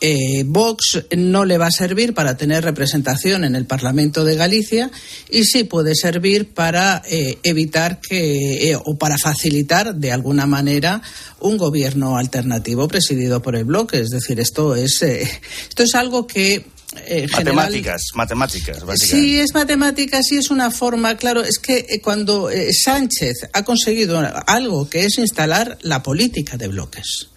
eh, 0.00 0.44
Vox 0.46 1.04
no 1.14 1.44
le 1.44 1.58
va 1.58 1.66
a 1.66 1.70
servir 1.70 2.14
para 2.14 2.38
tener 2.38 2.64
representación 2.64 3.44
en 3.44 3.54
el 3.54 3.66
Parlamento 3.66 4.24
de 4.24 4.34
Galicia 4.34 4.90
y 5.30 5.44
sí 5.44 5.64
puede 5.64 5.94
servir 5.94 6.54
para 6.54 7.02
eh, 7.06 7.36
evitar 7.42 8.00
que 8.00 8.70
eh, 8.70 8.78
o 8.82 8.96
para 8.96 9.18
facilitar 9.18 9.94
de 9.94 10.10
alguna 10.10 10.46
manera 10.46 11.02
un 11.38 11.58
gobierno 11.58 12.16
alternativo 12.16 12.88
presidido 12.88 13.42
por 13.42 13.56
el 13.56 13.64
bloque. 13.64 14.00
Es 14.00 14.08
decir, 14.08 14.40
esto 14.40 14.74
es, 14.74 15.02
esto 15.02 15.82
es 15.82 15.94
algo 15.94 16.26
que 16.26 16.64
eh, 17.06 17.26
matemáticas, 17.32 18.02
matemáticas, 18.14 18.84
básicamente. 18.84 19.28
Sí, 19.28 19.38
es 19.38 19.54
matemáticas 19.54 20.30
y 20.32 20.36
es 20.36 20.50
una 20.50 20.70
forma, 20.70 21.16
claro, 21.16 21.42
es 21.42 21.58
que 21.58 21.86
eh, 21.88 22.00
cuando 22.00 22.50
eh, 22.50 22.72
Sánchez 22.72 23.48
ha 23.52 23.64
conseguido 23.64 24.18
algo 24.46 24.88
que 24.88 25.04
es 25.04 25.18
instalar 25.18 25.78
la 25.82 26.02
política 26.02 26.56
de 26.56 26.68
bloques 26.68 27.28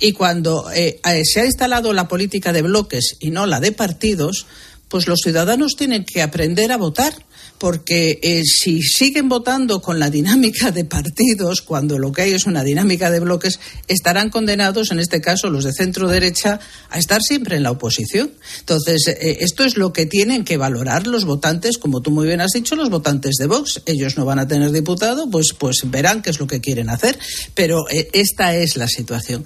y 0.00 0.12
cuando 0.12 0.66
se 0.70 1.40
ha 1.40 1.44
instalado 1.44 1.92
la 1.92 2.06
política 2.06 2.52
de 2.52 2.62
bloques 2.62 3.16
y 3.18 3.30
no 3.30 3.46
la 3.46 3.58
de 3.58 3.72
partidos, 3.72 4.46
pues 4.88 5.08
los 5.08 5.20
ciudadanos 5.20 5.74
tienen 5.76 6.04
que 6.04 6.22
aprender 6.22 6.70
a 6.70 6.76
votar 6.76 7.25
porque 7.58 8.18
eh, 8.22 8.42
si 8.44 8.82
siguen 8.82 9.28
votando 9.28 9.80
con 9.80 9.98
la 9.98 10.10
dinámica 10.10 10.70
de 10.70 10.84
partidos, 10.84 11.62
cuando 11.62 11.98
lo 11.98 12.12
que 12.12 12.22
hay 12.22 12.32
es 12.32 12.46
una 12.46 12.62
dinámica 12.62 13.10
de 13.10 13.20
bloques, 13.20 13.58
estarán 13.88 14.30
condenados, 14.30 14.90
en 14.90 14.98
este 14.98 15.20
caso 15.20 15.50
los 15.50 15.64
de 15.64 15.72
centro 15.72 16.08
derecha, 16.08 16.60
a 16.90 16.98
estar 16.98 17.20
siempre 17.22 17.56
en 17.56 17.62
la 17.62 17.70
oposición. 17.70 18.30
Entonces, 18.60 19.08
eh, 19.08 19.38
esto 19.40 19.64
es 19.64 19.76
lo 19.76 19.92
que 19.92 20.06
tienen 20.06 20.44
que 20.44 20.56
valorar 20.56 21.06
los 21.06 21.24
votantes, 21.24 21.78
como 21.78 22.00
tú 22.02 22.10
muy 22.10 22.26
bien 22.26 22.40
has 22.40 22.52
dicho, 22.52 22.76
los 22.76 22.90
votantes 22.90 23.36
de 23.36 23.46
Vox. 23.46 23.82
Ellos 23.86 24.16
no 24.16 24.24
van 24.24 24.38
a 24.38 24.48
tener 24.48 24.72
diputado, 24.72 25.28
pues, 25.30 25.48
pues 25.58 25.80
verán 25.84 26.22
qué 26.22 26.30
es 26.30 26.40
lo 26.40 26.46
que 26.46 26.60
quieren 26.60 26.90
hacer, 26.90 27.18
pero 27.54 27.88
eh, 27.90 28.08
esta 28.12 28.54
es 28.54 28.76
la 28.76 28.88
situación. 28.88 29.44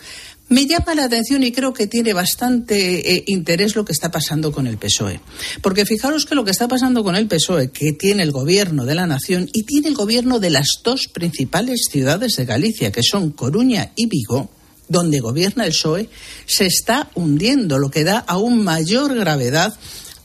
Me 0.50 0.66
llama 0.66 0.96
la 0.96 1.04
atención 1.04 1.44
y 1.44 1.52
creo 1.52 1.72
que 1.72 1.86
tiene 1.86 2.12
bastante 2.12 3.14
eh, 3.14 3.24
interés 3.28 3.76
lo 3.76 3.84
que 3.84 3.92
está 3.92 4.10
pasando 4.10 4.50
con 4.50 4.66
el 4.66 4.78
PSOE. 4.78 5.20
Porque 5.62 5.86
fijaros 5.86 6.26
que 6.26 6.34
lo 6.34 6.44
que 6.44 6.50
está 6.50 6.66
pasando 6.66 7.04
con 7.04 7.14
el 7.14 7.28
PSOE, 7.28 7.70
que 7.70 7.92
tiene 7.92 8.24
el 8.24 8.32
gobierno 8.32 8.84
de 8.84 8.96
la 8.96 9.06
nación 9.06 9.48
y 9.52 9.62
tiene 9.62 9.86
el 9.86 9.94
gobierno 9.94 10.40
de 10.40 10.50
las 10.50 10.80
dos 10.82 11.06
principales 11.06 11.82
ciudades 11.88 12.34
de 12.34 12.46
Galicia, 12.46 12.90
que 12.90 13.04
son 13.04 13.30
Coruña 13.30 13.92
y 13.94 14.06
Vigo, 14.06 14.50
donde 14.88 15.20
gobierna 15.20 15.64
el 15.66 15.70
PSOE, 15.70 16.10
se 16.46 16.66
está 16.66 17.12
hundiendo, 17.14 17.78
lo 17.78 17.88
que 17.88 18.02
da 18.02 18.18
aún 18.18 18.64
mayor 18.64 19.14
gravedad 19.14 19.78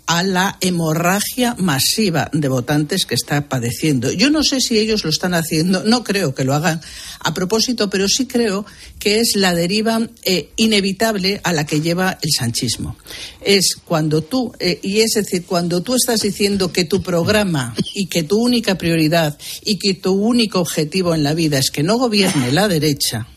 a 0.07 0.23
la 0.23 0.57
hemorragia 0.61 1.55
masiva 1.57 2.29
de 2.31 2.47
votantes 2.47 3.05
que 3.05 3.15
está 3.15 3.49
padeciendo. 3.49 4.11
Yo 4.11 4.29
no 4.29 4.43
sé 4.43 4.61
si 4.61 4.77
ellos 4.77 5.03
lo 5.03 5.09
están 5.09 5.33
haciendo, 5.33 5.83
no 5.83 6.03
creo 6.03 6.35
que 6.35 6.43
lo 6.43 6.53
hagan 6.53 6.81
a 7.19 7.33
propósito, 7.33 7.89
pero 7.89 8.07
sí 8.07 8.27
creo 8.27 8.65
que 8.99 9.19
es 9.19 9.35
la 9.35 9.55
deriva 9.55 10.07
eh, 10.23 10.51
inevitable 10.57 11.41
a 11.43 11.53
la 11.53 11.65
que 11.65 11.81
lleva 11.81 12.19
el 12.21 12.29
sanchismo. 12.37 12.97
Es 13.41 13.75
cuando 13.83 14.21
tú, 14.21 14.53
eh, 14.59 14.79
y 14.83 14.99
es 14.99 15.11
decir, 15.11 15.45
cuando 15.45 15.81
tú 15.81 15.95
estás 15.95 16.21
diciendo 16.21 16.71
que 16.71 16.85
tu 16.85 17.01
programa 17.01 17.75
y 17.93 18.05
que 18.05 18.23
tu 18.23 18.37
única 18.37 18.77
prioridad 18.77 19.37
y 19.63 19.79
que 19.79 19.95
tu 19.95 20.13
único 20.13 20.59
objetivo 20.59 21.15
en 21.15 21.23
la 21.23 21.33
vida 21.33 21.57
es 21.57 21.71
que 21.71 21.83
no 21.83 21.97
gobierne 21.97 22.51
la 22.51 22.67
derecha, 22.67 23.27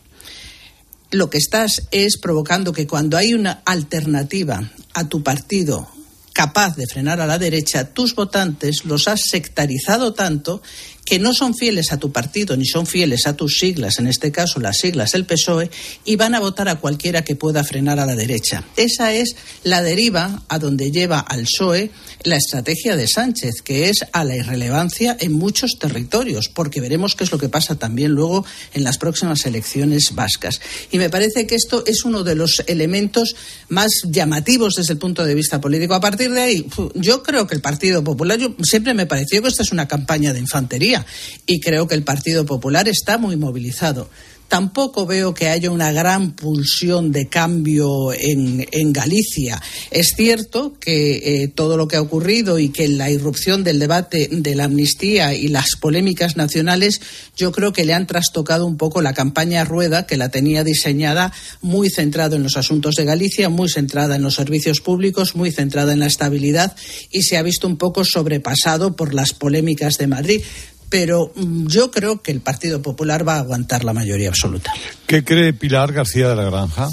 lo 1.11 1.31
que 1.31 1.39
estás 1.39 1.87
es 1.89 2.17
provocando 2.17 2.71
que 2.71 2.85
cuando 2.85 3.17
hay 3.17 3.33
una 3.33 3.63
alternativa 3.65 4.71
a 4.93 5.09
tu 5.09 5.23
partido 5.23 5.87
capaz 6.33 6.75
de 6.75 6.87
frenar 6.87 7.21
a 7.21 7.27
la 7.27 7.37
derecha, 7.37 7.93
tus 7.93 8.15
votantes 8.15 8.85
los 8.85 9.07
has 9.07 9.21
sectarizado 9.29 10.13
tanto 10.13 10.61
que 11.09 11.17
no 11.17 11.33
son 11.33 11.55
fieles 11.55 11.91
a 11.91 11.97
tu 11.97 12.11
partido 12.11 12.55
ni 12.55 12.67
son 12.67 12.85
fieles 12.85 13.25
a 13.25 13.35
tus 13.35 13.57
siglas, 13.57 13.97
en 13.97 14.05
este 14.05 14.31
caso 14.31 14.59
las 14.59 14.77
siglas 14.77 15.13
del 15.13 15.25
PSOE, 15.25 15.71
y 16.05 16.17
van 16.17 16.35
a 16.35 16.39
votar 16.39 16.69
a 16.69 16.75
cualquiera 16.75 17.23
que 17.23 17.35
pueda 17.35 17.63
frenar 17.63 17.99
a 17.99 18.05
la 18.05 18.15
derecha. 18.15 18.63
Esa 18.77 19.11
es 19.11 19.35
la 19.63 19.81
deriva 19.81 20.43
a 20.47 20.59
donde 20.59 20.91
lleva 20.91 21.19
al 21.19 21.45
PSOE 21.45 21.89
la 22.25 22.35
estrategia 22.35 22.95
de 22.95 23.07
Sánchez, 23.07 23.63
que 23.63 23.89
es 23.89 24.05
a 24.13 24.23
la 24.23 24.35
irrelevancia 24.35 25.17
en 25.19 25.31
muchos 25.31 25.79
territorios, 25.79 26.47
porque 26.47 26.79
veremos 26.79 27.15
qué 27.15 27.23
es 27.23 27.31
lo 27.31 27.39
que 27.39 27.49
pasa 27.49 27.73
también 27.73 28.11
luego 28.11 28.45
en 28.75 28.83
las 28.83 28.99
próximas 28.99 29.43
elecciones 29.47 30.13
vascas. 30.13 30.61
Y 30.91 30.99
me 30.99 31.09
parece 31.09 31.47
que 31.47 31.55
esto 31.55 31.83
es 31.87 32.05
uno 32.05 32.23
de 32.23 32.35
los 32.35 32.61
elementos 32.67 33.35
más 33.67 33.89
llamativos 34.05 34.75
desde 34.75 34.93
el 34.93 34.99
punto 34.99 35.25
de 35.25 35.33
vista 35.33 35.59
político. 35.59 35.95
A 35.95 36.01
partir 36.01 36.31
de 36.31 36.41
ahí, 36.41 36.67
yo 36.93 37.23
creo 37.23 37.47
que 37.47 37.55
el 37.55 37.61
Partido 37.61 38.03
Popular, 38.03 38.37
yo, 38.37 38.53
siempre 38.61 38.93
me 38.93 39.07
pareció 39.07 39.41
que 39.41 39.47
esta 39.47 39.63
es 39.63 39.71
una 39.71 39.87
campaña 39.87 40.33
de 40.33 40.39
infantería 40.39 40.98
y 41.45 41.59
creo 41.59 41.87
que 41.87 41.95
el 41.95 42.03
Partido 42.03 42.45
Popular 42.45 42.87
está 42.87 43.17
muy 43.17 43.35
movilizado. 43.35 44.09
Tampoco 44.49 45.05
veo 45.05 45.35
que 45.35 45.47
haya 45.47 45.69
una 45.69 45.91
gran 45.91 46.31
pulsión 46.31 47.11
de 47.11 47.27
cambio 47.27 48.11
en, 48.13 48.67
en 48.71 48.91
Galicia. 48.91 49.61
Es 49.91 50.13
cierto 50.17 50.73
que 50.79 51.43
eh, 51.43 51.47
todo 51.49 51.77
lo 51.77 51.87
que 51.87 51.97
ha 51.97 52.01
ocurrido 52.01 52.57
y 52.57 52.69
que 52.69 52.87
la 52.87 53.11
irrupción 53.11 53.63
del 53.63 53.77
debate 53.77 54.27
de 54.31 54.55
la 54.55 54.63
amnistía 54.63 55.35
y 55.35 55.49
las 55.49 55.75
polémicas 55.79 56.35
nacionales, 56.35 56.99
yo 57.37 57.51
creo 57.51 57.73
que 57.73 57.85
le 57.85 57.93
han 57.93 58.07
trastocado 58.07 58.65
un 58.65 58.77
poco 58.77 59.03
la 59.03 59.13
campaña 59.13 59.63
Rueda, 59.65 60.07
que 60.07 60.17
la 60.17 60.29
tenía 60.29 60.63
diseñada 60.63 61.31
muy 61.61 61.91
centrada 61.91 62.35
en 62.35 62.41
los 62.41 62.57
asuntos 62.57 62.95
de 62.95 63.05
Galicia, 63.05 63.49
muy 63.49 63.69
centrada 63.69 64.15
en 64.15 64.23
los 64.23 64.33
servicios 64.33 64.81
públicos, 64.81 65.35
muy 65.35 65.51
centrada 65.51 65.93
en 65.93 65.99
la 65.99 66.07
estabilidad 66.07 66.75
y 67.11 67.21
se 67.21 67.37
ha 67.37 67.43
visto 67.43 67.67
un 67.67 67.77
poco 67.77 68.03
sobrepasado 68.03 68.95
por 68.95 69.13
las 69.13 69.33
polémicas 69.33 69.99
de 69.99 70.07
Madrid 70.07 70.41
pero 70.89 71.31
mm, 71.35 71.67
yo 71.67 71.91
creo 71.91 72.21
que 72.21 72.31
el 72.31 72.41
Partido 72.41 72.81
Popular 72.81 73.27
va 73.27 73.35
a 73.35 73.39
aguantar 73.39 73.83
la 73.83 73.93
mayoría 73.93 74.29
absoluta. 74.29 74.71
¿Qué 75.07 75.23
cree 75.23 75.53
Pilar 75.53 75.93
García 75.93 76.29
de 76.29 76.35
la 76.35 76.43
Granja? 76.43 76.89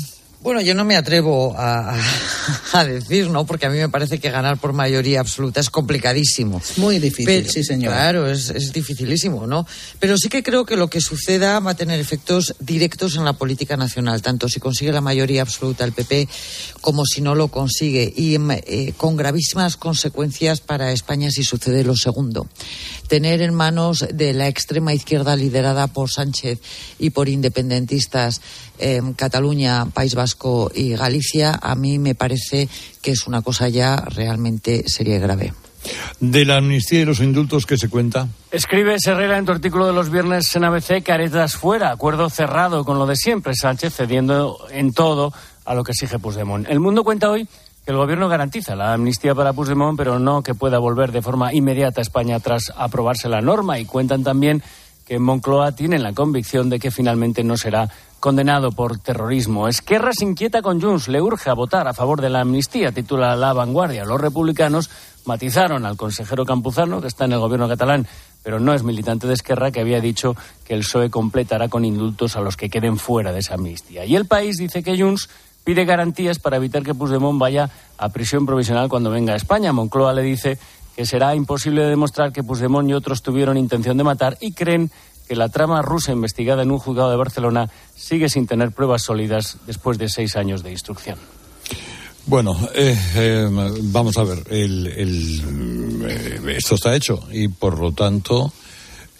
Bueno, 0.46 0.60
yo 0.60 0.76
no 0.76 0.84
me 0.84 0.94
atrevo 0.94 1.56
a, 1.58 2.84
decir, 2.84 3.28
¿no? 3.30 3.44
Porque 3.46 3.66
a 3.66 3.68
mí 3.68 3.78
me 3.78 3.88
parece 3.88 4.20
que 4.20 4.30
ganar 4.30 4.58
por 4.58 4.72
mayoría 4.72 5.18
absoluta 5.18 5.58
es 5.58 5.70
complicadísimo. 5.70 6.62
Muy 6.76 7.00
difícil, 7.00 7.50
sí, 7.50 7.64
señor. 7.64 7.92
Claro, 7.92 8.30
es, 8.30 8.50
es, 8.50 8.72
dificilísimo, 8.72 9.48
¿no? 9.48 9.66
Pero 9.98 10.16
sí 10.16 10.28
que 10.28 10.44
creo 10.44 10.64
que 10.64 10.76
lo 10.76 10.88
que 10.88 11.00
suceda 11.00 11.58
va 11.58 11.72
a 11.72 11.74
tener 11.74 11.98
efectos 11.98 12.54
directos 12.60 13.16
en 13.16 13.24
la 13.24 13.32
política 13.32 13.76
nacional, 13.76 14.22
tanto 14.22 14.48
si 14.48 14.60
consigue 14.60 14.92
la 14.92 15.00
mayoría 15.00 15.42
absoluta 15.42 15.84
el 15.84 15.90
PP 15.90 16.28
como 16.80 17.04
si 17.06 17.22
no 17.22 17.34
lo 17.34 17.48
consigue, 17.48 18.12
y 18.16 18.36
eh, 18.36 18.94
con 18.96 19.16
gravísimas 19.16 19.76
consecuencias 19.76 20.60
para 20.60 20.92
España 20.92 21.28
si 21.32 21.42
sucede 21.42 21.82
lo 21.82 21.96
segundo. 21.96 22.46
Tener 23.08 23.42
en 23.42 23.52
manos 23.52 24.06
de 24.14 24.32
la 24.32 24.46
extrema 24.46 24.94
izquierda 24.94 25.34
liderada 25.34 25.88
por 25.88 26.08
Sánchez 26.08 26.60
y 27.00 27.10
por 27.10 27.28
independentistas 27.28 28.40
eh, 28.78 29.00
Cataluña, 29.16 29.86
País 29.86 30.14
Vasco 30.14 30.70
y 30.74 30.94
Galicia, 30.94 31.58
a 31.60 31.74
mí 31.74 31.98
me 31.98 32.14
parece 32.14 32.68
que 33.02 33.12
es 33.12 33.26
una 33.26 33.42
cosa 33.42 33.68
ya 33.68 33.96
realmente 33.96 34.84
seria 34.86 35.16
y 35.16 35.20
grave. 35.20 35.52
De 36.20 36.44
la 36.44 36.56
amnistía 36.56 37.00
y 37.00 37.04
los 37.04 37.20
indultos 37.20 37.66
que 37.66 37.78
se 37.78 37.88
cuenta. 37.88 38.28
Escribe 38.50 38.96
Herrera 39.04 39.38
en 39.38 39.44
tu 39.44 39.52
artículo 39.52 39.86
de 39.86 39.92
los 39.92 40.10
viernes 40.10 40.54
en 40.56 40.64
ABC, 40.64 41.02
caretas 41.02 41.54
fuera, 41.54 41.90
acuerdo 41.90 42.28
cerrado 42.30 42.84
con 42.84 42.98
lo 42.98 43.06
de 43.06 43.16
siempre, 43.16 43.54
Sánchez 43.54 43.94
cediendo 43.94 44.58
en 44.70 44.92
todo 44.92 45.32
a 45.64 45.74
lo 45.74 45.84
que 45.84 45.92
exige 45.92 46.18
Puigdemont. 46.18 46.68
El 46.68 46.80
mundo 46.80 47.04
cuenta 47.04 47.30
hoy 47.30 47.46
que 47.84 47.92
el 47.92 47.96
gobierno 47.96 48.28
garantiza 48.28 48.74
la 48.74 48.94
amnistía 48.94 49.34
para 49.34 49.52
Puigdemont, 49.52 49.96
pero 49.96 50.18
no 50.18 50.42
que 50.42 50.54
pueda 50.54 50.78
volver 50.78 51.12
de 51.12 51.22
forma 51.22 51.52
inmediata 51.52 52.00
a 52.00 52.02
España 52.02 52.40
tras 52.40 52.72
aprobarse 52.76 53.28
la 53.28 53.40
norma 53.40 53.78
y 53.78 53.84
cuentan 53.84 54.24
también 54.24 54.62
que 55.06 55.14
en 55.14 55.22
Moncloa 55.22 55.72
tienen 55.72 56.02
la 56.02 56.12
convicción 56.12 56.68
de 56.68 56.80
que 56.80 56.90
finalmente 56.90 57.44
no 57.44 57.56
será 57.56 57.88
condenado 58.20 58.72
por 58.72 58.98
terrorismo. 58.98 59.68
Esquerra 59.68 60.10
se 60.12 60.24
inquieta 60.24 60.62
con 60.62 60.80
Junts, 60.80 61.08
le 61.08 61.20
urge 61.20 61.50
a 61.50 61.54
votar 61.54 61.86
a 61.88 61.94
favor 61.94 62.20
de 62.20 62.30
la 62.30 62.40
amnistía, 62.40 62.92
titula 62.92 63.36
La 63.36 63.52
Vanguardia. 63.52 64.04
Los 64.04 64.20
republicanos 64.20 64.90
matizaron 65.24 65.84
al 65.84 65.96
consejero 65.96 66.44
Campuzano, 66.44 67.00
que 67.00 67.08
está 67.08 67.24
en 67.24 67.32
el 67.32 67.40
gobierno 67.40 67.68
catalán, 67.68 68.06
pero 68.42 68.60
no 68.60 68.74
es 68.74 68.82
militante 68.82 69.26
de 69.26 69.34
Esquerra, 69.34 69.70
que 69.70 69.80
había 69.80 70.00
dicho 70.00 70.36
que 70.64 70.74
el 70.74 70.80
PSOE 70.80 71.10
completará 71.10 71.68
con 71.68 71.84
indultos 71.84 72.36
a 72.36 72.40
los 72.40 72.56
que 72.56 72.70
queden 72.70 72.96
fuera 72.96 73.32
de 73.32 73.40
esa 73.40 73.54
amnistía. 73.54 74.04
Y 74.04 74.16
el 74.16 74.26
país 74.26 74.56
dice 74.56 74.82
que 74.82 74.98
Junts 74.98 75.28
pide 75.64 75.84
garantías 75.84 76.38
para 76.38 76.58
evitar 76.58 76.84
que 76.84 76.94
Puigdemont 76.94 77.40
vaya 77.40 77.68
a 77.98 78.08
prisión 78.10 78.46
provisional 78.46 78.88
cuando 78.88 79.10
venga 79.10 79.32
a 79.32 79.36
España. 79.36 79.72
Moncloa 79.72 80.12
le 80.12 80.22
dice 80.22 80.58
que 80.94 81.04
será 81.04 81.34
imposible 81.34 81.84
demostrar 81.84 82.32
que 82.32 82.44
Puigdemont 82.44 82.88
y 82.88 82.94
otros 82.94 83.20
tuvieron 83.20 83.58
intención 83.58 83.96
de 83.96 84.04
matar 84.04 84.38
y 84.40 84.52
creen 84.52 84.92
que 85.26 85.36
la 85.36 85.48
trama 85.48 85.82
rusa 85.82 86.12
investigada 86.12 86.62
en 86.62 86.70
un 86.70 86.78
juzgado 86.78 87.10
de 87.10 87.16
Barcelona 87.16 87.70
sigue 87.94 88.28
sin 88.28 88.46
tener 88.46 88.72
pruebas 88.72 89.02
sólidas 89.02 89.58
después 89.66 89.98
de 89.98 90.08
seis 90.08 90.36
años 90.36 90.62
de 90.62 90.72
instrucción. 90.72 91.18
Bueno, 92.26 92.56
eh, 92.74 92.98
eh, 93.14 93.48
vamos 93.82 94.16
a 94.18 94.24
ver, 94.24 94.42
eh, 94.50 94.66
esto 96.56 96.74
está 96.74 96.96
hecho 96.96 97.20
y 97.30 97.46
por 97.46 97.78
lo 97.78 97.92
tanto 97.92 98.52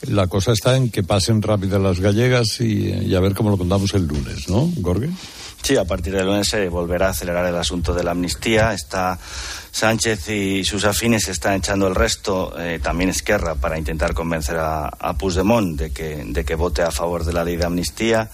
la 0.09 0.27
cosa 0.27 0.53
está 0.53 0.77
en 0.77 0.91
que 0.91 1.05
pasen 1.05 1.41
rápido 1.41 1.79
las 1.79 2.01
gallegas 2.01 2.61
y, 2.61 2.91
y 2.91 3.15
a 3.15 3.21
ver 3.21 3.35
cómo 3.35 3.51
lo 3.51 3.59
contamos 3.59 3.95
el 3.95 4.07
lunes, 4.07 4.49
¿no, 4.49 4.69
Gorge? 4.79 5.11
Sí, 5.67 5.77
a 5.77 5.85
partir 5.85 6.15
del 6.15 6.27
lunes 6.27 6.47
se 6.49 6.69
volverá 6.69 7.09
a 7.09 7.11
acelerar 7.11 7.45
el 7.45 7.57
asunto 7.57 7.93
de 7.93 8.05
la 8.05 8.13
amnistía. 8.13 8.73
Está 8.73 9.19
Sánchez 9.73 10.29
y 10.29 10.65
sus 10.65 10.85
afines 10.85 11.25
se 11.25 11.33
están 11.33 11.55
echando 11.55 11.89
el 11.89 11.97
resto, 11.97 12.55
eh, 12.57 12.79
también 12.81 13.11
Esquerra, 13.11 13.57
para 13.57 13.77
intentar 13.77 14.15
convencer 14.15 14.59
a, 14.59 14.87
a 14.87 15.19
Puigdemont 15.19 15.77
de 15.77 15.91
que, 15.91 16.25
de 16.25 16.45
que 16.45 16.55
vote 16.55 16.83
a 16.83 16.93
favor 16.93 17.25
de 17.25 17.33
la 17.33 17.43
ley 17.43 17.57
de 17.57 17.67
amnistía. 17.67 18.31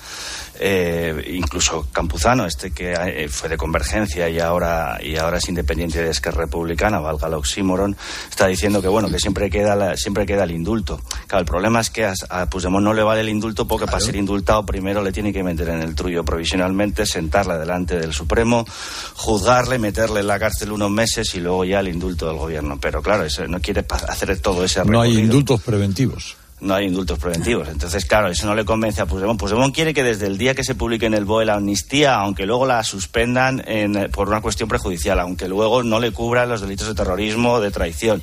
Eh, 0.61 1.33
incluso 1.33 1.89
Campuzano, 1.91 2.47
este 2.47 2.70
que 2.70 2.93
eh, 2.93 3.28
fue 3.28 3.49
de 3.49 3.57
Convergencia 3.57 4.28
y 4.28 4.39
ahora, 4.39 5.01
y 5.03 5.16
ahora 5.16 5.39
es 5.39 5.49
independiente 5.49 6.01
de 6.01 6.11
Esquerra 6.11 6.43
Republicana, 6.43 7.01
valga 7.01 7.26
el 7.26 7.35
oxímoron, 7.35 7.97
está 8.30 8.47
diciendo 8.47 8.80
que 8.80 8.87
bueno, 8.87 9.09
que 9.09 9.18
siempre 9.18 9.51
queda, 9.51 9.97
siempre 9.97 10.24
queda 10.24 10.45
el 10.45 10.53
indulto. 10.53 11.01
Claro, 11.26 11.41
el 11.41 11.47
problema 11.47 11.80
es 11.80 11.91
que 11.91 12.05
a, 12.05 12.14
a 12.28 12.49
Puigdemont 12.49 12.85
no 12.85 12.95
le 12.95 13.03
vale 13.03 13.22
el 13.22 13.30
indulto 13.30 13.66
porque 13.66 13.87
para 13.87 13.99
ser 13.99 14.14
indultado 14.14 14.64
primero 14.64 15.03
le 15.03 15.11
tiene 15.11 15.33
que 15.33 15.43
meter 15.43 15.70
en 15.70 15.83
el 15.83 15.97
trullo 15.97 16.24
provisionalmente, 16.24 17.07
sentarle 17.23 17.59
delante 17.59 17.99
del 17.99 18.12
Supremo, 18.12 18.66
juzgarle, 19.14 19.79
meterle 19.79 20.20
en 20.20 20.27
la 20.27 20.39
cárcel 20.39 20.73
unos 20.73 20.91
meses 20.91 21.35
y 21.35 21.41
luego 21.41 21.64
ya 21.64 21.81
el 21.81 21.89
indulto 21.89 22.27
del 22.27 22.37
gobierno. 22.37 22.79
Pero 22.81 23.03
claro, 23.03 23.25
eso, 23.25 23.47
no 23.47 23.61
quiere 23.61 23.85
hacer 24.09 24.39
todo 24.41 24.64
ese 24.64 24.81
recorrido. 24.81 25.03
No 25.03 25.03
hay 25.03 25.18
indultos 25.18 25.62
preventivos 25.62 26.37
no 26.62 26.75
hay 26.75 26.87
indultos 26.87 27.18
preventivos. 27.18 27.68
Entonces, 27.68 28.05
claro, 28.05 28.29
eso 28.29 28.47
no 28.47 28.55
le 28.55 28.64
convence 28.64 29.03
a 29.03 29.07
Puigdemont. 29.07 29.39
Puigdemont 29.39 29.75
quiere 29.75 29.93
que 29.93 30.05
desde 30.05 30.29
el 30.29 30.39
día 30.39 30.55
que 30.55 30.64
se 30.64 30.75
publique 30.75 31.07
en 31.07 31.14
el 31.14 31.25
BOE 31.25 31.45
la 31.45 31.55
amnistía, 31.55 32.14
aunque 32.14 32.47
luego 32.47 32.66
la 32.66 32.83
suspendan 32.85 33.62
en, 33.66 34.11
por 34.12 34.29
una 34.29 34.41
cuestión 34.41 34.68
prejudicial, 34.68 35.18
aunque 35.18 35.49
luego 35.49 35.83
no 35.83 35.99
le 35.99 36.12
cubran 36.12 36.49
los 36.49 36.61
delitos 36.61 36.87
de 36.87 36.95
terrorismo 36.95 37.55
o 37.55 37.61
de 37.61 37.73
traición, 37.73 38.23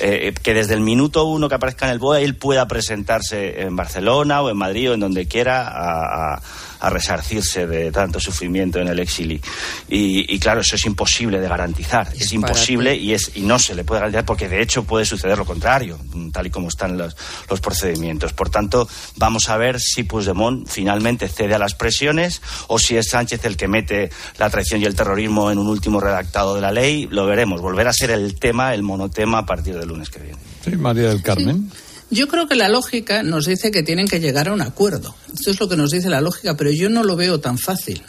eh, 0.00 0.32
que 0.42 0.54
desde 0.54 0.74
el 0.74 0.80
minuto 0.80 1.24
uno 1.26 1.48
que 1.48 1.54
aparezca 1.56 1.86
en 1.86 1.92
el 1.92 1.98
BOE 1.98 2.24
él 2.24 2.36
pueda 2.36 2.66
presentarse 2.66 3.60
en 3.60 3.76
Barcelona 3.76 4.40
o 4.40 4.48
en 4.48 4.56
Madrid 4.56 4.90
o 4.90 4.94
en 4.94 5.00
donde 5.00 5.28
quiera 5.28 5.68
a, 5.68 6.34
a 6.36 6.42
a 6.84 6.90
resarcirse 6.90 7.66
de 7.66 7.90
tanto 7.90 8.20
sufrimiento 8.20 8.78
en 8.78 8.88
el 8.88 8.98
exilio. 8.98 9.40
Y, 9.88 10.34
y 10.34 10.38
claro, 10.38 10.60
eso 10.60 10.76
es 10.76 10.84
imposible 10.84 11.40
de 11.40 11.48
garantizar. 11.48 12.08
Es, 12.14 12.22
es 12.22 12.32
imposible 12.34 12.94
y, 12.94 13.14
es, 13.14 13.32
y 13.34 13.40
no 13.40 13.58
se 13.58 13.74
le 13.74 13.84
puede 13.84 14.00
garantizar 14.00 14.26
porque 14.26 14.48
de 14.48 14.60
hecho 14.60 14.84
puede 14.84 15.06
suceder 15.06 15.38
lo 15.38 15.46
contrario, 15.46 15.98
tal 16.32 16.46
y 16.46 16.50
como 16.50 16.68
están 16.68 16.98
los, 16.98 17.16
los 17.48 17.60
procedimientos. 17.60 18.34
Por 18.34 18.50
tanto, 18.50 18.86
vamos 19.16 19.48
a 19.48 19.56
ver 19.56 19.80
si 19.80 20.02
Puigdemont 20.02 20.68
finalmente 20.68 21.28
cede 21.28 21.54
a 21.54 21.58
las 21.58 21.74
presiones 21.74 22.42
o 22.68 22.78
si 22.78 22.96
es 22.96 23.08
Sánchez 23.08 23.44
el 23.44 23.56
que 23.56 23.66
mete 23.66 24.10
la 24.38 24.50
traición 24.50 24.82
y 24.82 24.84
el 24.84 24.94
terrorismo 24.94 25.50
en 25.50 25.58
un 25.58 25.68
último 25.68 26.00
redactado 26.00 26.54
de 26.54 26.60
la 26.60 26.70
ley. 26.70 27.08
Lo 27.10 27.26
veremos. 27.26 27.62
Volverá 27.62 27.90
a 27.90 27.94
ser 27.94 28.10
el 28.10 28.38
tema, 28.38 28.74
el 28.74 28.82
monotema 28.82 29.38
a 29.38 29.46
partir 29.46 29.78
del 29.78 29.88
lunes 29.88 30.10
que 30.10 30.20
viene. 30.20 30.38
Sí, 30.62 30.76
María 30.76 31.08
del 31.08 31.22
Carmen. 31.22 31.70
Sí. 31.72 31.93
Yo 32.14 32.28
creo 32.28 32.46
que 32.46 32.54
la 32.54 32.68
lógica 32.68 33.24
nos 33.24 33.46
dice 33.46 33.72
que 33.72 33.82
tienen 33.82 34.06
que 34.06 34.20
llegar 34.20 34.46
a 34.46 34.52
un 34.52 34.62
acuerdo. 34.62 35.16
Esto 35.34 35.50
es 35.50 35.58
lo 35.58 35.68
que 35.68 35.76
nos 35.76 35.90
dice 35.90 36.08
la 36.08 36.20
lógica, 36.20 36.56
pero 36.56 36.70
yo 36.70 36.88
no 36.88 37.02
lo 37.02 37.16
veo 37.16 37.40
tan 37.40 37.58
fácil. 37.58 38.02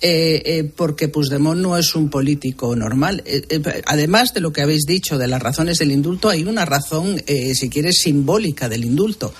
Eh, 0.00 0.42
eh, 0.44 0.72
porque 0.76 1.08
Puigdemont 1.08 1.60
no 1.60 1.76
es 1.76 1.96
un 1.96 2.08
político 2.08 2.76
normal. 2.76 3.20
Eh, 3.26 3.82
además 3.86 4.32
de 4.32 4.42
lo 4.42 4.52
que 4.52 4.62
habéis 4.62 4.84
dicho 4.86 5.18
de 5.18 5.26
las 5.26 5.42
razones 5.42 5.78
del 5.78 5.90
indulto, 5.90 6.28
hay 6.28 6.44
una 6.44 6.66
razón, 6.66 7.20
si 7.26 7.68
quieres, 7.68 7.96
simbólica 8.00 8.68
del 8.68 8.84
indulto. 8.84 9.34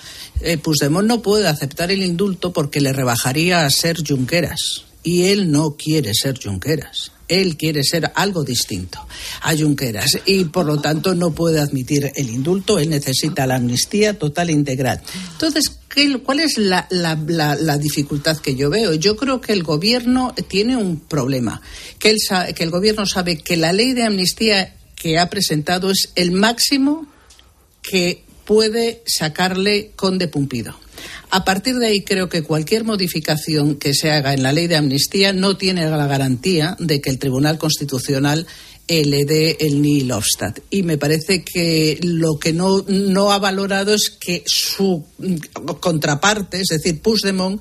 Puigdemont 0.65 1.07
no 1.07 1.23
puede 1.23 1.47
aceptar 1.47 1.93
el 1.93 2.03
indulto 2.03 2.53
porque 2.53 2.81
le 2.81 2.93
rebajaría 2.93 3.65
a 3.65 3.71
ser 3.71 3.99
Junqueras. 4.05 4.83
Y 5.05 5.27
él 5.27 5.53
no 5.53 5.77
quiere 5.77 6.13
ser 6.13 6.43
Junqueras 6.43 7.13
él 7.29 7.57
quiere 7.57 7.85
ser 7.85 8.11
algo 8.15 8.43
distinto 8.43 9.07
a 9.43 9.57
Junqueras 9.57 10.19
y 10.27 10.45
por 10.45 10.67
lo 10.67 10.81
tanto 10.81 11.15
no 11.15 11.33
puede 11.33 11.61
admitir 11.61 12.11
el 12.15 12.31
indulto, 12.31 12.79
él 12.79 12.91
necesita 12.91 13.47
la 13.47 13.57
amnistía 13.57 14.19
total 14.19 14.51
e 14.51 14.53
integral. 14.53 15.01
Entonces, 15.33 15.79
¿qué, 15.89 16.19
¿cuál 16.19 16.41
es 16.41 16.59
la, 16.59 16.87
la, 16.91 17.19
la, 17.27 17.55
la, 17.55 17.79
dificultad 17.79 18.39
que 18.39 18.57
yo 18.57 18.71
veo? 18.71 18.95
Yo 18.95 19.17
creo 19.17 19.41
que 19.41 19.53
el 19.53 19.63
gobierno 19.63 20.35
tiene 20.49 20.77
un 20.77 21.01
problema, 21.01 21.61
que, 21.99 22.11
él 22.11 22.19
que 22.55 22.65
el 22.65 22.71
gobierno 22.71 23.07
sabe 23.07 23.39
que 23.39 23.57
la 23.57 23.73
ley 23.73 23.93
de 23.93 24.05
amnistía 24.05 24.75
que 24.97 25.19
ha 25.19 25.31
presentado 25.31 25.91
es 25.91 26.11
el 26.15 26.33
máximo 26.33 27.07
que 27.83 28.25
puede 28.45 29.03
sacarle 29.07 29.93
con 29.95 30.19
de 30.19 30.29
Pumpido. 30.29 30.75
A 31.31 31.45
partir 31.45 31.77
de 31.77 31.87
ahí 31.87 32.03
creo 32.03 32.29
que 32.29 32.43
cualquier 32.43 32.85
modificación 32.85 33.77
que 33.77 33.95
se 33.95 34.11
haga 34.11 34.35
en 34.35 34.43
la 34.43 34.53
ley 34.53 34.67
de 34.67 34.77
amnistía 34.77 35.33
no 35.33 35.57
tiene 35.57 35.89
la 35.89 36.07
garantía 36.07 36.77
de 36.79 37.01
que 37.01 37.11
el 37.11 37.19
Tribunal 37.19 37.59
Constitucional 37.59 38.47
eh, 38.91 39.05
le 39.05 39.27
dé 39.27 39.59
el 39.61 39.83
nihil 39.83 40.13
obstat. 40.13 40.61
Y 40.71 40.83
me 40.83 40.97
parece 40.97 41.45
que 41.45 41.99
lo 42.03 42.39
que 42.39 42.55
no, 42.55 42.83
ha 43.31 43.39
valorado 43.39 43.93
es 43.93 44.09
que 44.09 44.43
su 44.47 45.05
contraparte, 45.81 46.61
es 46.61 46.69
decir, 46.69 47.03
Puigdemont, 47.03 47.61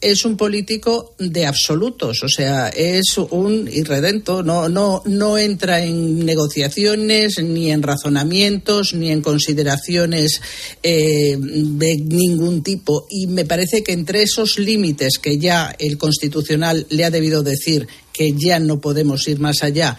es 0.00 0.24
un 0.24 0.36
político 0.36 1.14
de 1.18 1.46
absolutos, 1.46 2.22
o 2.22 2.28
sea, 2.28 2.68
es 2.68 3.16
un 3.16 3.66
irredento, 3.72 4.42
no, 4.42 4.68
no, 4.68 5.02
no 5.06 5.38
entra 5.38 5.82
en 5.82 6.24
negociaciones, 6.24 7.42
ni 7.42 7.70
en 7.70 7.82
razonamientos, 7.82 8.92
ni 8.92 9.10
en 9.10 9.22
consideraciones 9.22 10.42
eh, 10.82 11.36
de 11.38 11.96
ningún 11.96 12.62
tipo. 12.62 13.06
Y 13.10 13.26
me 13.26 13.46
parece 13.46 13.82
que 13.82 13.92
entre 13.92 14.22
esos 14.22 14.58
límites 14.58 15.18
que 15.18 15.38
ya 15.38 15.74
el 15.78 15.96
Constitucional 15.96 16.86
le 16.90 17.04
ha 17.04 17.10
debido 17.10 17.42
decir 17.42 17.88
que 18.12 18.32
ya 18.32 18.60
no 18.60 18.80
podemos 18.80 19.26
ir 19.28 19.40
más 19.40 19.62
allá, 19.62 19.98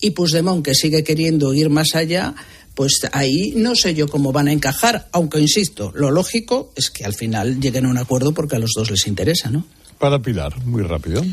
y 0.00 0.10
Puigdemont 0.10 0.64
que 0.64 0.74
sigue 0.74 1.02
queriendo 1.02 1.52
ir 1.54 1.70
más 1.70 1.94
allá, 1.94 2.34
pues 2.78 3.00
ahí 3.10 3.54
no 3.56 3.74
sé 3.74 3.92
yo 3.96 4.06
cómo 4.06 4.30
van 4.30 4.46
a 4.46 4.52
encajar, 4.52 5.08
aunque 5.10 5.40
insisto, 5.40 5.90
lo 5.96 6.12
lógico 6.12 6.70
es 6.76 6.90
que 6.90 7.04
al 7.04 7.12
final 7.12 7.58
lleguen 7.58 7.86
a 7.86 7.88
un 7.88 7.98
acuerdo 7.98 8.32
porque 8.32 8.54
a 8.54 8.60
los 8.60 8.70
dos 8.76 8.88
les 8.92 9.08
interesa, 9.08 9.50
¿no? 9.50 9.66
Para 9.98 10.22
Pilar, 10.22 10.64
muy 10.64 10.84
rápido. 10.84 11.24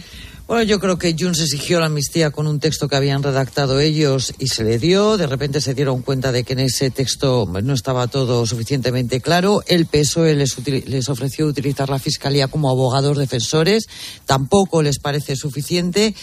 Bueno, 0.47 0.63
yo 0.63 0.79
creo 0.79 0.97
que 0.97 1.15
Junts 1.15 1.41
exigió 1.41 1.79
la 1.79 1.85
amnistía 1.85 2.31
con 2.31 2.47
un 2.47 2.59
texto 2.59 2.87
que 2.87 2.95
habían 2.95 3.21
redactado 3.21 3.79
ellos 3.79 4.33
y 4.39 4.47
se 4.47 4.63
le 4.63 4.79
dio. 4.79 5.17
De 5.17 5.27
repente 5.27 5.61
se 5.61 5.75
dieron 5.75 6.01
cuenta 6.01 6.31
de 6.31 6.43
que 6.43 6.53
en 6.53 6.61
ese 6.61 6.89
texto 6.89 7.47
no 7.61 7.73
estaba 7.75 8.07
todo 8.07 8.47
suficientemente 8.47 9.21
claro. 9.21 9.61
El 9.67 9.85
PSOE 9.85 10.33
les, 10.33 10.57
les 10.67 11.09
ofreció 11.09 11.45
utilizar 11.45 11.91
la 11.91 11.99
Fiscalía 11.99 12.47
como 12.47 12.71
abogados 12.71 13.19
defensores. 13.19 13.85
Tampoco 14.25 14.81
les 14.81 14.97
parece 14.97 15.35
suficiente. 15.35 16.15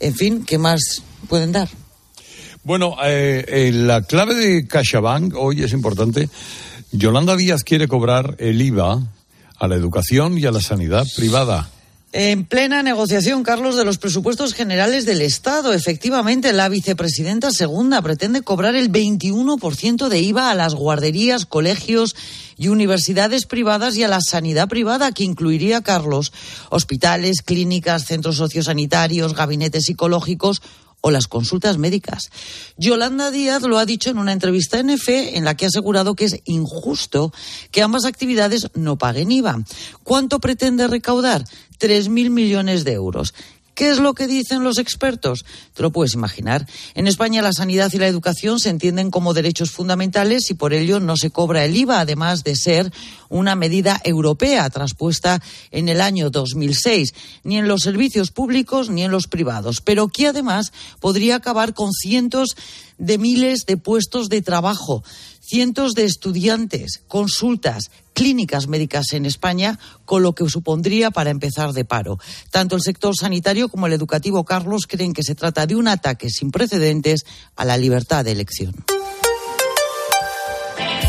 En 0.00 0.14
fin, 0.14 0.44
¿qué 0.44 0.58
más 0.58 1.02
pueden 1.30 1.52
dar? 1.52 1.70
Bueno, 2.66 2.96
eh, 3.04 3.44
eh, 3.46 3.70
la 3.72 4.02
clave 4.02 4.34
de 4.34 4.66
CaixaBank 4.66 5.36
hoy 5.36 5.62
es 5.62 5.72
importante. 5.72 6.28
Yolanda 6.90 7.36
Díaz 7.36 7.62
quiere 7.62 7.86
cobrar 7.86 8.34
el 8.40 8.60
IVA 8.60 9.04
a 9.56 9.68
la 9.68 9.76
educación 9.76 10.36
y 10.36 10.46
a 10.46 10.50
la 10.50 10.60
sanidad 10.60 11.06
privada. 11.14 11.70
En 12.10 12.44
plena 12.44 12.82
negociación, 12.82 13.44
Carlos, 13.44 13.76
de 13.76 13.84
los 13.84 13.98
presupuestos 13.98 14.52
generales 14.52 15.06
del 15.06 15.22
Estado. 15.22 15.74
Efectivamente, 15.74 16.52
la 16.52 16.68
vicepresidenta 16.68 17.52
segunda 17.52 18.02
pretende 18.02 18.42
cobrar 18.42 18.74
el 18.74 18.90
21% 18.90 20.08
de 20.08 20.18
IVA 20.18 20.50
a 20.50 20.56
las 20.56 20.74
guarderías, 20.74 21.46
colegios 21.46 22.16
y 22.56 22.66
universidades 22.66 23.46
privadas 23.46 23.96
y 23.96 24.02
a 24.02 24.08
la 24.08 24.20
sanidad 24.20 24.66
privada, 24.68 25.12
que 25.12 25.22
incluiría, 25.22 25.82
Carlos, 25.82 26.32
hospitales, 26.70 27.42
clínicas, 27.42 28.06
centros 28.06 28.36
sociosanitarios, 28.36 29.34
gabinetes 29.34 29.84
psicológicos 29.84 30.62
o 31.00 31.10
las 31.10 31.28
consultas 31.28 31.78
médicas. 31.78 32.30
Yolanda 32.76 33.30
Díaz 33.30 33.62
lo 33.62 33.78
ha 33.78 33.86
dicho 33.86 34.10
en 34.10 34.18
una 34.18 34.32
entrevista 34.32 34.78
en 34.78 34.90
EFE 34.90 35.36
en 35.36 35.44
la 35.44 35.56
que 35.56 35.64
ha 35.64 35.68
asegurado 35.68 36.14
que 36.14 36.24
es 36.24 36.40
injusto 36.44 37.32
que 37.70 37.82
ambas 37.82 38.04
actividades 38.04 38.68
no 38.74 38.96
paguen 38.96 39.30
IVA. 39.30 39.62
¿Cuánto 40.02 40.40
pretende 40.40 40.88
recaudar? 40.88 41.44
Tres 41.78 42.08
mil 42.08 42.30
millones 42.30 42.84
de 42.84 42.92
euros. 42.92 43.34
¿Qué 43.76 43.90
es 43.90 43.98
lo 43.98 44.14
que 44.14 44.26
dicen 44.26 44.64
los 44.64 44.78
expertos? 44.78 45.44
Te 45.74 45.82
lo 45.82 45.92
puedes 45.92 46.14
imaginar. 46.14 46.66
En 46.94 47.06
España 47.06 47.42
la 47.42 47.52
sanidad 47.52 47.92
y 47.92 47.98
la 47.98 48.06
educación 48.06 48.58
se 48.58 48.70
entienden 48.70 49.10
como 49.10 49.34
derechos 49.34 49.70
fundamentales 49.70 50.50
y 50.50 50.54
por 50.54 50.72
ello 50.72 50.98
no 50.98 51.18
se 51.18 51.30
cobra 51.30 51.62
el 51.62 51.76
IVA, 51.76 52.00
además 52.00 52.42
de 52.42 52.56
ser 52.56 52.90
una 53.28 53.54
medida 53.54 54.00
europea 54.02 54.70
traspuesta 54.70 55.42
en 55.72 55.90
el 55.90 56.00
año 56.00 56.30
2006, 56.30 57.12
ni 57.44 57.58
en 57.58 57.68
los 57.68 57.82
servicios 57.82 58.30
públicos 58.30 58.88
ni 58.88 59.02
en 59.02 59.10
los 59.10 59.26
privados, 59.26 59.82
pero 59.82 60.08
que 60.08 60.28
además 60.28 60.72
podría 60.98 61.36
acabar 61.36 61.74
con 61.74 61.92
cientos 61.92 62.56
de 62.96 63.18
miles 63.18 63.66
de 63.66 63.76
puestos 63.76 64.30
de 64.30 64.40
trabajo, 64.40 65.04
cientos 65.46 65.94
de 65.94 66.04
estudiantes, 66.04 67.02
consultas, 67.08 67.90
clínicas 68.12 68.66
médicas 68.66 69.12
en 69.12 69.26
España, 69.26 69.78
con 70.04 70.22
lo 70.22 70.34
que 70.34 70.48
supondría 70.48 71.10
para 71.10 71.30
empezar 71.30 71.72
de 71.72 71.84
paro. 71.84 72.18
Tanto 72.50 72.74
el 72.74 72.82
sector 72.82 73.14
sanitario 73.16 73.68
como 73.68 73.86
el 73.86 73.92
educativo, 73.92 74.44
Carlos, 74.44 74.86
creen 74.88 75.12
que 75.12 75.22
se 75.22 75.34
trata 75.34 75.66
de 75.66 75.76
un 75.76 75.86
ataque 75.88 76.30
sin 76.30 76.50
precedentes 76.50 77.24
a 77.54 77.64
la 77.64 77.76
libertad 77.76 78.24
de 78.24 78.32
elección. 78.32 78.74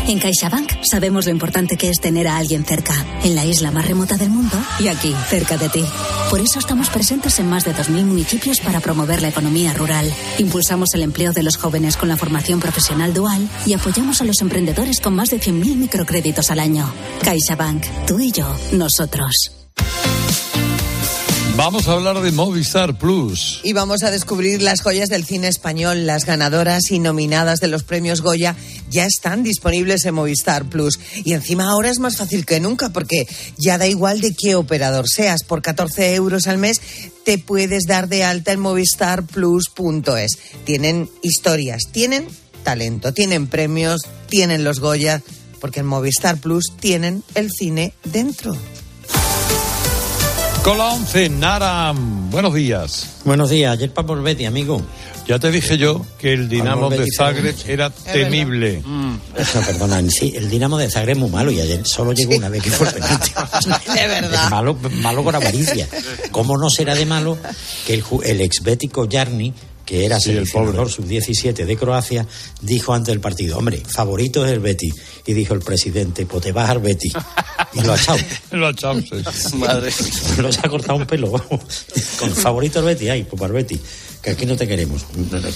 En 0.06 0.18
CaixaBank 0.18 0.72
sabemos 0.90 1.26
lo 1.26 1.32
importante 1.32 1.76
que 1.76 1.90
es 1.90 2.00
tener 2.00 2.28
a 2.28 2.38
alguien 2.38 2.64
cerca, 2.64 2.94
en 3.24 3.34
la 3.34 3.44
isla 3.44 3.70
más 3.70 3.86
remota 3.86 4.16
del 4.16 4.30
mundo 4.30 4.56
y 4.78 4.88
aquí, 4.88 5.14
cerca 5.28 5.56
de 5.56 5.68
ti. 5.68 5.84
Por 6.30 6.40
eso 6.40 6.58
estamos 6.58 6.88
presentes 6.90 7.38
en 7.38 7.48
más 7.48 7.64
de 7.64 7.74
2.000 7.74 8.04
municipios 8.04 8.60
para 8.60 8.80
promover 8.80 9.22
la 9.22 9.28
economía 9.28 9.74
rural. 9.74 10.12
Impulsamos 10.38 10.94
el 10.94 11.02
empleo 11.02 11.32
de 11.32 11.42
los 11.42 11.56
jóvenes 11.56 11.96
con 11.96 12.08
la 12.08 12.16
formación 12.16 12.60
profesional 12.60 13.12
dual 13.12 13.48
y 13.66 13.74
apoyamos 13.74 14.20
a 14.20 14.24
los 14.24 14.40
emprendedores 14.40 15.00
con 15.00 15.14
más 15.14 15.30
de 15.30 15.40
100.000 15.40 15.76
microcréditos 15.76 16.50
al 16.50 16.60
año. 16.60 16.90
CaixaBank, 17.22 17.84
tú 18.06 18.18
y 18.20 18.32
yo, 18.32 18.46
nosotros. 18.72 19.52
Vamos 21.58 21.88
a 21.88 21.94
hablar 21.94 22.20
de 22.20 22.30
Movistar 22.30 22.98
Plus. 22.98 23.60
Y 23.64 23.72
vamos 23.72 24.04
a 24.04 24.12
descubrir 24.12 24.62
las 24.62 24.80
joyas 24.80 25.08
del 25.08 25.24
cine 25.24 25.48
español. 25.48 26.06
Las 26.06 26.24
ganadoras 26.24 26.92
y 26.92 27.00
nominadas 27.00 27.58
de 27.58 27.66
los 27.66 27.82
premios 27.82 28.20
Goya 28.20 28.54
ya 28.90 29.04
están 29.04 29.42
disponibles 29.42 30.04
en 30.04 30.14
Movistar 30.14 30.66
Plus. 30.66 31.00
Y 31.24 31.32
encima 31.32 31.68
ahora 31.68 31.90
es 31.90 31.98
más 31.98 32.16
fácil 32.16 32.46
que 32.46 32.60
nunca 32.60 32.90
porque 32.90 33.26
ya 33.56 33.76
da 33.76 33.88
igual 33.88 34.20
de 34.20 34.34
qué 34.34 34.54
operador 34.54 35.08
seas. 35.08 35.42
Por 35.42 35.60
14 35.60 36.14
euros 36.14 36.46
al 36.46 36.58
mes 36.58 36.80
te 37.24 37.38
puedes 37.38 37.86
dar 37.88 38.08
de 38.08 38.22
alta 38.22 38.52
en 38.52 38.60
movistarplus.es. 38.60 40.38
Tienen 40.64 41.10
historias, 41.22 41.82
tienen 41.90 42.28
talento, 42.62 43.12
tienen 43.12 43.48
premios, 43.48 44.02
tienen 44.28 44.62
los 44.62 44.78
Goya. 44.78 45.22
Porque 45.60 45.80
en 45.80 45.86
Movistar 45.86 46.36
Plus 46.36 46.66
tienen 46.78 47.24
el 47.34 47.50
cine 47.50 47.94
dentro. 48.04 48.56
Con 50.62 50.76
la 50.76 50.88
11, 50.92 51.28
Nara, 51.30 51.92
buenos 51.94 52.52
días. 52.52 53.08
Buenos 53.24 53.48
días, 53.50 53.72
ayer 53.72 53.92
para 53.92 54.14
Betty, 54.14 54.44
amigo. 54.44 54.82
Ya 55.26 55.38
te 55.38 55.50
dije 55.50 55.78
yo 55.78 56.04
que 56.18 56.32
el 56.32 56.48
Dinamo 56.48 56.90
de 56.90 57.06
Zagreb 57.14 57.54
era 57.66 57.90
temible. 57.90 58.82
No, 58.84 59.18
perdona, 59.66 60.02
sí, 60.10 60.32
el 60.36 60.48
Dinamo 60.50 60.78
de 60.78 60.90
Zagreb 60.90 61.16
es 61.16 61.20
muy 61.20 61.30
malo 61.30 61.50
y 61.50 61.60
ayer 61.60 61.86
solo 61.86 62.12
llegó 62.12 62.36
una 62.36 62.48
vez 62.48 62.62
que 62.62 62.70
fue 62.70 62.86
penalti. 62.92 63.30
De 63.94 64.06
verdad. 64.08 64.44
Es 64.44 64.50
malo, 64.50 64.78
malo 65.02 65.24
con 65.24 65.34
avaricia. 65.34 65.86
¿Cómo 66.30 66.56
no 66.56 66.70
será 66.70 66.94
de 66.94 67.06
malo 67.06 67.38
que 67.86 67.94
el, 67.94 68.04
el 68.24 68.40
exbético 68.40 69.06
Jarni 69.10 69.52
que 69.88 70.04
era 70.04 70.20
Sí, 70.20 70.32
el 70.32 70.46
seleccionador 70.46 70.90
sub-17 70.90 71.64
de 71.64 71.76
Croacia, 71.78 72.26
dijo 72.60 72.92
antes 72.92 73.10
del 73.10 73.20
partido, 73.20 73.56
hombre, 73.56 73.82
favorito 73.88 74.44
es 74.44 74.52
el 74.52 74.60
Betty. 74.60 74.92
Y 75.24 75.32
dijo 75.32 75.54
el 75.54 75.60
presidente, 75.60 76.26
pues 76.26 76.42
te 76.42 76.52
vas 76.52 76.68
al 76.68 76.80
Betty. 76.80 77.10
Y 77.72 77.80
lo 77.80 77.94
ha 77.94 77.96
echado. 77.96 78.18
Lo 78.50 78.66
ha 78.66 78.70
echado, 78.70 79.00
sí. 79.00 79.56
Madre. 79.56 79.90
Lo 80.42 80.52
se 80.52 80.60
ha 80.62 80.68
cortado 80.68 80.98
un 80.98 81.06
pelo. 81.06 81.32
Con 82.18 82.34
favorito 82.34 82.80
el 82.80 82.84
Betty, 82.84 83.08
ay, 83.08 83.24
pues 83.24 83.40
para 83.40 83.46
el 83.46 83.64
Betty. 83.64 83.80
Que 84.20 84.30
aquí 84.30 84.44
no 84.44 84.56
te 84.56 84.68
queremos. 84.68 85.06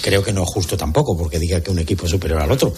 Creo 0.00 0.22
que 0.22 0.32
no 0.32 0.44
es 0.44 0.48
justo 0.48 0.78
tampoco, 0.78 1.14
porque 1.14 1.38
diga 1.38 1.60
que 1.60 1.70
un 1.70 1.80
equipo 1.80 2.06
es 2.06 2.12
superior 2.12 2.40
al 2.40 2.52
otro. 2.52 2.72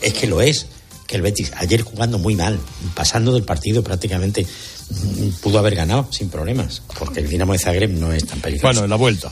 Es 0.00 0.12
que 0.12 0.26
lo 0.26 0.40
es. 0.42 0.66
Que 1.06 1.14
el 1.14 1.22
Betis, 1.22 1.52
ayer 1.56 1.82
jugando 1.82 2.18
muy 2.18 2.34
mal, 2.34 2.58
pasando 2.96 3.32
del 3.32 3.44
partido 3.44 3.84
prácticamente, 3.84 4.44
mm, 4.44 5.28
pudo 5.40 5.60
haber 5.60 5.76
ganado 5.76 6.08
sin 6.10 6.30
problemas, 6.30 6.82
porque 6.98 7.20
el 7.20 7.28
Dinamo 7.28 7.52
de 7.52 7.60
Zagreb 7.60 7.90
no 7.90 8.12
es 8.12 8.26
tan 8.26 8.40
peligroso. 8.40 8.66
Bueno, 8.66 8.82
en 8.82 8.90
la 8.90 8.96
vuelta. 8.96 9.30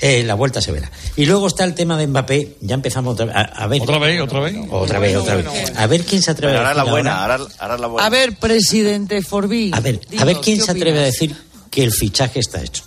Eh, 0.00 0.24
la 0.24 0.34
vuelta 0.34 0.60
se 0.60 0.72
verá. 0.72 0.90
Y 1.16 1.26
luego 1.26 1.46
está 1.46 1.62
el 1.64 1.74
tema 1.74 1.96
de 1.96 2.06
Mbappé. 2.08 2.56
Ya 2.60 2.74
empezamos 2.74 3.14
otra 3.14 3.26
vez. 3.26 3.36
A, 3.36 3.40
a 3.42 3.66
ver. 3.68 3.80
¿Otra 3.82 3.98
vez? 3.98 4.20
¿Otra 4.20 4.40
vez? 4.40 4.56
Otra 4.70 4.98
vez, 4.98 5.16
otra 5.16 5.36
vez. 5.36 5.46
A 5.76 5.86
ver 5.86 6.04
quién 6.04 6.22
se 6.22 6.30
atreve 6.32 6.54
Pero 6.54 6.66
a 6.66 6.70
ahora 6.70 6.72
es 6.72 6.76
la 6.76 6.82
decir 6.82 6.92
buena, 6.92 7.22
ahora- 7.22 7.34
ahora, 7.36 7.54
ahora 7.60 7.74
es 7.76 7.80
la 7.80 7.86
buena. 7.86 8.06
A 8.06 8.10
ver, 8.10 8.36
presidente 8.36 9.22
Forbí. 9.22 9.70
A 9.72 9.78
ver, 9.80 10.00
a 10.18 10.24
ver 10.24 10.36
quién 10.38 10.58
¿qué 10.58 10.64
se 10.64 10.70
atreve 10.72 10.98
a 10.98 11.02
decir 11.02 11.36
que 11.70 11.84
el 11.84 11.92
fichaje 11.92 12.40
está 12.40 12.60
hecho. 12.62 12.82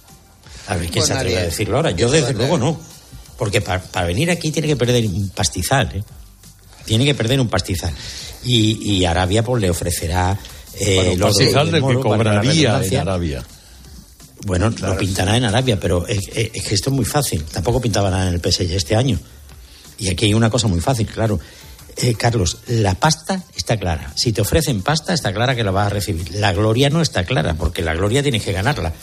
A 0.67 0.73
ver 0.75 0.81
quién 0.89 0.93
Pues 0.95 1.05
se 1.07 1.13
atreve 1.13 1.35
nadie. 1.35 1.45
a 1.45 1.49
decirlo 1.49 1.77
ahora. 1.77 1.91
Yo 1.91 2.09
desde 2.11 2.33
luego 2.33 2.57
no. 2.57 2.77
Porque 3.37 3.61
para, 3.61 3.81
para 3.81 4.07
venir 4.07 4.29
aquí 4.31 4.51
tiene 4.51 4.67
que 4.67 4.75
perder 4.75 5.05
un 5.05 5.29
pastizal, 5.29 5.89
¿eh? 5.95 6.03
Tiene 6.85 7.05
que 7.05 7.15
perder 7.15 7.39
un 7.39 7.47
pastizal. 7.47 7.93
Y, 8.43 8.91
y 8.97 9.05
Arabia 9.05 9.41
pues 9.43 9.61
le 9.61 9.69
ofrecerá 9.69 10.37
eh, 10.79 10.95
Bueno, 10.97 11.15
los 11.27 11.37
pastizal 11.37 11.71
del 11.71 11.81
que 11.85 11.93
cobraría 11.99 12.81
en. 12.83 12.97
Arabia. 12.97 13.43
Bueno, 14.45 14.69
lo 14.69 14.97
pintará 14.97 15.35
en 15.37 15.43
Arabia, 15.43 15.77
pero 15.79 16.07
es, 16.07 16.19
es- 16.33 16.51
es 16.53 16.63
que 16.63 16.75
esto 16.75 16.89
es 16.91 16.95
muy 16.95 17.03
fácil. 17.05 17.43
Tampoco 17.43 17.81
pintaba 17.81 18.09
nada 18.09 18.27
en 18.29 18.35
el 18.35 18.39
PSG 18.41 18.71
este 18.75 18.95
año. 18.95 19.19
Y 19.97 20.07
aquí 20.09 20.25
hay 20.25 20.33
una 20.33 20.49
cosa 20.49 20.67
muy 20.67 20.79
fácil, 20.81 21.07
claro. 21.07 21.39
Eh, 21.97 22.13
Carlos, 22.15 22.57
la 22.67 22.93
pasta 22.95 23.43
está 23.55 23.77
clara. 23.77 24.11
Si 24.15 24.31
te 24.33 24.41
ofrecen 24.41 24.81
pasta, 24.81 25.13
está 25.13 25.33
clara 25.33 25.55
que 25.55 25.63
la 25.63 25.71
vas 25.71 25.87
a 25.87 25.89
recibir. 25.89 26.35
La 26.35 26.53
gloria 26.53 26.89
no 26.89 27.01
está 27.01 27.23
clara, 27.25 27.53
porque 27.55 27.81
la 27.81 27.93
gloria 27.93 28.21
tienes 28.21 28.43
que 28.43 28.51
ganarla. 28.51 28.93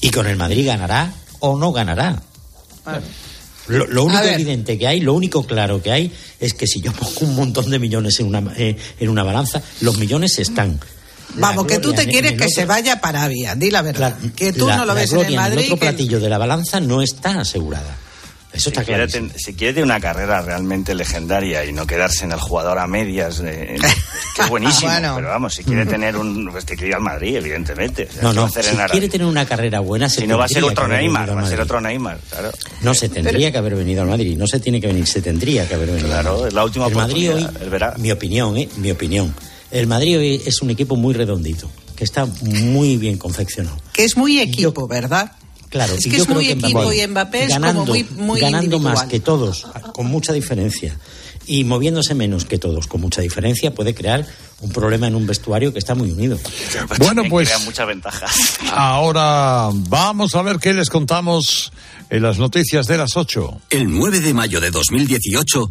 Y 0.00 0.10
con 0.10 0.26
el 0.26 0.36
Madrid 0.36 0.66
ganará 0.66 1.12
o 1.38 1.56
no 1.56 1.72
ganará. 1.72 2.20
Lo, 3.68 3.86
lo 3.86 4.04
único 4.04 4.18
evidente 4.34 4.76
que 4.78 4.86
hay, 4.88 5.00
lo 5.00 5.14
único 5.14 5.44
claro 5.46 5.80
que 5.80 5.92
hay, 5.92 6.12
es 6.40 6.54
que 6.54 6.66
si 6.66 6.80
yo 6.80 6.92
pongo 6.98 7.20
un 7.20 7.36
montón 7.36 7.70
de 7.70 7.78
millones 7.78 8.18
en 8.20 8.26
una, 8.26 8.52
eh, 8.56 8.76
en 8.98 9.08
una 9.08 9.22
balanza, 9.22 9.62
los 9.80 9.96
millones 9.98 10.38
están. 10.38 10.80
Vamos, 11.34 11.66
que 11.66 11.78
tú 11.78 11.92
te 11.92 12.02
en- 12.02 12.10
quieres 12.10 12.32
en 12.32 12.38
que 12.38 12.44
el 12.44 12.50
se 12.50 12.62
otro- 12.62 12.74
vaya 12.74 13.00
para 13.00 13.20
Arabia, 13.22 13.54
di 13.54 13.70
la 13.70 13.82
verdad. 13.82 14.16
que 14.36 14.52
tú 14.52 14.66
la- 14.66 14.76
no 14.78 14.84
lo 14.84 14.94
ves 14.94 15.10
en 15.12 15.18
el 15.18 15.24
gloria 15.26 15.40
Madrid. 15.40 15.64
otro 15.66 15.76
que- 15.76 15.80
platillo 15.80 16.20
de 16.20 16.28
la 16.28 16.38
balanza 16.38 16.80
no 16.80 17.02
está 17.02 17.40
asegurada. 17.40 17.96
Eso 18.52 18.64
si 18.64 18.70
está 18.70 18.82
quiere, 18.84 19.06
ten- 19.06 19.30
si 19.36 19.54
quiere 19.54 19.74
tener 19.74 19.84
una 19.84 20.00
carrera 20.00 20.42
realmente 20.42 20.92
legendaria 20.92 21.64
y 21.64 21.72
no 21.72 21.86
quedarse 21.86 22.24
en 22.24 22.32
el 22.32 22.40
jugador 22.40 22.80
a 22.80 22.88
medias, 22.88 23.40
eh, 23.44 23.78
que 24.34 24.42
es 24.42 24.48
buenísimo, 24.48 24.90
Bueno. 24.90 25.14
pero 25.14 25.28
vamos, 25.28 25.54
si 25.54 25.62
quiere 25.62 25.86
tener 25.86 26.16
un... 26.16 26.48
Pues 26.50 26.64
tiene 26.66 26.82
que 26.82 26.88
ir 26.88 26.94
al 26.96 27.00
Madrid, 27.00 27.36
evidentemente. 27.36 28.08
O 28.10 28.12
sea, 28.12 28.22
No, 28.24 28.30
¿qué 28.32 28.38
va 28.40 28.46
no, 28.46 28.50
si 28.52 28.58
en 28.58 28.66
Arabia? 28.74 28.88
quiere 28.90 29.08
tener 29.08 29.26
una 29.28 29.46
carrera 29.46 29.78
buena, 29.78 30.08
se 30.08 30.22
Si 30.22 30.26
no 30.26 30.36
va 30.36 30.46
a 30.46 30.48
ser 30.48 30.64
otro 30.64 30.74
que 30.74 30.82
haber 30.82 30.98
Neymar, 30.98 31.20
va 31.28 31.32
a 31.32 31.34
ser 31.44 31.58
Madrid. 31.58 31.60
otro 31.62 31.80
Neymar, 31.80 32.18
claro. 32.28 32.50
No, 32.80 32.92
se 32.92 33.08
tendría 33.08 33.52
que 33.52 33.58
haber 33.58 33.76
venido 33.76 34.02
al 34.02 34.08
Madrid. 34.08 34.36
No 34.36 34.48
se 34.48 34.58
tiene 34.58 34.80
que 34.80 34.88
venir, 34.88 35.06
se 35.06 35.22
tendría 35.22 35.68
que 35.68 35.74
haber 35.76 35.90
venido. 35.90 36.08
Claro, 36.08 36.44
es 36.48 36.52
la 36.52 36.64
última 36.64 36.88
el 36.88 36.94
Madrid 36.96 37.32
hoy, 37.32 37.46
verá. 37.70 37.94
mi 37.98 38.10
opinión, 38.10 38.56
¿eh? 38.56 38.68
Mi 38.78 38.90
opinión. 38.90 39.32
El 39.70 39.86
Madrid 39.86 40.18
hoy 40.18 40.42
es 40.44 40.62
un 40.62 40.70
equipo 40.70 40.96
muy 40.96 41.14
redondito, 41.14 41.70
que 41.96 42.04
está 42.04 42.26
muy 42.42 42.96
bien 42.96 43.18
confeccionado. 43.18 43.76
Que 43.92 44.04
es 44.04 44.16
muy 44.16 44.40
equipo, 44.40 44.88
¿verdad? 44.88 45.32
Claro, 45.68 45.94
Es 45.94 46.04
y 46.06 46.10
que 46.10 46.16
yo 46.16 46.22
es 46.22 46.26
creo 46.26 46.36
muy 46.36 46.46
que 46.46 46.52
equipo 46.52 46.80
Mbappé, 46.82 46.96
y 46.96 47.06
Mbappé 47.06 47.44
es 47.44 47.48
ganando, 47.50 47.80
como 47.82 47.92
muy, 47.92 48.04
muy 48.16 48.40
ganando 48.40 48.80
más 48.80 49.04
que 49.04 49.20
todos, 49.20 49.66
con 49.94 50.06
mucha 50.06 50.32
diferencia, 50.32 50.98
y 51.46 51.62
moviéndose 51.62 52.14
menos 52.16 52.44
que 52.44 52.58
todos, 52.58 52.88
con 52.88 53.00
mucha 53.00 53.20
diferencia, 53.20 53.72
puede 53.72 53.94
crear 53.94 54.26
un 54.60 54.72
problema 54.72 55.06
en 55.06 55.14
un 55.14 55.28
vestuario 55.28 55.72
que 55.72 55.78
está 55.78 55.94
muy 55.94 56.10
unido. 56.10 56.38
Bueno, 56.98 57.22
pues 57.30 57.48
Crea 57.48 57.60
muchas 57.60 57.86
ventajas. 57.86 58.30
ahora 58.72 59.68
vamos 59.72 60.34
a 60.34 60.42
ver 60.42 60.58
qué 60.58 60.74
les 60.74 60.90
contamos 60.90 61.72
en 62.10 62.22
las 62.24 62.38
noticias 62.38 62.86
de 62.88 62.98
las 62.98 63.16
8. 63.16 63.62
El 63.70 63.88
9 63.88 64.18
de 64.20 64.34
mayo 64.34 64.60
de 64.60 64.72
2018 64.72 65.70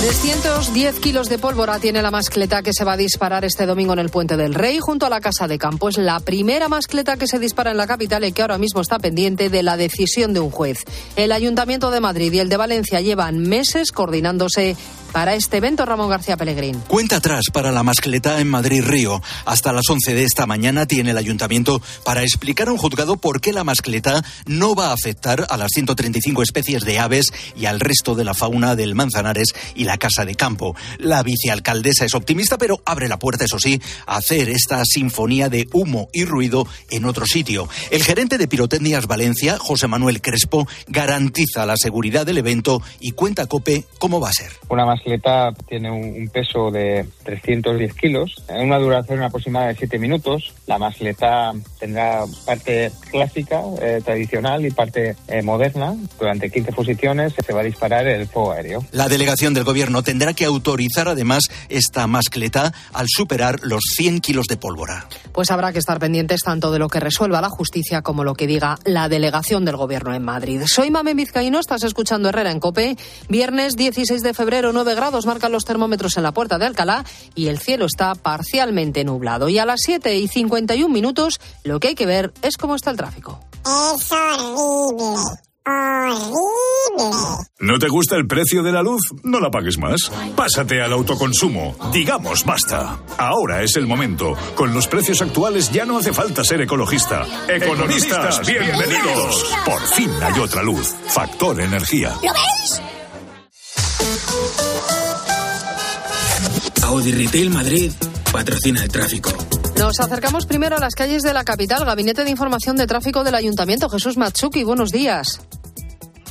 310 0.00 1.00
kilos 1.00 1.28
de 1.28 1.38
pólvora 1.38 1.80
tiene 1.80 2.02
la 2.02 2.12
mascleta 2.12 2.62
que 2.62 2.72
se 2.72 2.84
va 2.84 2.92
a 2.92 2.96
disparar 2.96 3.44
este 3.44 3.66
domingo 3.66 3.94
en 3.94 3.98
el 3.98 4.10
Puente 4.10 4.36
del 4.36 4.54
Rey 4.54 4.78
junto 4.78 5.06
a 5.06 5.10
la 5.10 5.20
Casa 5.20 5.48
de 5.48 5.58
Campo. 5.58 5.88
Es 5.88 5.98
la 5.98 6.20
primera 6.20 6.68
mascleta 6.68 7.16
que 7.16 7.26
se 7.26 7.40
dispara 7.40 7.72
en 7.72 7.78
la 7.78 7.88
capital 7.88 8.22
y 8.22 8.30
que 8.30 8.42
ahora 8.42 8.58
mismo 8.58 8.80
está 8.80 9.00
pendiente 9.00 9.50
de 9.50 9.64
la 9.64 9.76
decisión 9.76 10.32
de 10.34 10.38
un 10.38 10.52
juez. 10.52 10.84
El 11.16 11.32
Ayuntamiento 11.32 11.90
de 11.90 11.98
Madrid 11.98 12.32
y 12.32 12.38
el 12.38 12.48
de 12.48 12.56
Valencia 12.56 13.00
llevan 13.00 13.38
meses 13.40 13.90
coordinándose 13.90 14.76
para 15.12 15.34
este 15.34 15.58
evento. 15.58 15.84
Ramón 15.84 16.08
García 16.08 16.36
Pellegrín. 16.36 16.80
Cuenta 16.88 17.16
atrás 17.16 17.46
para 17.52 17.72
la 17.72 17.82
mascleta 17.82 18.40
en 18.40 18.48
Madrid 18.48 18.82
Río. 18.84 19.22
Hasta 19.44 19.72
las 19.72 19.88
11 19.88 20.14
de 20.14 20.24
esta 20.24 20.46
mañana 20.46 20.86
tiene 20.86 21.10
el 21.10 21.18
ayuntamiento 21.18 21.80
para 22.04 22.22
explicar 22.22 22.68
a 22.68 22.72
un 22.72 22.78
juzgado 22.78 23.16
por 23.16 23.40
qué 23.40 23.52
la 23.52 23.64
mascleta 23.64 24.22
no 24.46 24.74
va 24.74 24.88
a 24.88 24.92
afectar 24.92 25.46
a 25.48 25.56
las 25.56 25.70
135 25.72 26.42
especies 26.42 26.84
de 26.84 26.98
aves 26.98 27.32
y 27.56 27.66
al 27.66 27.80
resto 27.80 28.14
de 28.14 28.24
la 28.24 28.34
fauna 28.34 28.76
del 28.76 28.94
Manzanares 28.94 29.54
y 29.74 29.84
la 29.84 29.98
Casa 29.98 30.24
de 30.24 30.34
Campo. 30.34 30.74
La 30.98 31.22
vicealcaldesa 31.22 32.04
es 32.04 32.14
optimista, 32.14 32.58
pero 32.58 32.80
abre 32.84 33.08
la 33.08 33.18
puerta, 33.18 33.44
eso 33.44 33.58
sí, 33.58 33.80
a 34.06 34.16
hacer 34.16 34.48
esta 34.48 34.84
sinfonía 34.84 35.48
de 35.48 35.68
humo 35.72 36.08
y 36.12 36.24
ruido 36.24 36.66
en 36.90 37.04
otro 37.04 37.26
sitio. 37.26 37.68
El 37.90 38.02
gerente 38.02 38.38
de 38.38 38.48
Pirotecnias 38.48 39.06
Valencia, 39.06 39.58
José 39.58 39.86
Manuel 39.88 40.20
Crespo, 40.20 40.66
garantiza 40.88 41.66
la 41.66 41.76
seguridad 41.76 42.26
del 42.26 42.38
evento 42.38 42.82
y 43.00 43.12
cuenta 43.12 43.42
a 43.42 43.46
COPE 43.46 43.84
cómo 43.98 44.20
va 44.20 44.30
a 44.30 44.32
ser. 44.32 44.52
Una 44.68 44.84
mascleta 44.98 45.52
tiene 45.68 45.90
un, 45.90 46.22
un 46.22 46.28
peso 46.28 46.70
de 46.70 47.06
310 47.24 47.94
kilos, 47.94 48.42
en 48.48 48.66
una 48.66 48.78
duración 48.78 49.22
aproximada 49.22 49.68
de 49.68 49.76
7 49.76 49.98
minutos. 49.98 50.52
La 50.66 50.78
mascleta 50.78 51.52
tendrá 51.78 52.24
parte 52.44 52.90
clásica, 53.10 53.60
eh, 53.80 54.00
tradicional 54.04 54.64
y 54.66 54.70
parte 54.70 55.16
eh, 55.28 55.42
moderna. 55.42 55.94
Durante 56.18 56.50
15 56.50 56.72
posiciones 56.72 57.34
se 57.34 57.52
va 57.52 57.60
a 57.60 57.64
disparar 57.64 58.06
el 58.06 58.26
fuego 58.26 58.52
aéreo. 58.52 58.84
La 58.92 59.08
delegación 59.08 59.54
del 59.54 59.64
gobierno 59.64 60.02
tendrá 60.02 60.34
que 60.34 60.44
autorizar 60.44 61.08
además 61.08 61.44
esta 61.68 62.06
mascleta 62.06 62.72
al 62.92 63.06
superar 63.08 63.60
los 63.62 63.82
100 63.96 64.20
kilos 64.20 64.46
de 64.46 64.56
pólvora. 64.56 65.06
Pues 65.32 65.50
habrá 65.50 65.72
que 65.72 65.78
estar 65.78 65.98
pendientes 65.98 66.40
tanto 66.40 66.72
de 66.72 66.78
lo 66.78 66.88
que 66.88 67.00
resuelva 67.00 67.40
la 67.40 67.50
justicia 67.50 68.02
como 68.02 68.24
lo 68.24 68.34
que 68.34 68.46
diga 68.46 68.78
la 68.84 69.08
delegación 69.08 69.64
del 69.64 69.76
gobierno 69.76 70.14
en 70.14 70.24
Madrid. 70.24 70.62
Soy 70.66 70.90
Mamen 70.90 71.16
Vizcaíno, 71.16 71.60
estás 71.60 71.84
escuchando 71.84 72.28
Herrera 72.28 72.50
en 72.50 72.60
Cope. 72.60 72.96
Viernes 73.28 73.76
16 73.76 74.22
de 74.22 74.34
febrero, 74.34 74.72
9 74.72 74.87
grados 74.94 75.26
marcan 75.26 75.52
los 75.52 75.64
termómetros 75.64 76.16
en 76.16 76.22
la 76.22 76.32
puerta 76.32 76.58
de 76.58 76.66
Alcalá 76.66 77.04
y 77.34 77.48
el 77.48 77.58
cielo 77.58 77.86
está 77.86 78.14
parcialmente 78.14 79.04
nublado. 79.04 79.48
Y 79.48 79.58
a 79.58 79.66
las 79.66 79.80
7 79.84 80.16
y 80.16 80.28
51 80.28 80.92
minutos 80.92 81.40
lo 81.64 81.80
que 81.80 81.88
hay 81.88 81.94
que 81.94 82.06
ver 82.06 82.32
es 82.42 82.56
cómo 82.56 82.74
está 82.74 82.90
el 82.90 82.96
tráfico. 82.96 83.40
Es 83.64 84.12
horrible. 84.12 85.18
Horrible. 85.66 86.38
¿No 87.60 87.78
te 87.78 87.88
gusta 87.88 88.16
el 88.16 88.26
precio 88.26 88.62
de 88.62 88.72
la 88.72 88.82
luz? 88.82 89.02
No 89.22 89.40
la 89.40 89.50
pagues 89.50 89.76
más. 89.78 90.10
Pásate 90.34 90.80
al 90.80 90.92
autoconsumo. 90.92 91.76
Digamos 91.92 92.44
basta. 92.44 92.98
Ahora 93.18 93.62
es 93.62 93.76
el 93.76 93.86
momento. 93.86 94.34
Con 94.54 94.72
los 94.72 94.88
precios 94.88 95.20
actuales 95.20 95.70
ya 95.70 95.84
no 95.84 95.98
hace 95.98 96.12
falta 96.12 96.42
ser 96.44 96.62
ecologista. 96.62 97.26
Economistas, 97.48 98.46
bienvenidos. 98.46 99.44
Por 99.64 99.80
fin 99.88 100.10
hay 100.22 100.40
otra 100.40 100.62
luz. 100.62 100.94
Factor 101.08 101.60
energía. 101.60 102.14
¿Lo 102.22 102.32
veis? 102.32 102.97
Audi 106.84 107.12
Retail 107.12 107.50
Madrid 107.50 107.92
patrocina 108.32 108.82
el 108.82 108.88
tráfico. 108.88 109.30
Nos 109.78 110.00
acercamos 110.00 110.46
primero 110.46 110.76
a 110.76 110.80
las 110.80 110.94
calles 110.94 111.22
de 111.22 111.32
la 111.32 111.44
capital. 111.44 111.84
Gabinete 111.84 112.24
de 112.24 112.30
Información 112.30 112.76
de 112.76 112.86
Tráfico 112.86 113.24
del 113.24 113.34
Ayuntamiento. 113.34 113.88
Jesús 113.88 114.16
Matsuki, 114.16 114.64
buenos 114.64 114.90
días. 114.90 115.40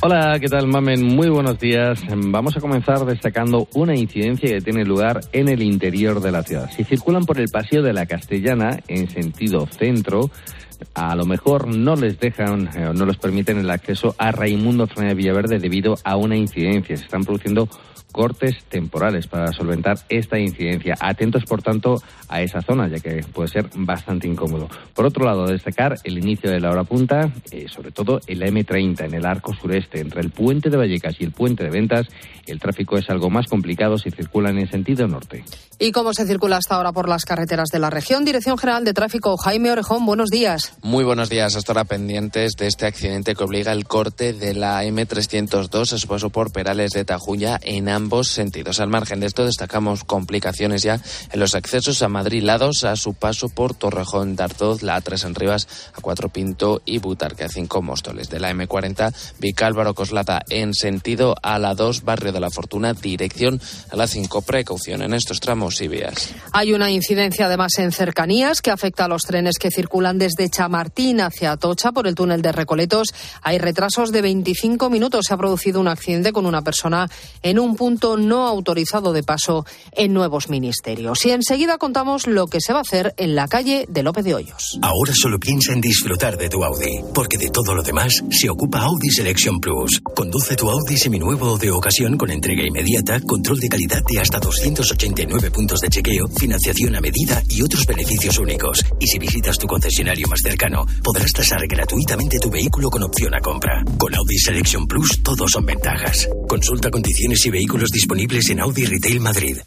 Hola, 0.00 0.38
¿qué 0.38 0.46
tal, 0.46 0.68
Mamen? 0.68 1.04
Muy 1.04 1.28
buenos 1.28 1.58
días. 1.58 2.00
Vamos 2.08 2.56
a 2.56 2.60
comenzar 2.60 3.04
destacando 3.04 3.66
una 3.74 3.96
incidencia 3.96 4.48
que 4.48 4.60
tiene 4.60 4.84
lugar 4.84 5.20
en 5.32 5.48
el 5.48 5.60
interior 5.60 6.20
de 6.20 6.30
la 6.30 6.44
ciudad. 6.44 6.70
Si 6.76 6.84
circulan 6.84 7.24
por 7.24 7.40
el 7.40 7.48
Paseo 7.48 7.82
de 7.82 7.92
la 7.92 8.06
Castellana 8.06 8.78
en 8.86 9.10
sentido 9.10 9.66
centro, 9.66 10.30
a 10.94 11.14
lo 11.14 11.26
mejor 11.26 11.66
no 11.68 11.96
les 11.96 12.18
dejan 12.18 12.68
eh, 12.76 12.86
o 12.86 12.92
no 12.92 13.06
les 13.06 13.16
permiten 13.16 13.58
el 13.58 13.70
acceso 13.70 14.14
a 14.18 14.32
Raimundo 14.32 14.86
Fernández 14.86 15.16
Villaverde 15.16 15.58
debido 15.58 15.96
a 16.04 16.16
una 16.16 16.36
incidencia. 16.36 16.96
Se 16.96 17.04
están 17.04 17.24
produciendo 17.24 17.68
cortes 18.18 18.64
temporales 18.64 19.28
para 19.28 19.52
solventar 19.52 19.96
esta 20.08 20.40
incidencia. 20.40 20.96
Atentos, 20.98 21.44
por 21.44 21.62
tanto, 21.62 22.02
a 22.28 22.42
esa 22.42 22.60
zona, 22.62 22.88
ya 22.88 22.98
que 22.98 23.24
puede 23.32 23.48
ser 23.48 23.70
bastante 23.76 24.26
incómodo. 24.26 24.68
Por 24.92 25.06
otro 25.06 25.24
lado, 25.24 25.46
destacar 25.46 25.94
el 26.02 26.18
inicio 26.18 26.50
de 26.50 26.58
la 26.58 26.72
hora 26.72 26.82
punta, 26.82 27.30
eh, 27.52 27.66
sobre 27.68 27.92
todo 27.92 28.18
en 28.26 28.40
la 28.40 28.46
M30, 28.46 29.04
en 29.04 29.14
el 29.14 29.24
arco 29.24 29.54
sureste, 29.54 30.00
entre 30.00 30.20
el 30.20 30.30
puente 30.30 30.68
de 30.68 30.76
Vallecas 30.76 31.14
y 31.20 31.24
el 31.26 31.30
puente 31.30 31.62
de 31.62 31.70
Ventas, 31.70 32.08
el 32.48 32.58
tráfico 32.58 32.98
es 32.98 33.08
algo 33.08 33.30
más 33.30 33.46
complicado 33.46 33.98
si 33.98 34.10
circulan 34.10 34.58
en 34.58 34.68
sentido 34.68 35.06
norte. 35.06 35.44
¿Y 35.78 35.92
cómo 35.92 36.12
se 36.12 36.26
circula 36.26 36.56
hasta 36.56 36.74
ahora 36.74 36.90
por 36.90 37.08
las 37.08 37.24
carreteras 37.24 37.68
de 37.68 37.78
la 37.78 37.88
región? 37.88 38.24
Dirección 38.24 38.58
General 38.58 38.84
de 38.84 38.94
Tráfico, 38.94 39.36
Jaime 39.36 39.70
Orejón, 39.70 40.04
buenos 40.06 40.28
días. 40.28 40.72
Muy 40.82 41.04
buenos 41.04 41.28
días. 41.28 41.54
Hasta 41.54 41.70
ahora 41.70 41.84
pendientes 41.84 42.54
de 42.56 42.66
este 42.66 42.86
accidente 42.86 43.36
que 43.36 43.44
obliga 43.44 43.70
el 43.70 43.86
corte 43.86 44.32
de 44.32 44.54
la 44.54 44.82
M302 44.82 45.92
a 45.92 45.98
su 45.98 46.08
paso 46.08 46.30
por 46.30 46.50
Perales 46.50 46.90
de 46.90 47.04
Tajuya 47.04 47.60
en 47.62 47.88
ambos 48.08 48.28
sentidos. 48.28 48.80
Al 48.80 48.88
margen 48.88 49.20
de 49.20 49.26
esto, 49.26 49.44
destacamos 49.44 50.02
complicaciones 50.02 50.82
ya 50.82 50.98
en 51.30 51.40
los 51.40 51.54
accesos 51.54 52.00
a 52.00 52.08
Madrid 52.08 52.42
lados 52.42 52.84
a 52.84 52.96
su 52.96 53.12
paso 53.12 53.50
por 53.50 53.74
Torrejón 53.74 54.34
de 54.34 54.44
Ardoz, 54.44 54.82
la 54.82 54.98
A3 54.98 55.26
en 55.26 55.34
Rivas, 55.34 55.68
a 55.94 56.00
Cuatro 56.00 56.30
Pinto 56.30 56.80
y 56.86 57.00
Butarque 57.00 57.44
a 57.44 57.50
5 57.50 57.82
Móstoles. 57.82 58.30
De 58.30 58.40
la 58.40 58.50
M40, 58.50 59.12
Vicálvaro 59.40 59.92
Coslata 59.92 60.42
en 60.48 60.72
sentido 60.72 61.34
a 61.42 61.58
la 61.58 61.74
2, 61.74 62.02
Barrio 62.04 62.32
de 62.32 62.40
la 62.40 62.48
Fortuna, 62.48 62.94
dirección 62.94 63.60
a 63.90 63.96
la 63.96 64.06
5. 64.06 64.40
Precaución 64.40 65.02
en 65.02 65.12
estos 65.12 65.40
tramos 65.40 65.78
y 65.82 65.88
vías. 65.88 66.30
Hay 66.52 66.72
una 66.72 66.90
incidencia 66.90 67.44
además 67.44 67.78
en 67.78 67.92
cercanías 67.92 68.62
que 68.62 68.70
afecta 68.70 69.04
a 69.04 69.08
los 69.08 69.24
trenes 69.24 69.58
que 69.58 69.70
circulan 69.70 70.18
desde 70.18 70.48
Chamartín 70.48 71.20
hacia 71.20 71.52
Atocha 71.52 71.92
por 71.92 72.06
el 72.06 72.14
túnel 72.14 72.40
de 72.40 72.52
Recoletos 72.52 73.08
hay 73.42 73.58
retrasos 73.58 74.12
de 74.12 74.22
25 74.22 74.88
minutos. 74.88 75.26
Se 75.26 75.34
ha 75.34 75.36
producido 75.36 75.80
un 75.80 75.88
accidente 75.88 76.32
con 76.32 76.46
una 76.46 76.62
persona 76.62 77.08
en 77.42 77.58
un 77.58 77.76
punto 77.76 77.87
no 77.96 78.46
autorizado 78.46 79.12
de 79.12 79.22
paso 79.22 79.64
en 79.92 80.12
nuevos 80.12 80.48
ministerios. 80.50 81.24
Y 81.24 81.30
enseguida 81.30 81.78
contamos 81.78 82.26
lo 82.26 82.46
que 82.46 82.60
se 82.60 82.72
va 82.72 82.80
a 82.80 82.82
hacer 82.82 83.14
en 83.16 83.34
la 83.34 83.48
calle 83.48 83.86
de 83.88 84.02
López 84.02 84.24
de 84.24 84.34
Hoyos. 84.34 84.78
Ahora 84.82 85.12
solo 85.14 85.38
piensa 85.38 85.72
en 85.72 85.80
disfrutar 85.80 86.36
de 86.36 86.48
tu 86.48 86.62
Audi, 86.62 87.00
porque 87.14 87.38
de 87.38 87.50
todo 87.50 87.74
lo 87.74 87.82
demás 87.82 88.22
se 88.30 88.50
ocupa 88.50 88.82
Audi 88.82 89.10
Selection 89.10 89.60
Plus. 89.60 90.00
Conduce 90.14 90.56
tu 90.56 90.70
Audi 90.70 90.96
seminuevo 90.96 91.56
de 91.56 91.70
ocasión 91.70 92.16
con 92.16 92.30
entrega 92.30 92.62
inmediata, 92.66 93.20
control 93.20 93.58
de 93.58 93.68
calidad 93.68 94.02
de 94.08 94.20
hasta 94.20 94.38
289 94.38 95.50
puntos 95.50 95.80
de 95.80 95.88
chequeo, 95.88 96.28
financiación 96.28 96.96
a 96.96 97.00
medida 97.00 97.42
y 97.48 97.62
otros 97.62 97.86
beneficios 97.86 98.38
únicos. 98.38 98.84
Y 99.00 99.06
si 99.06 99.18
visitas 99.18 99.56
tu 99.58 99.66
concesionario 99.66 100.28
más 100.28 100.40
cercano, 100.42 100.84
podrás 101.02 101.32
tasar 101.32 101.66
gratuitamente 101.66 102.38
tu 102.38 102.50
vehículo 102.50 102.90
con 102.90 103.02
opción 103.02 103.34
a 103.34 103.40
compra. 103.40 103.82
Con 103.98 104.14
Audi 104.14 104.38
Selection 104.38 104.86
Plus, 104.86 105.22
todos 105.22 105.50
son 105.50 105.64
ventajas. 105.64 106.28
Consulta 106.48 106.90
condiciones 106.90 107.44
y 107.46 107.50
vehículos 107.50 107.77
disponibles 107.86 108.50
en 108.50 108.60
Audi 108.60 108.84
Retail 108.84 109.20
Madrid. 109.20 109.58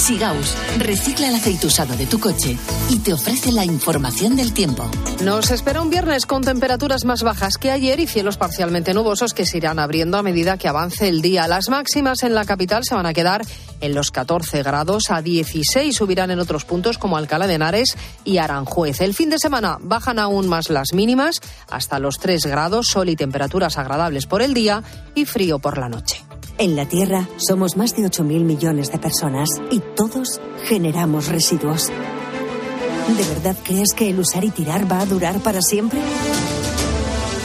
Sigaus 0.00 0.56
recicla 0.78 1.28
el 1.28 1.34
aceite 1.34 1.66
usado 1.66 1.94
de 1.94 2.06
tu 2.06 2.18
coche 2.18 2.56
y 2.88 3.00
te 3.00 3.12
ofrece 3.12 3.52
la 3.52 3.66
información 3.66 4.34
del 4.34 4.54
tiempo. 4.54 4.90
Nos 5.22 5.50
espera 5.50 5.82
un 5.82 5.90
viernes 5.90 6.24
con 6.24 6.42
temperaturas 6.42 7.04
más 7.04 7.22
bajas 7.22 7.58
que 7.58 7.70
ayer 7.70 8.00
y 8.00 8.06
cielos 8.06 8.38
parcialmente 8.38 8.94
nubosos 8.94 9.34
que 9.34 9.44
se 9.44 9.58
irán 9.58 9.78
abriendo 9.78 10.16
a 10.16 10.22
medida 10.22 10.56
que 10.56 10.68
avance 10.68 11.06
el 11.06 11.20
día. 11.20 11.46
Las 11.48 11.68
máximas 11.68 12.22
en 12.22 12.34
la 12.34 12.46
capital 12.46 12.82
se 12.84 12.94
van 12.94 13.04
a 13.04 13.12
quedar 13.12 13.42
en 13.82 13.94
los 13.94 14.10
14 14.10 14.62
grados, 14.62 15.10
a 15.10 15.20
16 15.20 15.94
subirán 15.94 16.30
en 16.30 16.40
otros 16.40 16.64
puntos 16.64 16.96
como 16.96 17.18
Alcalá 17.18 17.46
de 17.46 17.54
Henares 17.54 17.96
y 18.24 18.38
Aranjuez. 18.38 19.02
El 19.02 19.14
fin 19.14 19.28
de 19.28 19.38
semana 19.38 19.76
bajan 19.82 20.18
aún 20.18 20.48
más 20.48 20.70
las 20.70 20.94
mínimas, 20.94 21.40
hasta 21.70 21.98
los 21.98 22.18
3 22.18 22.46
grados, 22.46 22.86
sol 22.86 23.10
y 23.10 23.16
temperaturas 23.16 23.76
agradables 23.76 24.24
por 24.26 24.40
el 24.40 24.54
día 24.54 24.82
y 25.14 25.26
frío 25.26 25.58
por 25.58 25.76
la 25.76 25.90
noche. 25.90 26.29
En 26.60 26.76
la 26.76 26.84
Tierra 26.84 27.26
somos 27.38 27.78
más 27.78 27.96
de 27.96 28.02
8.000 28.02 28.44
millones 28.44 28.92
de 28.92 28.98
personas 28.98 29.48
y 29.70 29.80
todos 29.96 30.42
generamos 30.64 31.28
residuos. 31.28 31.86
¿De 31.86 33.34
verdad 33.34 33.56
crees 33.64 33.94
que 33.96 34.10
el 34.10 34.20
usar 34.20 34.44
y 34.44 34.50
tirar 34.50 34.84
va 34.92 35.00
a 35.00 35.06
durar 35.06 35.40
para 35.40 35.62
siempre? 35.62 35.98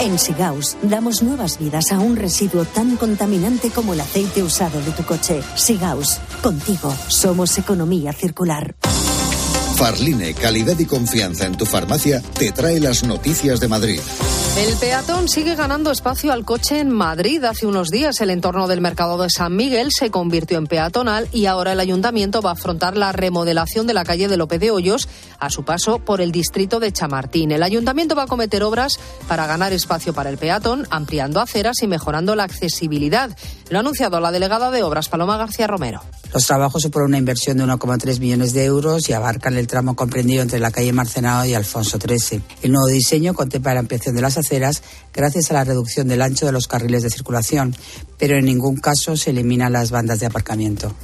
En 0.02 0.20
Sigaus 0.20 0.76
damos 0.82 1.24
nuevas 1.24 1.58
vidas 1.58 1.94
a 1.94 2.00
un 2.00 2.18
residuo 2.18 2.66
tan 2.66 2.98
contaminante 2.98 3.70
como 3.70 3.94
el 3.94 4.02
aceite 4.02 4.44
usado 4.44 4.82
de 4.82 4.92
tu 4.92 5.04
coche. 5.04 5.42
Sigaus, 5.56 6.20
contigo 6.44 6.94
somos 7.08 7.58
economía 7.58 8.12
circular. 8.12 8.76
Farline, 9.76 10.34
calidad 10.34 10.80
y 10.80 10.86
confianza 10.86 11.46
en 11.46 11.58
tu 11.58 11.66
farmacia, 11.66 12.22
te 12.22 12.52
trae 12.54 12.80
las 12.80 13.04
noticias 13.04 13.60
de 13.60 13.68
Madrid. 13.68 14.00
El 14.58 14.74
peatón 14.78 15.28
sigue 15.28 15.54
ganando 15.56 15.92
espacio 15.92 16.32
al 16.32 16.46
coche 16.46 16.80
en 16.80 16.90
Madrid. 16.90 17.44
Hace 17.44 17.68
unos 17.68 17.90
días 17.90 18.22
el 18.22 18.30
entorno 18.30 18.70
del 18.70 18.80
mercado 18.80 19.22
de 19.22 19.30
San 19.30 19.54
Miguel 19.54 19.90
se 19.92 20.12
convirtió 20.12 20.58
en 20.58 20.68
peatonal 20.68 21.28
y 21.34 21.48
ahora 21.48 21.74
el 21.74 21.80
ayuntamiento 21.82 22.42
va 22.42 22.52
a 22.52 22.54
afrontar 22.54 22.96
la 22.96 23.12
remodelación 23.12 23.86
de 23.86 23.94
la 23.94 24.06
calle 24.06 24.30
de 24.30 24.38
López 24.38 24.62
de 24.62 24.72
Hoyos 24.72 25.10
a 25.40 25.50
su 25.50 25.66
paso 25.66 26.00
por 26.00 26.22
el 26.22 26.32
distrito 26.32 26.80
de 26.80 26.94
Chamartín. 26.94 27.52
El 27.52 27.64
ayuntamiento 27.64 28.16
va 28.16 28.24
a 28.24 28.28
cometer 28.28 28.64
obras 28.64 28.98
para 29.28 29.46
ganar 29.46 29.74
espacio 29.74 30.14
para 30.14 30.30
el 30.30 30.38
peatón, 30.38 30.88
ampliando 30.90 31.42
aceras 31.42 31.84
y 31.84 31.88
mejorando 31.88 32.34
la 32.38 32.46
accesibilidad. 32.46 33.36
Lo 33.70 33.78
ha 33.78 33.82
anunciado 33.82 34.22
la 34.22 34.32
delegada 34.32 34.72
de 34.72 34.84
Obras, 34.84 35.10
Paloma 35.10 35.36
García 35.38 35.68
Romero. 35.68 36.02
Los 36.34 36.48
trabajos 36.48 36.82
suponen 36.82 37.08
una 37.08 37.18
inversión 37.18 37.58
de 37.58 37.66
1,3 37.66 38.20
millones 38.20 38.54
de 38.54 38.64
euros 38.64 39.10
y 39.10 39.14
abarcan 39.14 39.58
el 39.58 39.68
tramo 39.76 39.94
comprendido 39.94 40.42
entre 40.42 40.58
la 40.58 40.72
calle 40.72 40.94
Marcenado 40.94 41.44
y 41.44 41.54
Alfonso 41.54 42.00
XIII. 42.00 42.42
El 42.62 42.72
nuevo 42.72 42.88
diseño 42.88 43.34
contempla 43.34 43.74
la 43.74 43.82
ampliación 43.82 44.16
de 44.16 44.22
las 44.22 44.38
aceras 44.38 44.82
gracias 45.14 45.52
a 45.52 45.54
la 45.54 45.66
reducción 45.66 46.08
del 46.08 46.22
ancho 46.22 46.46
de 46.46 46.54
los 46.54 46.70
carriles 46.70 47.04
de 47.04 47.10
circulación, 47.10 47.76
pero 48.18 48.38
en 48.38 48.46
ningún 48.46 48.78
caso 48.78 49.18
se 49.18 49.32
eliminan 49.32 49.74
las 49.74 49.92
bandas 49.92 50.22
de 50.22 50.28
aparcamiento. 50.28 50.96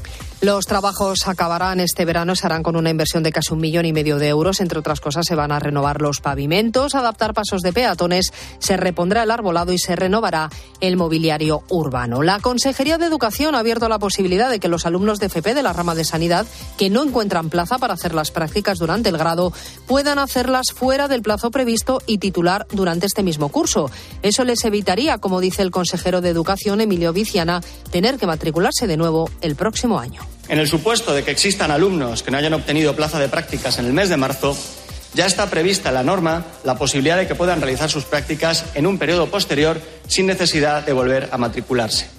Los 0.41 0.65
trabajos 0.65 1.27
acabarán 1.27 1.79
este 1.79 2.03
verano, 2.03 2.35
se 2.35 2.47
harán 2.47 2.63
con 2.63 2.75
una 2.75 2.89
inversión 2.89 3.21
de 3.21 3.31
casi 3.31 3.53
un 3.53 3.59
millón 3.59 3.85
y 3.85 3.93
medio 3.93 4.17
de 4.17 4.27
euros. 4.27 4.59
Entre 4.59 4.79
otras 4.79 4.99
cosas, 4.99 5.27
se 5.27 5.35
van 5.35 5.51
a 5.51 5.59
renovar 5.59 6.01
los 6.01 6.19
pavimentos, 6.19 6.95
adaptar 6.95 7.35
pasos 7.35 7.61
de 7.61 7.71
peatones, 7.71 8.33
se 8.57 8.75
repondrá 8.75 9.21
el 9.21 9.29
arbolado 9.29 9.71
y 9.71 9.77
se 9.77 9.95
renovará 9.95 10.49
el 10.79 10.97
mobiliario 10.97 11.61
urbano. 11.69 12.23
La 12.23 12.39
Consejería 12.39 12.97
de 12.97 13.05
Educación 13.05 13.53
ha 13.53 13.59
abierto 13.59 13.87
la 13.87 13.99
posibilidad 13.99 14.49
de 14.49 14.59
que 14.59 14.67
los 14.67 14.87
alumnos 14.87 15.19
de 15.19 15.27
FP 15.27 15.53
de 15.53 15.61
la 15.61 15.73
rama 15.73 15.93
de 15.93 16.05
sanidad 16.05 16.47
que 16.75 16.89
no 16.89 17.03
encuentran 17.03 17.51
plaza 17.51 17.77
para 17.77 17.93
hacer 17.93 18.15
las 18.15 18.31
prácticas 18.31 18.79
durante 18.79 19.09
el 19.09 19.19
grado 19.19 19.53
puedan 19.85 20.17
hacerlas 20.17 20.71
fuera 20.73 21.07
del 21.07 21.21
plazo 21.21 21.51
previsto 21.51 22.01
y 22.07 22.17
titular 22.17 22.65
durante 22.71 23.05
este 23.05 23.21
mismo 23.21 23.49
curso. 23.49 23.91
Eso 24.23 24.43
les 24.43 24.65
evitaría, 24.65 25.19
como 25.19 25.39
dice 25.39 25.61
el 25.61 25.69
consejero 25.69 26.19
de 26.19 26.29
Educación, 26.29 26.81
Emilio 26.81 27.13
Viciana, 27.13 27.61
tener 27.91 28.17
que 28.17 28.25
matricularse 28.25 28.87
de 28.87 28.97
nuevo 28.97 29.29
el 29.41 29.55
próximo 29.55 29.99
año. 29.99 30.30
En 30.51 30.59
el 30.59 30.67
supuesto 30.67 31.13
de 31.13 31.23
que 31.23 31.31
existan 31.31 31.71
alumnos 31.71 32.23
que 32.23 32.29
no 32.29 32.37
hayan 32.37 32.53
obtenido 32.53 32.93
plaza 32.93 33.17
de 33.21 33.29
prácticas 33.29 33.79
en 33.79 33.85
el 33.85 33.93
mes 33.93 34.09
de 34.09 34.17
marzo, 34.17 34.53
ya 35.13 35.25
está 35.25 35.49
prevista 35.49 35.87
en 35.87 35.95
la 35.95 36.03
norma 36.03 36.45
la 36.65 36.75
posibilidad 36.75 37.15
de 37.15 37.25
que 37.25 37.35
puedan 37.35 37.61
realizar 37.61 37.89
sus 37.89 38.03
prácticas 38.03 38.65
en 38.73 38.85
un 38.85 38.97
periodo 38.97 39.27
posterior 39.31 39.79
sin 40.07 40.25
necesidad 40.25 40.85
de 40.85 40.91
volver 40.91 41.29
a 41.31 41.37
matricularse. 41.37 42.09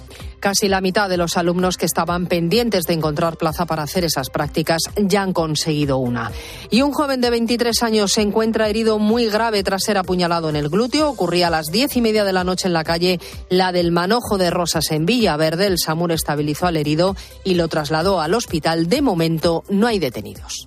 Casi 0.43 0.67
la 0.67 0.81
mitad 0.81 1.09
de 1.09 1.17
los 1.17 1.37
alumnos 1.37 1.77
que 1.77 1.87
estaban 1.87 2.27
pendientes 2.27 2.83
de 2.87 2.95
encontrar 2.95 3.37
plaza 3.37 3.65
para 3.65 3.85
hacer 3.85 4.05
esas 4.05 4.29
prácticas 4.29 4.83
ya 4.97 5.23
han 5.23 5.33
conseguido 5.33 5.99
una. 5.99 6.33
Y 6.69 6.83
un 6.83 6.93
joven 6.93 7.21
de 7.21 7.31
23 7.31 7.81
años 7.85 8.11
se 8.11 8.23
encuentra 8.23 8.69
herido 8.69 8.99
muy 8.99 9.29
grave 9.29 9.63
tras 9.63 9.85
ser 9.85 9.99
apuñalado 9.99 10.49
en 10.49 10.57
el 10.57 10.69
glúteo. 10.69 11.11
Ocurría 11.11 11.47
a 11.47 11.51
las 11.51 11.67
diez 11.67 11.97
y 11.97 12.01
media 12.01 12.25
de 12.25 12.33
la 12.33 12.43
noche 12.43 12.67
en 12.67 12.73
la 12.73 12.83
calle 12.83 13.21
La 13.51 13.71
del 13.71 13.93
Manojo 13.93 14.37
de 14.37 14.51
Rosas 14.51 14.91
en 14.91 15.07
Villaverde. 15.07 15.67
El 15.67 15.79
SAMUR 15.79 16.11
estabilizó 16.11 16.67
al 16.67 16.77
herido 16.77 17.15
y 17.45 17.55
lo 17.55 17.69
trasladó 17.69 18.21
al 18.21 18.35
hospital. 18.35 18.89
De 18.89 19.01
momento 19.01 19.63
no 19.69 19.87
hay 19.87 20.01
detenidos. 20.01 20.67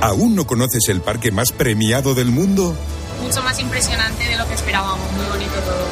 ¿Aún 0.00 0.36
no 0.36 0.46
conoces 0.46 0.88
el 0.88 1.00
parque 1.00 1.32
más 1.32 1.50
premiado 1.50 2.14
del 2.14 2.30
mundo? 2.30 2.74
Mucho 3.22 3.42
más 3.42 3.58
impresionante 3.58 4.24
de 4.24 4.36
lo 4.36 4.46
que 4.46 4.54
esperábamos, 4.54 5.10
muy 5.12 5.26
bonito 5.26 5.54
todo. 5.54 5.86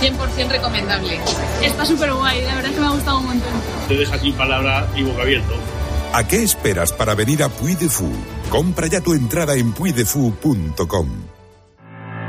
100% 0.00 0.48
recomendable. 0.48 1.20
Está 1.62 1.86
súper 1.86 2.12
guay, 2.12 2.42
la 2.42 2.56
verdad 2.56 2.70
es 2.70 2.74
que 2.74 2.80
me 2.80 2.86
ha 2.88 2.90
gustado 2.90 3.18
un 3.18 3.26
montón. 3.26 3.52
Te 3.86 3.94
deja 3.94 4.18
sin 4.18 4.34
palabra 4.34 4.88
y 4.96 5.02
boca 5.02 5.22
abierto. 5.22 5.54
¿A 6.12 6.26
qué 6.26 6.42
esperas 6.42 6.92
para 6.92 7.14
venir 7.14 7.42
a 7.44 7.48
Puy 7.48 7.76
de 7.76 7.88
Fou? 7.88 8.12
Compra 8.50 8.88
ya 8.88 9.00
tu 9.00 9.14
entrada 9.14 9.54
en 9.54 9.72
puydefou.com. 9.72 11.33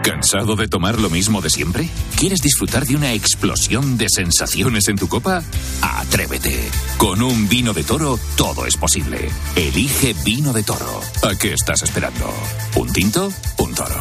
¿Cansado 0.05 0.55
de 0.55 0.67
tomar 0.67 0.99
lo 0.99 1.09
mismo 1.09 1.41
de 1.41 1.49
siempre? 1.49 1.89
¿Quieres 2.15 2.39
disfrutar 2.39 2.85
de 2.85 2.95
una 2.95 3.13
explosión 3.13 3.97
de 3.97 4.07
sensaciones 4.07 4.87
en 4.87 4.97
tu 4.97 5.07
copa? 5.07 5.41
Atrévete. 5.81 6.69
Con 6.99 7.23
un 7.23 7.49
vino 7.49 7.73
de 7.73 7.83
toro 7.83 8.19
todo 8.37 8.67
es 8.67 8.77
posible. 8.77 9.31
Elige 9.55 10.13
vino 10.23 10.53
de 10.53 10.61
toro. 10.61 11.01
¿A 11.23 11.35
qué 11.35 11.53
estás 11.53 11.81
esperando? 11.81 12.31
¿Un 12.75 12.93
tinto? 12.93 13.31
Un 13.57 13.73
toro. 13.73 13.99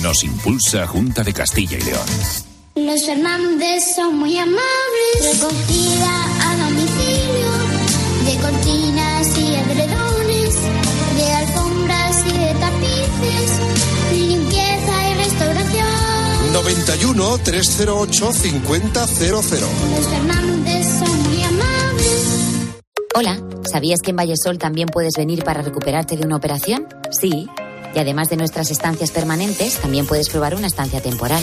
Nos 0.00 0.22
impulsa 0.22 0.86
Junta 0.86 1.24
de 1.24 1.32
Castilla 1.32 1.76
y 1.76 1.82
León. 1.82 2.06
Los 2.76 3.04
Fernández 3.04 3.96
son 3.96 4.18
muy 4.20 4.38
amables. 4.38 4.62
Recogida 5.22 6.50
a 6.50 6.56
domicilio 6.68 7.50
de 8.26 8.36
cortinas 8.40 9.38
y 9.38 9.54
edredones, 9.56 10.11
91 16.52 17.38
308 17.38 18.32
5000. 18.32 18.82
Los 19.30 19.46
Fernández 19.46 20.86
son 20.98 21.22
muy 21.22 21.42
amables. 21.42 22.24
Hola, 23.14 23.42
¿sabías 23.70 24.00
que 24.02 24.10
en 24.10 24.16
Vallesol 24.16 24.58
también 24.58 24.88
puedes 24.88 25.14
venir 25.16 25.44
para 25.44 25.62
recuperarte 25.62 26.16
de 26.16 26.26
una 26.26 26.36
operación? 26.36 26.86
Sí. 27.10 27.48
Y 27.94 27.98
además 27.98 28.28
de 28.28 28.36
nuestras 28.36 28.70
estancias 28.70 29.10
permanentes, 29.10 29.78
también 29.78 30.06
puedes 30.06 30.28
probar 30.28 30.54
una 30.54 30.66
estancia 30.66 31.00
temporal. 31.00 31.42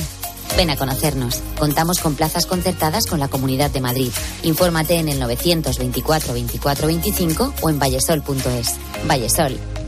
Ven 0.56 0.70
a 0.70 0.76
conocernos. 0.76 1.42
Contamos 1.58 2.00
con 2.00 2.16
plazas 2.16 2.46
concertadas 2.46 3.08
con 3.08 3.20
la 3.20 3.28
Comunidad 3.28 3.72
de 3.72 3.82
Madrid. 3.82 4.12
Infórmate 4.44 4.96
en 4.96 5.10
el 5.10 5.20
924 5.20 6.34
24 6.34 6.88
25 6.88 7.54
o 7.62 7.70
en 7.70 7.80
vallesol.es. 7.80 8.76
Vallesol, 9.08 9.58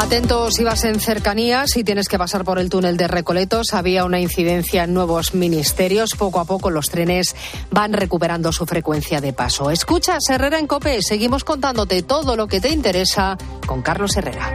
Atentos 0.00 0.54
si 0.54 0.64
vas 0.64 0.82
en 0.84 0.98
cercanías 0.98 1.76
y 1.76 1.84
tienes 1.84 2.08
que 2.08 2.18
pasar 2.18 2.42
por 2.42 2.58
el 2.58 2.70
túnel 2.70 2.96
de 2.96 3.06
Recoletos. 3.06 3.74
Había 3.74 4.06
una 4.06 4.18
incidencia 4.18 4.84
en 4.84 4.94
nuevos 4.94 5.34
ministerios. 5.34 6.12
Poco 6.16 6.40
a 6.40 6.46
poco 6.46 6.70
los 6.70 6.86
trenes 6.86 7.36
van 7.70 7.92
recuperando 7.92 8.50
su 8.50 8.64
frecuencia 8.64 9.20
de 9.20 9.34
paso. 9.34 9.70
Escucha, 9.70 10.16
Herrera 10.26 10.58
en 10.58 10.66
Cope. 10.66 11.02
Seguimos 11.02 11.44
contándote 11.44 12.02
todo 12.02 12.34
lo 12.34 12.48
que 12.48 12.62
te 12.62 12.70
interesa 12.70 13.36
con 13.66 13.82
Carlos 13.82 14.16
Herrera. 14.16 14.54